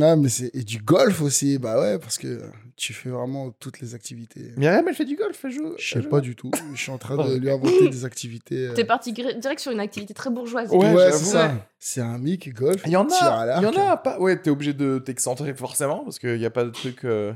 [0.00, 0.50] Ah, mais c'est.
[0.54, 1.58] Et du golf aussi.
[1.58, 2.40] Bah ouais, parce que
[2.78, 4.52] tu fais vraiment toutes les activités.
[4.56, 5.74] Myriam, elle fait du golf, elle joue.
[5.78, 6.50] Je sais pas du tout.
[6.74, 8.68] Je suis en train de lui inventer des activités.
[8.68, 10.70] euh, T'es parti gr- direct sur une activité très bourgeoise.
[10.70, 11.18] Ouais, Ouais, j'avoue.
[11.18, 11.68] c'est ça.
[11.78, 14.18] Céramique, golf, Il y en a, il y en a pas.
[14.20, 17.32] Ouais, t'es obligé de t'excentrer forcément parce qu'il n'y a pas de truc euh,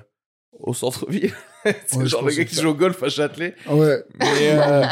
[0.53, 1.35] au centre-ville.
[1.87, 3.55] c'est Ouais, genre le gars qui ça- joue au golf à Châtelet.
[3.69, 4.03] Ouais.
[4.21, 4.85] Mais euh,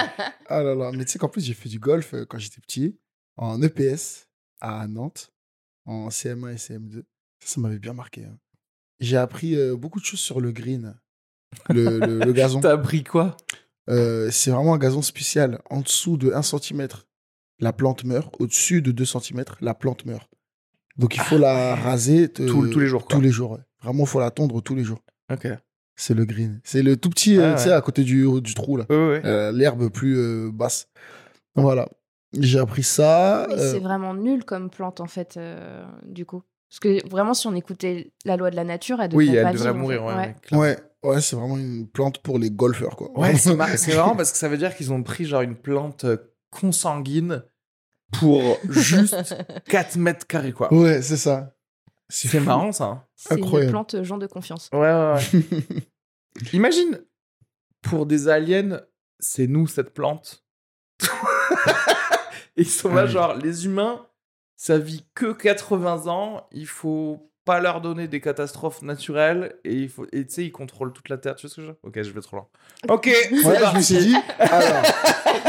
[0.49, 0.91] Ah là là.
[0.93, 2.99] Mais tu sais qu'en plus, j'ai fait du golf euh, quand j'étais petit,
[3.37, 4.27] en EPS,
[4.61, 5.33] à Nantes.
[5.87, 7.03] en CM1 et CM2.
[7.43, 8.25] Ça, ça m'avait bien marqué.
[8.25, 8.37] hein.
[9.01, 10.95] J'ai appris euh, beaucoup de choses sur le green,
[11.71, 12.61] le, le- le gazon.
[12.63, 13.37] T'as appris quoi?
[13.89, 15.61] Euh, c'est vraiment un gazon spécial.
[15.71, 16.87] En dessous de 1 cm,
[17.59, 18.35] la plante meurt.
[18.39, 20.29] Au-dessus de 2 cm, la plante meurt.
[20.97, 23.17] Donc il faut la raser te- Tous- tous les jours, quoi.
[23.17, 23.61] Tous les jours, ouais.
[23.83, 25.01] Vraiment, il faut la tondre tous les jours.
[25.33, 25.49] Ok.
[25.97, 26.61] C'est le green.
[26.65, 27.75] C'est le tout petit, euh, Ah, tu sais, ouais.
[27.75, 28.85] à côté du, du trou, là.
[28.91, 29.23] Ouais.
[29.25, 30.89] Euh, L'herbe plus euh, basse.
[31.55, 31.89] Voilà.
[32.39, 33.45] J'ai appris ça.
[33.51, 36.43] Euh, c'est vraiment nul comme plante, en fait, euh, du coup.
[36.71, 39.43] Parce que vraiment, si on écoutait la loi de la nature, elle devrait Oui, elle
[39.43, 39.79] pas devrait vivre, en
[40.13, 40.35] mourir.
[40.45, 40.57] fait.
[40.57, 41.21] Ouais, Ouais.
[41.21, 43.11] c'est vraiment une plante pour les golfeurs, quoi.
[43.19, 45.57] Ouais, c'est mar- c'est marrant parce que ça veut dire qu'ils ont pris genre une
[45.57, 46.17] plante euh,
[46.51, 47.43] consanguine
[48.13, 48.41] pour
[48.71, 49.35] juste
[49.69, 50.73] 4 mètres carrés, quoi.
[50.73, 51.55] Ouais, c'est ça.
[52.09, 52.85] C'est marrant, ça.
[52.85, 53.05] hein.
[53.17, 53.71] C'est une Incroyable.
[53.73, 54.69] plante euh, gens de confiance.
[54.73, 55.63] Ouais, ouais, ouais.
[56.53, 57.01] Imagine,
[57.83, 58.81] pour des aliens,
[59.19, 60.45] c'est nous, cette plante.
[62.57, 63.09] Et ils sont là, Ouais.
[63.11, 64.07] genre, les humains,
[64.63, 69.89] ça vit que 80 ans, il faut pas leur donner des catastrophes naturelles, et il
[69.89, 71.35] faut, et tu sais, ils contrôlent toute la Terre.
[71.35, 71.81] Tu vois ce que je veux dire?
[71.83, 72.47] Ok, je vais trop loin.
[72.91, 73.41] Ok, Ouais,
[73.73, 74.83] je me suis dit, alors,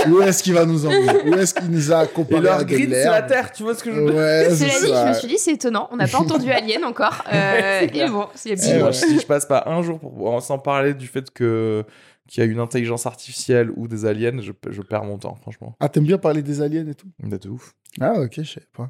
[0.08, 1.30] où est-ce qu'il va nous emmener?
[1.30, 3.76] Où est-ce qu'il nous a Et comparé leur à grid, c'est la Terre, tu vois
[3.76, 4.16] ce que je veux dire?
[4.16, 5.90] Ouais, c'est Cela dit, je me suis dit, c'est étonnant.
[5.92, 7.22] On n'a pas entendu Alien encore.
[7.34, 8.94] Euh, C'est et bon, c'est ouais.
[8.94, 11.84] si je passe pas un jour pour, sans parler du fait que
[12.30, 15.76] qu'il y a une intelligence artificielle ou des aliens, je, je perds mon temps, franchement.
[15.82, 17.10] Ah, t'aimes bien parler des aliens et tout?
[17.20, 17.74] D'être ouf.
[18.00, 18.90] Ah, ok, je savais pas.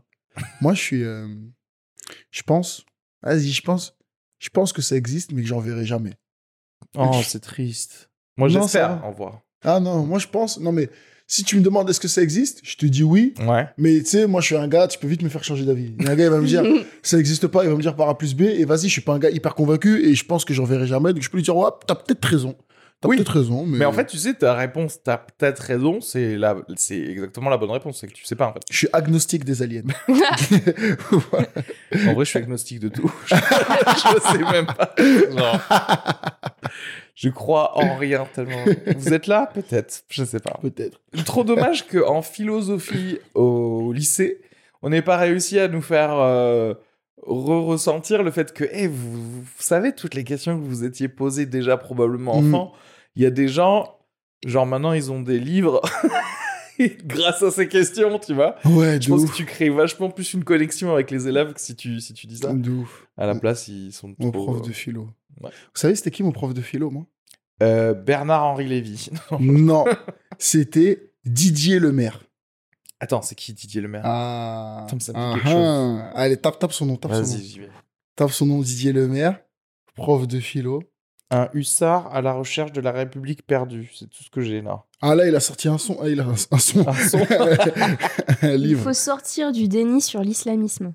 [0.62, 1.04] Moi, je suis.
[1.04, 1.28] euh,
[2.32, 2.86] je pense.
[3.24, 3.96] Vas-y, je pense.
[4.40, 6.14] Je pense que ça existe, mais que j'en verrai jamais.
[6.98, 8.10] Oh, c'est triste.
[8.38, 9.06] Moi, Non, ça j'espère va.
[9.06, 9.42] en voir.
[9.64, 10.60] Ah non, moi, je pense.
[10.60, 10.90] Non, mais
[11.28, 13.34] si tu me demandes est-ce que ça existe, je te dis oui.
[13.40, 13.68] Ouais.
[13.78, 15.94] Mais tu sais, moi, je suis un gars, tu peux vite me faire changer d'avis.
[16.00, 16.64] Il y a un gars, il va me dire
[17.04, 19.02] ça existe pas, il va me dire par A plus B, et vas-y, je suis
[19.02, 21.14] pas un gars hyper convaincu, et je pense que j'en verrai jamais.
[21.14, 22.56] Donc, je peux lui dire, ouais, t'as peut-être raison.
[23.02, 23.18] T'as Oui.
[23.18, 23.80] peut-être raison, mais.
[23.80, 26.56] Mais en fait, tu sais, ta réponse, t'as peut-être raison, c'est la...
[26.76, 28.00] c'est exactement la bonne réponse.
[28.00, 28.62] C'est que tu sais pas, en fait.
[28.70, 29.82] Je suis agnostique des aliens.
[30.08, 31.48] Voilà.
[32.08, 33.12] En vrai, je suis agnostique de tout.
[33.28, 33.34] je
[34.32, 34.96] sais même pas.
[35.36, 35.60] Genre,
[37.16, 38.64] je crois en rien tellement.
[38.96, 40.04] Vous êtes là Peut-être.
[40.10, 40.58] Je sais pas.
[40.62, 41.00] Peut-être.
[41.26, 44.40] Trop dommage qu'en philosophie au lycée,
[44.82, 46.74] on n'ait pas réussi à nous faire euh,
[47.26, 51.46] re-ressentir le fait que, eh, vous, vous savez, toutes les questions que vous étiez posées
[51.46, 52.54] déjà probablement Mm.
[52.56, 52.74] enfant,
[53.16, 53.98] il y a des gens,
[54.46, 55.82] genre maintenant, ils ont des livres.
[57.06, 58.56] Grâce à ces questions, tu vois.
[58.66, 59.32] Ouais, Je pense ouf.
[59.32, 62.26] que tu crées vachement plus une connexion avec les élèves que si tu, si tu
[62.26, 62.52] dis ça.
[62.54, 63.08] De ouf.
[63.18, 64.46] À la place, ils sont Mon trop...
[64.46, 65.08] prof de philo.
[65.42, 65.52] Ouais.
[65.52, 67.06] Vous savez, c'était qui mon prof de philo, moi?
[67.62, 69.10] Euh, Bernard-Henri Lévy.
[69.40, 69.86] Non,
[70.40, 72.24] c'était Didier Lemaire.
[73.04, 75.66] Attends, c'est qui Didier Lemaire Ah, Ça me- ça me dit ah, quelque chose.
[75.66, 76.12] ah.
[76.16, 77.24] Allez, tape, tape son nom, tape son nom.
[77.26, 77.70] Vas-y, j'y vais.
[78.16, 79.40] Tape son nom, Didier Lemaire,
[79.96, 80.84] prof de philo.
[81.32, 83.90] Un hussard à la recherche de la République perdue.
[83.98, 84.84] C'est tout ce que j'ai là.
[85.02, 85.98] Ah là, il a sorti un son.
[86.02, 86.88] Ah, il a un, un son.
[86.88, 87.18] Un son.
[88.42, 90.94] un Il faut sortir du déni sur l'islamisme.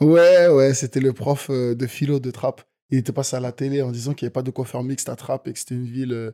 [0.00, 2.62] Ouais, ouais, c'était le prof euh, de philo de Trappes.
[2.90, 5.08] Il était passé à la télé en disant qu'il n'y avait pas de coiffeur mixte
[5.08, 6.32] à Trappes et que c'était une ville euh,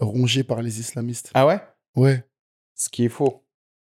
[0.00, 1.30] rongée par les islamistes.
[1.34, 1.60] Ah ouais?
[1.96, 2.24] Ouais.
[2.74, 3.44] Ce qui est faux.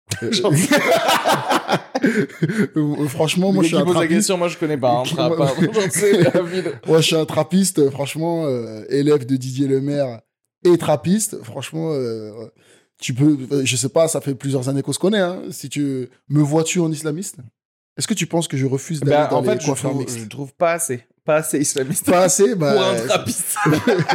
[3.10, 4.14] Franchement, moi, je suis un la trappiste.
[4.14, 5.03] question, moi je connais pas.
[5.05, 5.70] Hein, moi- hein.
[6.97, 10.22] Je suis un trappiste, euh, franchement, euh, élève de Didier Lemaire
[10.66, 11.41] et trappiste.
[11.43, 12.32] Franchement, euh,
[12.99, 15.20] tu peux, euh, je sais pas, ça fait plusieurs années qu'on se connaît.
[15.20, 17.38] Hein, si tu me vois-tu en islamiste?
[17.97, 20.05] Est-ce que tu penses que je refuse d'aller Bah, dans en les fait, je trouve,
[20.07, 21.03] je trouve pas assez.
[21.30, 22.10] Pas assez islamiste.
[22.10, 23.56] Pas assez, bah, pour un trappiste.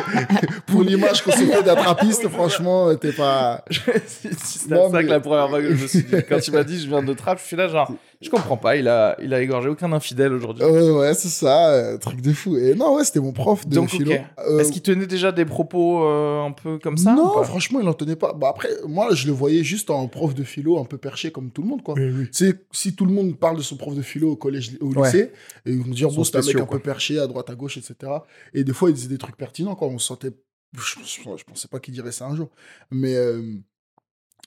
[0.66, 3.64] pour l'image qu'on s'est fait d'un trappiste, Oui, franchement, t'es pas.
[3.70, 6.16] c'est ça mais- que la première fois que je me suis dit.
[6.28, 8.76] Quand tu m'as dit je viens de Trappes, je suis là genre, je comprends pas.
[8.76, 10.64] Il a, il a égorgé aucun infidèle aujourd'hui.
[10.64, 12.56] Ouais, ouais, c'est ça, euh, truc de fou.
[12.56, 14.12] Et non, ouais, c'était mon prof de Donc, philo.
[14.38, 17.88] Euh, Est-ce qu'il tenait déjà des propos euh, un peu comme ça Non, franchement, il
[17.88, 18.32] en tenait pas.
[18.32, 21.50] Bah, après, moi, je le voyais juste en prof de philo, un peu perché comme
[21.50, 21.94] tout le monde, quoi.
[21.94, 24.92] Tu sais, si tout le monde parle de son prof de philo au collège, au
[24.94, 25.06] Ouais.
[25.06, 25.32] lycée,
[25.66, 27.76] et ils vont dire, bon, c'est un mec un peu perché à droite, à gauche,
[27.76, 28.12] etc.
[28.52, 29.88] Et des fois, il disait des trucs pertinents, quoi.
[29.88, 30.30] On se sentait.
[30.76, 32.50] Je, je- je pensais pas qu'il dirait ça un jour.
[32.90, 33.42] Mais euh,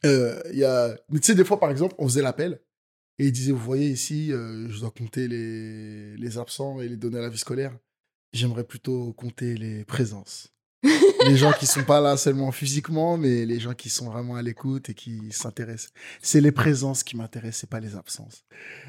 [0.05, 0.89] euh, il y a.
[1.09, 2.59] Mais tu sais, des fois, par exemple, on faisait l'appel.
[3.19, 6.97] Et il disait, vous voyez ici, euh, je dois compter les, les absents et les
[6.97, 7.75] donner à la vie scolaire.
[8.33, 10.53] J'aimerais plutôt compter les présences.
[11.25, 14.43] les gens qui sont pas là seulement physiquement, mais les gens qui sont vraiment à
[14.43, 15.91] l'écoute et qui s'intéressent.
[16.21, 18.45] C'est les présences qui m'intéressent, c'est pas les absences.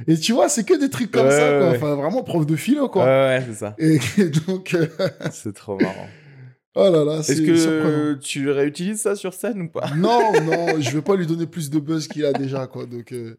[0.07, 1.71] Et tu vois, c'est que des trucs comme Ouais, ça, quoi.
[1.71, 1.77] ouais.
[1.77, 3.05] Enfin, vraiment prof de philo, quoi.
[3.07, 3.75] Ouais, ouais, c'est ça.
[3.79, 3.99] Et
[4.47, 4.87] donc, euh,
[5.33, 6.09] C'est trop marrant.
[6.75, 8.19] oh là là, c'est Est-ce que surprenant.
[8.21, 9.91] tu réutilises ça sur scène ou pas?
[9.97, 12.85] Non, non, je vais pas lui donner plus de buzz qu'il a déjà, quoi.
[12.85, 13.39] Donc, euh,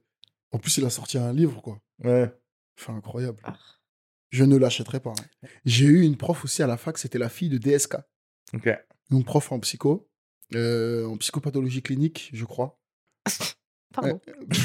[0.51, 1.79] en plus, il a sorti un livre, quoi.
[2.03, 2.31] Ouais.
[2.79, 3.41] Enfin, incroyable.
[4.31, 5.11] Je ne l'achèterai pas.
[5.11, 5.47] hein.
[5.65, 7.97] J'ai eu une prof aussi à la fac, c'était la fille de DSK.
[8.53, 8.69] Ok.
[9.09, 10.07] Donc, prof en psycho,
[10.55, 12.79] euh, en psychopathologie clinique, je crois.
[13.93, 14.19] Pardon.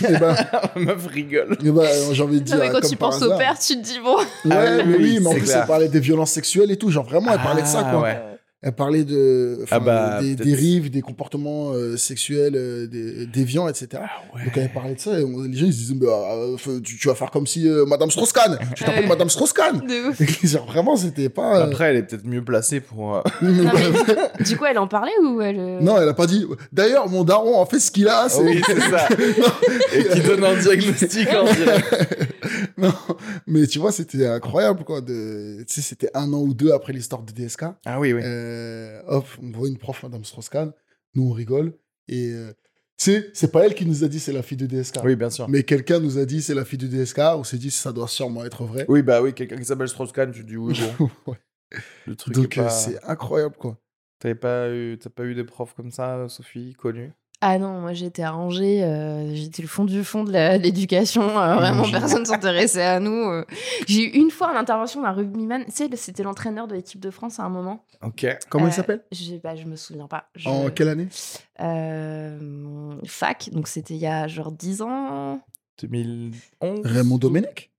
[0.06, 0.36] Eh ben,
[0.76, 1.56] Meuf rigole.
[1.64, 2.56] eh ben, j'ai envie de dire.
[2.56, 4.18] non, mais quand comme tu penses au père, tu te dis bon.
[4.18, 5.62] Ouais, Ah mais oui, oui, mais en plus, clair.
[5.62, 6.90] elle parlait des violences sexuelles et tout.
[6.90, 8.02] Genre, vraiment, elle parlait de ça, Ah, quoi.
[8.02, 8.33] ouais.
[8.66, 13.68] Elle parlait de, enfin, Ah bah, des dérives, des comportements euh, sexuels euh, des, déviants,
[13.68, 13.88] etc.
[14.02, 16.56] Ah Donc elle parlait de ça et on- les gens ils se disaient bah, euh,
[16.82, 19.06] tu, tu vas faire comme si euh, Madame Strauss-Kahn, tu t'appelles.
[19.06, 19.80] Madame Strauss-Kahn.
[19.86, 20.44] De ouf.
[20.50, 21.58] Genre, vraiment c'était pas.
[21.58, 23.16] euh, Après, elle est peut-être mieux placée pour.
[23.16, 25.78] euh, Non, mais du coup, elle en parlait ou elle.
[25.82, 26.46] non, elle a pas dit.
[26.72, 28.40] D'ailleurs, mon daron, en fait, ce qu'il a, c'est.
[28.40, 29.08] Oui, c'est ça.
[29.94, 31.94] Et qui donne un diagnostic en direct.
[32.78, 32.92] non,
[33.46, 35.00] mais tu vois, c'était incroyable, quoi.
[35.00, 35.64] De...
[35.66, 37.64] Tu sais, c'était un an ou deux après l'histoire de DSK.
[37.84, 38.20] Ah oui, oui.
[38.24, 40.72] Euh, hop, on voit une prof, Madame Strauss-Kahn.
[41.14, 41.74] Nous, on rigole.
[42.08, 42.52] Et euh,
[42.98, 45.00] tu sais, c'est pas elle qui nous a dit c'est la fille de DSK.
[45.04, 45.48] Oui, bien sûr.
[45.48, 47.18] Mais quelqu'un nous a dit c'est la fille de DSK.
[47.18, 48.84] On s'est dit ça doit sûrement être vrai.
[48.88, 51.10] Oui, bah oui, quelqu'un qui s'appelle Strauss-Kahn, tu dis oui, bon.
[51.26, 51.38] Ouais.
[52.06, 52.70] Le truc Donc euh, pas...
[52.70, 53.78] c'est incroyable, quoi.
[54.18, 54.98] T'avais pas eu...
[54.98, 57.12] T'as pas eu des profs comme ça, Sophie, connus
[57.46, 60.32] Ah non, moi j'étais à Angers, euh, j'étais le fond du fond de
[60.62, 63.12] l'éducation, euh, vraiment personne s'intéressait à nous.
[63.28, 63.44] euh.
[63.86, 67.38] J'ai eu une fois l'intervention d'un rugbyman, tu sais, c'était l'entraîneur de l'équipe de France
[67.40, 67.84] à un moment.
[68.02, 68.26] Ok.
[68.48, 69.04] Comment Euh, il s'appelle?
[69.12, 70.24] Je bah, je me souviens pas.
[70.34, 71.08] Je- En quelle année?
[71.60, 75.40] Euh, Fac, donc c'était il y a genre 10 ans.
[75.82, 77.70] 2011 Raymond Domenech?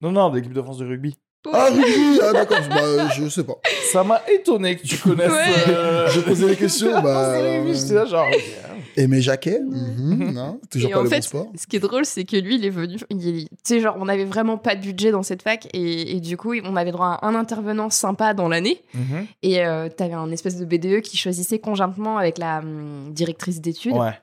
[0.00, 1.18] Non, non, de l'équipe de France de rugby.
[1.52, 2.58] Ah oui, ah, d'accord.
[2.70, 3.54] Bah, euh, je sais pas.
[3.92, 5.30] Ça m'a étonné que tu connaisses.
[5.30, 5.68] Ouais.
[5.68, 6.92] euh, J'ai posé des questions.
[7.02, 8.28] Bah, euh, j'étais là, genre.
[8.28, 8.79] ok.
[8.96, 11.52] Aimé Jacquet Mhm, Non, toujours Et pas en le fait, bon sport.
[11.56, 12.96] ce qui est drôle, c'est que lui, il est venu.
[13.08, 16.36] Tu sais, genre, on avait vraiment pas de budget dans cette fac, et, et du
[16.36, 18.82] coup, on avait droit à un intervenant sympa dans l'année.
[18.94, 19.26] Mhm.
[19.42, 23.94] Et euh, t'avais un espèce de BDE qui choisissait conjointement avec la hum, directrice d'études.
[23.96, 24.18] Ouais.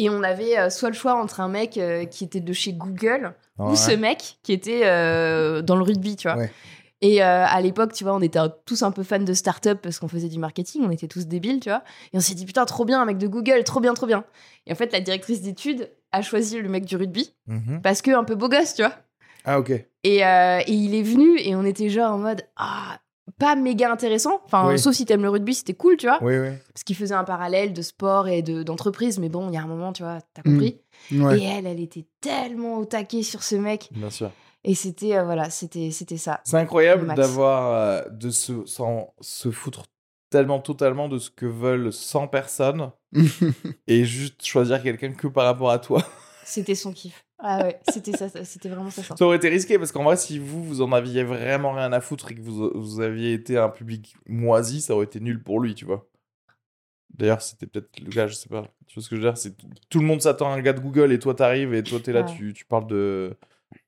[0.00, 2.72] Et on avait euh, soit le choix entre un mec euh, qui était de chez
[2.72, 3.72] Google Ouais.
[3.72, 6.36] ou ce mec qui était euh, dans le rugby, tu vois.
[6.38, 6.52] Ouais.
[7.00, 9.98] Et euh, à l'époque, tu vois, on était tous un peu fans de start-up parce
[10.00, 11.84] qu'on faisait du marketing, on était tous débiles, tu vois.
[12.12, 14.24] Et on s'est dit, putain, trop bien, un mec de Google, trop bien, trop bien.
[14.66, 17.80] Et en fait, la directrice d'études a choisi le mec du rugby Mhm.
[17.82, 18.94] parce que un peu beau gosse, tu vois.
[19.44, 19.70] Ah, ok.
[20.04, 22.98] Et, euh, et il est venu et on était genre en mode, ah,
[23.38, 24.40] pas méga intéressant.
[24.46, 24.78] Enfin, Oui.
[24.78, 26.18] sauf si t'aimes le rugby, c'était cool, tu vois.
[26.22, 26.48] Oui, oui.
[26.74, 29.18] Parce qu'il faisait un parallèle de sport et de- d'entreprise.
[29.20, 30.80] mais bon, il y a un moment, tu vois, t'as compris.
[31.12, 31.38] Ouais.
[31.38, 33.88] Et elle, elle était tellement au taquet sur ce mec.
[33.92, 34.30] Bien sûr.
[34.64, 36.40] Et c'était, euh, voilà, c'était c'était ça.
[36.44, 37.72] C'est incroyable d'avoir.
[37.74, 39.84] euh, de se, s'en- se foutre
[40.30, 42.90] tellement totalement de ce que veulent 100 personnes
[43.86, 46.02] et juste choisir quelqu'un que par rapport à toi.
[46.44, 47.24] C'était son kiff.
[47.38, 49.02] Ah ouais, c'était ça, ça- c'était vraiment ça.
[49.02, 49.16] ça.
[49.16, 52.00] Ça aurait été risqué parce qu'en vrai, si vous, vous en aviez vraiment rien à
[52.00, 55.60] foutre et que vous, vous aviez été un public moisi, ça aurait été nul pour
[55.60, 56.08] lui, tu vois.
[57.14, 58.64] D'ailleurs, c'était peut-être le cas, je sais pas.
[58.86, 59.54] Tu vois ce que je veux dire C'est
[59.88, 62.12] tout le monde s'attend à un gars de Google et toi t'arrives et toi t'es
[62.12, 62.26] là, Ouais.
[62.26, 63.36] tu, tu parles de,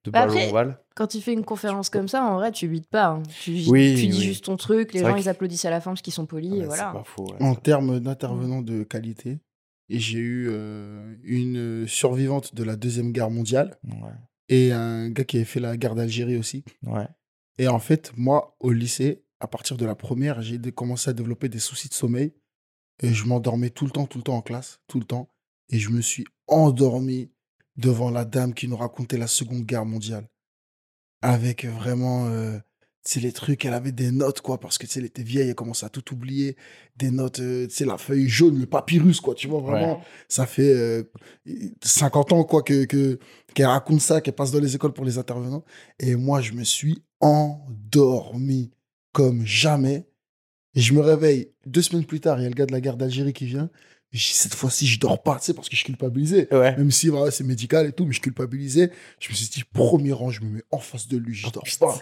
[0.05, 0.78] de Bah ballon après, ovale.
[0.94, 3.07] Quand tu fais une conférence comme ça, en vrai, tu bides pas.
[3.09, 3.22] hein.
[3.42, 4.24] Tu, Oui, tu dis oui.
[4.24, 6.51] juste ton truc, les gens, que- ils applaudissent à la fin parce qu'ils sont polis,
[6.53, 6.92] Ouais, et c'est voilà.
[6.92, 7.26] pas faux.
[7.26, 7.42] ouais.
[7.42, 9.40] En termes d'intervenants de qualité,
[9.88, 14.12] et j'ai eu euh, une survivante de la Deuxième Guerre mondiale Ouais.
[14.48, 16.64] et un gars qui avait fait la guerre d'Algérie aussi.
[16.86, 17.09] ouais.
[17.59, 21.48] Et en fait, moi, au lycée, à partir de la première, j'ai commencé à développer
[21.51, 22.32] des soucis de sommeil.
[23.03, 25.28] Et je m'endormais tout le temps, tout le temps en classe, tout le temps.
[25.70, 27.30] Et je me suis endormi
[27.80, 30.28] devant la dame qui nous racontait la Seconde Guerre mondiale.
[31.22, 32.58] Avec vraiment, euh,
[33.04, 35.22] tu sais, les trucs, elle avait des notes, quoi, parce que, tu sais, elle était
[35.22, 36.56] vieille, elle commençait à tout oublier.
[36.96, 40.02] Des notes, euh, tu sais, la feuille jaune, le papyrus, quoi, tu vois, vraiment.
[40.28, 41.02] Ça fait euh,
[41.82, 43.18] 50 ans, quoi, que, que,
[43.54, 45.64] qu'elle raconte ça, qu'elle passe dans les écoles pour les intervenants.
[45.98, 48.70] Et moi, je me suis endormi
[49.12, 50.06] comme jamais.
[50.74, 52.80] Et je me réveille deux semaines plus tard, il y a le gars de la
[52.80, 53.70] guerre d'Algérie qui vient.
[54.12, 56.48] Cette fois-ci, je dors pas, tu sais, parce que je culpabilisais.
[56.52, 56.76] Ouais.
[56.76, 58.90] Même si voilà, c'est médical et tout, mais je culpabilisais.
[59.20, 61.62] Je me suis dit, premier rang, je me mets en face de lui, je dors
[61.78, 61.96] pas.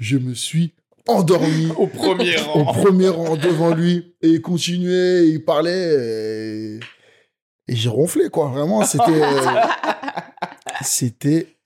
[0.00, 0.74] Je me suis
[1.06, 2.72] endormi Au premier au rang.
[2.72, 4.14] premier rang devant lui.
[4.22, 5.94] Et il continuait, il parlait.
[5.94, 6.80] Et,
[7.68, 8.48] et j'ai ronflé, quoi.
[8.48, 9.22] Vraiment, c'était.
[10.82, 11.56] c'était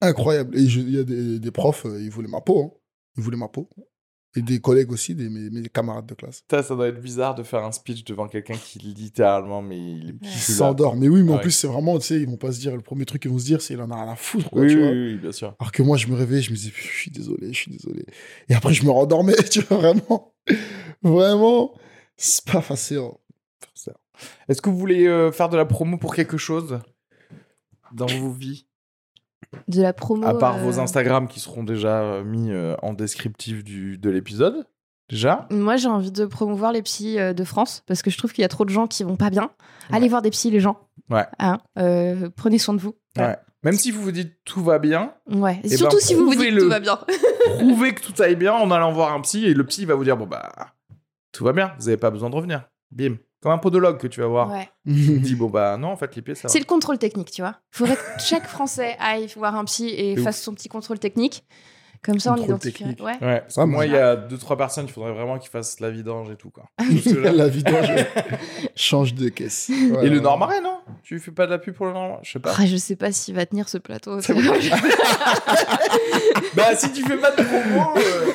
[0.00, 0.56] incroyable.
[0.58, 2.62] Et il y a des, des profs, euh, ils voulaient ma peau.
[2.64, 2.70] hein.
[3.16, 3.68] Ils voulaient ma peau.
[4.36, 6.42] Et des collègues aussi, des, mes, mes camarades de classe.
[6.50, 10.18] Ça, ça doit être bizarre de faire un speech devant quelqu'un qui littéralement, mais il
[10.32, 10.96] s'endort.
[10.96, 11.42] Mais oui, mais en Ouais.
[11.42, 13.38] plus, c'est vraiment, tu sais, ils vont pas se dire, le premier truc qu'ils vont
[13.38, 14.90] se dire, c'est il en a rien à foutre, quoi, Oui, tu oui, vois.
[14.90, 15.54] oui, oui, bien sûr.
[15.60, 18.04] Alors que moi, je me réveillais, je me disais, je suis désolé, je suis désolé.
[18.48, 20.34] Et après, je me rendormais, tu vois, vraiment.
[21.02, 21.74] Vraiment,
[22.16, 23.02] c'est pas facile.
[24.48, 26.80] Est-ce que vous voulez euh, faire de la promo pour quelque chose
[27.92, 28.66] dans vos vies?
[29.68, 30.26] De la promo.
[30.26, 34.10] À part euh, vos Instagram qui seront déjà euh, mis euh, en descriptif du, de
[34.10, 34.66] l'épisode
[35.10, 38.32] Déjà Moi, j'ai envie de promouvoir les psys euh, de France parce que je trouve
[38.32, 39.50] qu'il y a trop de gens qui vont pas bien.
[39.92, 40.78] Allez voir des psys, les gens.
[41.10, 41.26] Ouais.
[41.38, 42.94] Hein, euh, prenez soin de vous.
[43.18, 43.36] Ouais.
[43.62, 45.60] Même si vous vous dites tout va bien, Ouais.
[45.62, 46.62] Eh Surtout ben, si vous vous dites prouvez-le.
[46.62, 46.98] tout va bien.
[47.58, 50.04] prouvez que tout aille bien en allant voir un psy et le psy va vous
[50.04, 50.50] dire bon bah
[51.32, 52.68] tout va bien, vous n'avez pas besoin de revenir.
[52.94, 53.16] Bim.
[53.42, 54.50] Comme un podologue que tu vas voir.
[54.50, 54.68] Ouais.
[54.86, 56.48] Dis, bon, bah non, en fait, les pieds, ça.
[56.48, 57.56] C'est le contrôle technique, tu vois.
[57.74, 61.44] Il faudrait que chaque Français aille voir un psy et fasse son petit contrôle technique.
[62.02, 62.90] Comme ça, on Contrôle identifierait.
[62.94, 63.06] technique.
[63.06, 63.26] Ouais.
[63.26, 65.48] Ouais, parce que Ouais, moi, il y a deux, trois personnes, il faudrait vraiment qu'ils
[65.50, 66.64] fassent la vidange et tout, quoi.
[67.32, 67.88] La vidange
[68.76, 69.70] change de caisse.
[69.70, 70.80] Et le Nord-Marais, non?
[71.02, 72.52] Tu fais pas de la pub pour le Nord Je sais pas.
[72.58, 74.20] Ah, je sais pas s'il va tenir ce plateau.
[74.20, 74.58] C'est vrai.
[76.54, 77.94] bah, si tu fais pas de promo.
[77.96, 78.32] euh.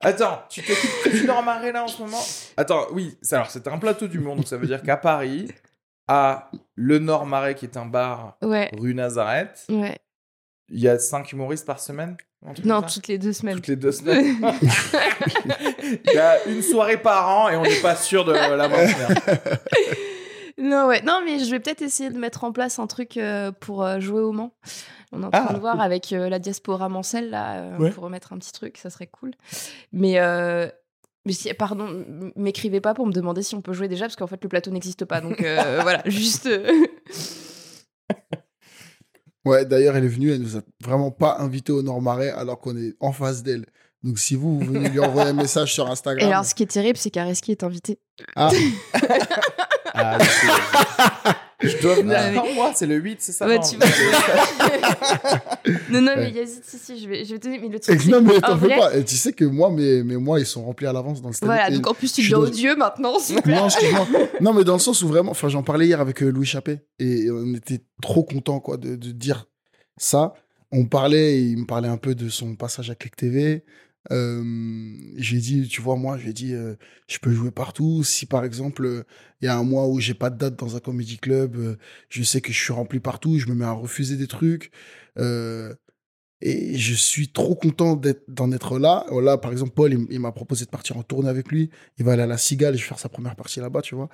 [0.00, 2.20] Attends, tu t'occupes que du Nord-Marais là en ce moment?
[2.56, 5.48] Attends, oui, c'est- alors c'était un plateau du monde, donc ça veut dire qu'à Paris,
[6.06, 8.70] à le Nord-Marais qui est un bar ouais.
[8.78, 9.98] rue Nazareth, Ouais.
[10.68, 12.16] il y a cinq humoristes par semaine?
[12.64, 13.56] Non, toutes les deux semaines.
[13.56, 14.36] toutes les deux semaines.
[15.82, 19.08] il y a une soirée par an et on n'est pas sûr de la maintenir.
[20.58, 21.02] Non, ouais.
[21.02, 24.00] Non, mais je vais peut-être essayer de mettre en place un truc euh, pour euh,
[24.00, 24.52] jouer au Mans.
[25.12, 27.90] On est en train Ah, de voir avec euh, la diaspora mancelle, là, Ouais.
[27.90, 29.30] pour remettre un petit truc, ça serait cool.
[29.92, 30.14] Mais,
[31.24, 32.04] mais si, pardon,
[32.36, 34.70] m'écrivez pas pour me demander si on peut jouer déjà, parce qu'en fait, le plateau
[34.70, 35.20] n'existe pas.
[35.20, 36.46] Donc euh, voilà, juste.
[36.46, 36.66] euh,
[39.44, 42.76] Ouais, d'ailleurs, elle est venue, elle nous a vraiment pas invités au Nord-Marais alors qu'on
[42.76, 43.64] est en face d'elle.
[44.02, 46.28] Donc, si vous, vous venez lui envoyer un message sur Et Instagram.
[46.30, 47.98] alors, ce qui est terrible, c'est qu'Areski est invité.
[48.36, 48.50] Ah,
[49.94, 50.18] Ah,
[51.60, 53.46] je, je dois venir Ah, mais- mois, c'est le 8, c'est ça?
[53.46, 53.86] Ouais, non tu vas-
[55.90, 56.30] non, non, mais Ouais.
[56.32, 58.58] Yazid, si, si, je vais, je vais te dire, mais le truc, non, mais t'en
[58.58, 58.96] fais vrai- pas.
[58.96, 61.34] Et tu sais que moi, mes, mes mois, ils sont remplis à l'avance dans le
[61.34, 61.48] stade.
[61.48, 63.18] Voilà, donc en plus, tu je deviens dans- odieux maintenant.
[63.18, 63.60] super.
[63.60, 64.06] Non, excuse-moi.
[64.40, 66.80] non, mais dans le sens où vraiment, enfin, j'en parlais hier avec euh, Louis Chappé
[66.98, 69.46] et on était trop contents, quoi, de, de dire
[69.96, 70.34] ça.
[70.70, 73.64] On parlait, il me parlait un peu de son passage à Click TV.
[74.10, 76.74] Euh, j'ai dit, tu vois, moi, j'ai dit, euh,
[77.08, 78.02] je peux jouer partout.
[78.02, 79.04] Si par exemple, euh,
[79.40, 81.76] il y a un mois où j'ai pas de date dans un comedy club,
[82.08, 84.70] je sais que je suis rempli partout, je me mets à refuser des trucs.
[86.40, 89.04] Et je suis trop content d'en être là.
[89.10, 91.68] Là, par exemple, Paul, il, il m'a proposé de partir en tournée avec lui.
[91.98, 93.96] Il va aller à la Cigale et je vais faire sa première partie là-bas, tu
[93.96, 94.08] vois.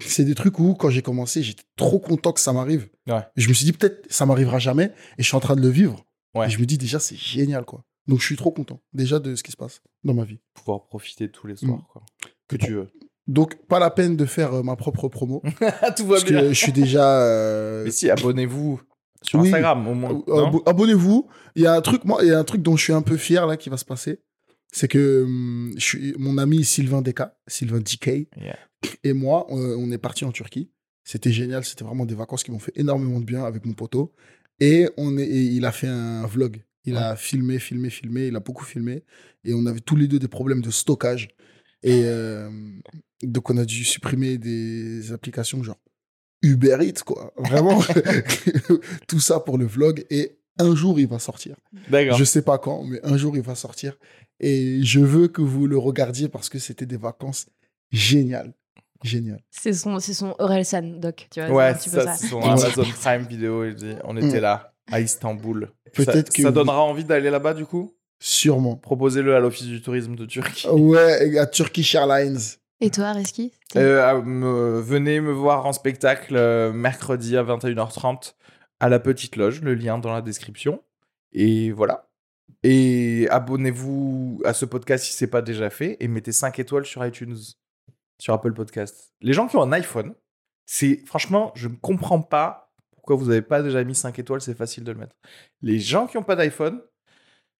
[0.00, 2.88] C'est des trucs où, quand j'ai commencé, j'étais trop content que ça m'arrive.
[3.06, 3.20] Ouais.
[3.36, 4.90] Je me suis dit, peut-être, ça m'arrivera jamais.
[5.18, 6.06] Et je suis en train de le vivre.
[6.34, 6.46] Ouais.
[6.46, 7.84] Et je me dis, déjà, c'est génial, quoi.
[8.08, 10.38] Donc, je suis trop content, déjà, de ce qui se passe dans ma vie.
[10.54, 12.02] Pouvoir profiter tous les soirs, quoi.
[12.48, 12.88] Que tu veux.
[13.26, 15.42] Donc, pas la peine de faire euh, ma propre promo.
[15.96, 17.20] Tout va parce que je suis déjà.
[17.22, 18.80] euh, Mais si, abonnez-vous
[19.22, 19.48] sur Oui.
[19.48, 20.22] Instagram, au moins.
[20.66, 21.28] Abonnez-vous.
[21.56, 23.02] Il y a un truc, moi, il y a un truc dont je suis un
[23.02, 24.20] peu fier là qui va se passer.
[24.72, 28.56] C'est que hum, je suis, mon ami Sylvain Deka, Sylvain DK, Yeah.
[29.02, 30.70] et moi, on est parti en Turquie.
[31.02, 31.64] C'était génial.
[31.64, 34.12] C'était vraiment des vacances qui m'ont fait énormément de bien avec mon poteau.
[34.60, 36.62] Et, on est, et il a fait un vlog.
[36.86, 38.28] Il a filmé, filmé, filmé.
[38.28, 39.02] Il a beaucoup filmé.
[39.44, 41.28] Et on avait tous les deux des problèmes de stockage.
[41.82, 42.48] Et euh,
[43.22, 45.78] donc, on a dû supprimer des applications genre
[46.42, 47.32] Uber Eats, quoi.
[47.36, 47.80] Vraiment.
[49.08, 50.04] Tout ça pour le vlog.
[50.10, 51.56] Et un jour, il va sortir.
[51.90, 52.16] D'accord.
[52.16, 53.96] Je sais pas quand, mais un jour, il va sortir.
[54.40, 57.46] Et je veux que vous le regardiez parce que c'était des vacances
[57.90, 58.54] géniales.
[59.02, 59.40] Génial.
[59.50, 61.28] C'est son, c'est son Orelsan, Doc.
[61.30, 63.64] Tu vois, Ouais, c'est peu ça, c'est son Amazon Prime vidéo.
[63.64, 64.42] Il dit, on était Mm.
[64.42, 65.70] là, à Istanbul.
[65.94, 67.92] Peut-être ça, que ça vous- donnera envie d'aller là-bas, du coup?
[68.18, 68.76] Sûrement.
[68.76, 70.66] Proposez-le à l'Office du tourisme de Turquie.
[70.68, 72.38] Ouais, à Turkish Airlines.
[72.80, 73.52] Et toi, Reski?
[73.76, 74.20] Euh,
[74.80, 78.34] venez me voir en spectacle euh, mercredi à 21h30
[78.80, 80.82] à la Petite Loge, le lien dans la description.
[81.32, 82.08] Et voilà.
[82.62, 87.04] Et abonnez-vous à ce podcast si c'est pas déjà fait et mettez 5 étoiles sur
[87.06, 87.36] iTunes,
[88.18, 89.12] sur Apple Podcast.
[89.20, 90.14] Les gens qui ont un iPhone,
[90.64, 92.65] c'est franchement, je ne comprends pas
[93.06, 95.14] pourquoi vous n'avez pas déjà mis 5 étoiles, c'est facile de le mettre.
[95.62, 96.80] Les gens qui n'ont pas d'iPhone,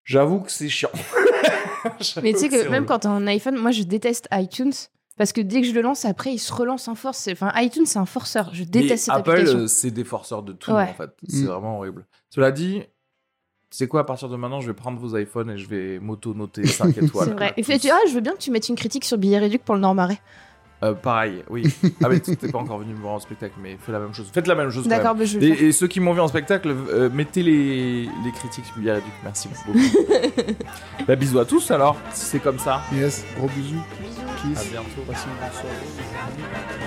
[0.03, 0.89] j'avoue que c'est chiant.
[2.21, 4.73] Mais tu sais que c'est même quand t'as un iPhone, moi je déteste iTunes.
[5.17, 7.17] Parce que dès que je le lance, après il se relance en force.
[7.19, 8.49] C'est- Enfin, iTunes c'est un forceur.
[8.53, 9.59] Je Mais déteste cette Apple, application.
[9.59, 10.83] euh, c'est des forceurs de tout, Ouais.
[10.83, 11.09] en fait.
[11.29, 11.45] C'est Mm.
[11.45, 12.05] vraiment horrible.
[12.29, 12.83] Cela dit,
[13.71, 16.67] c'est quoi, à partir de maintenant, je vais prendre vos iPhones et je vais m'auto-noter
[16.67, 17.29] 5 étoiles.
[17.29, 17.53] C'est vrai.
[17.57, 19.75] Et fait, ah, je veux bien que tu mettes une critique sur Billet Réduc pour
[19.75, 20.19] le Nord-Marais.
[20.83, 21.63] Euh, pareil, oui.
[22.03, 24.29] Ah, mais t'es pas encore venu me voir en spectacle, mais fais la même chose.
[24.31, 24.87] Faites la même chose.
[24.87, 25.63] D'accord, mais je vais le faire.
[25.63, 29.03] Et, et ceux qui m'ont vu en spectacle, euh, mettez les, les critiques sur Réduc.
[29.23, 29.77] Merci beaucoup.
[31.07, 32.81] bah, bisous à tous alors, si c'est comme ça.
[32.93, 33.75] Yes, gros bisous.
[33.77, 34.69] À Kiss.
[34.71, 35.01] bientôt.
[35.07, 36.86] Passez une bonne soirée.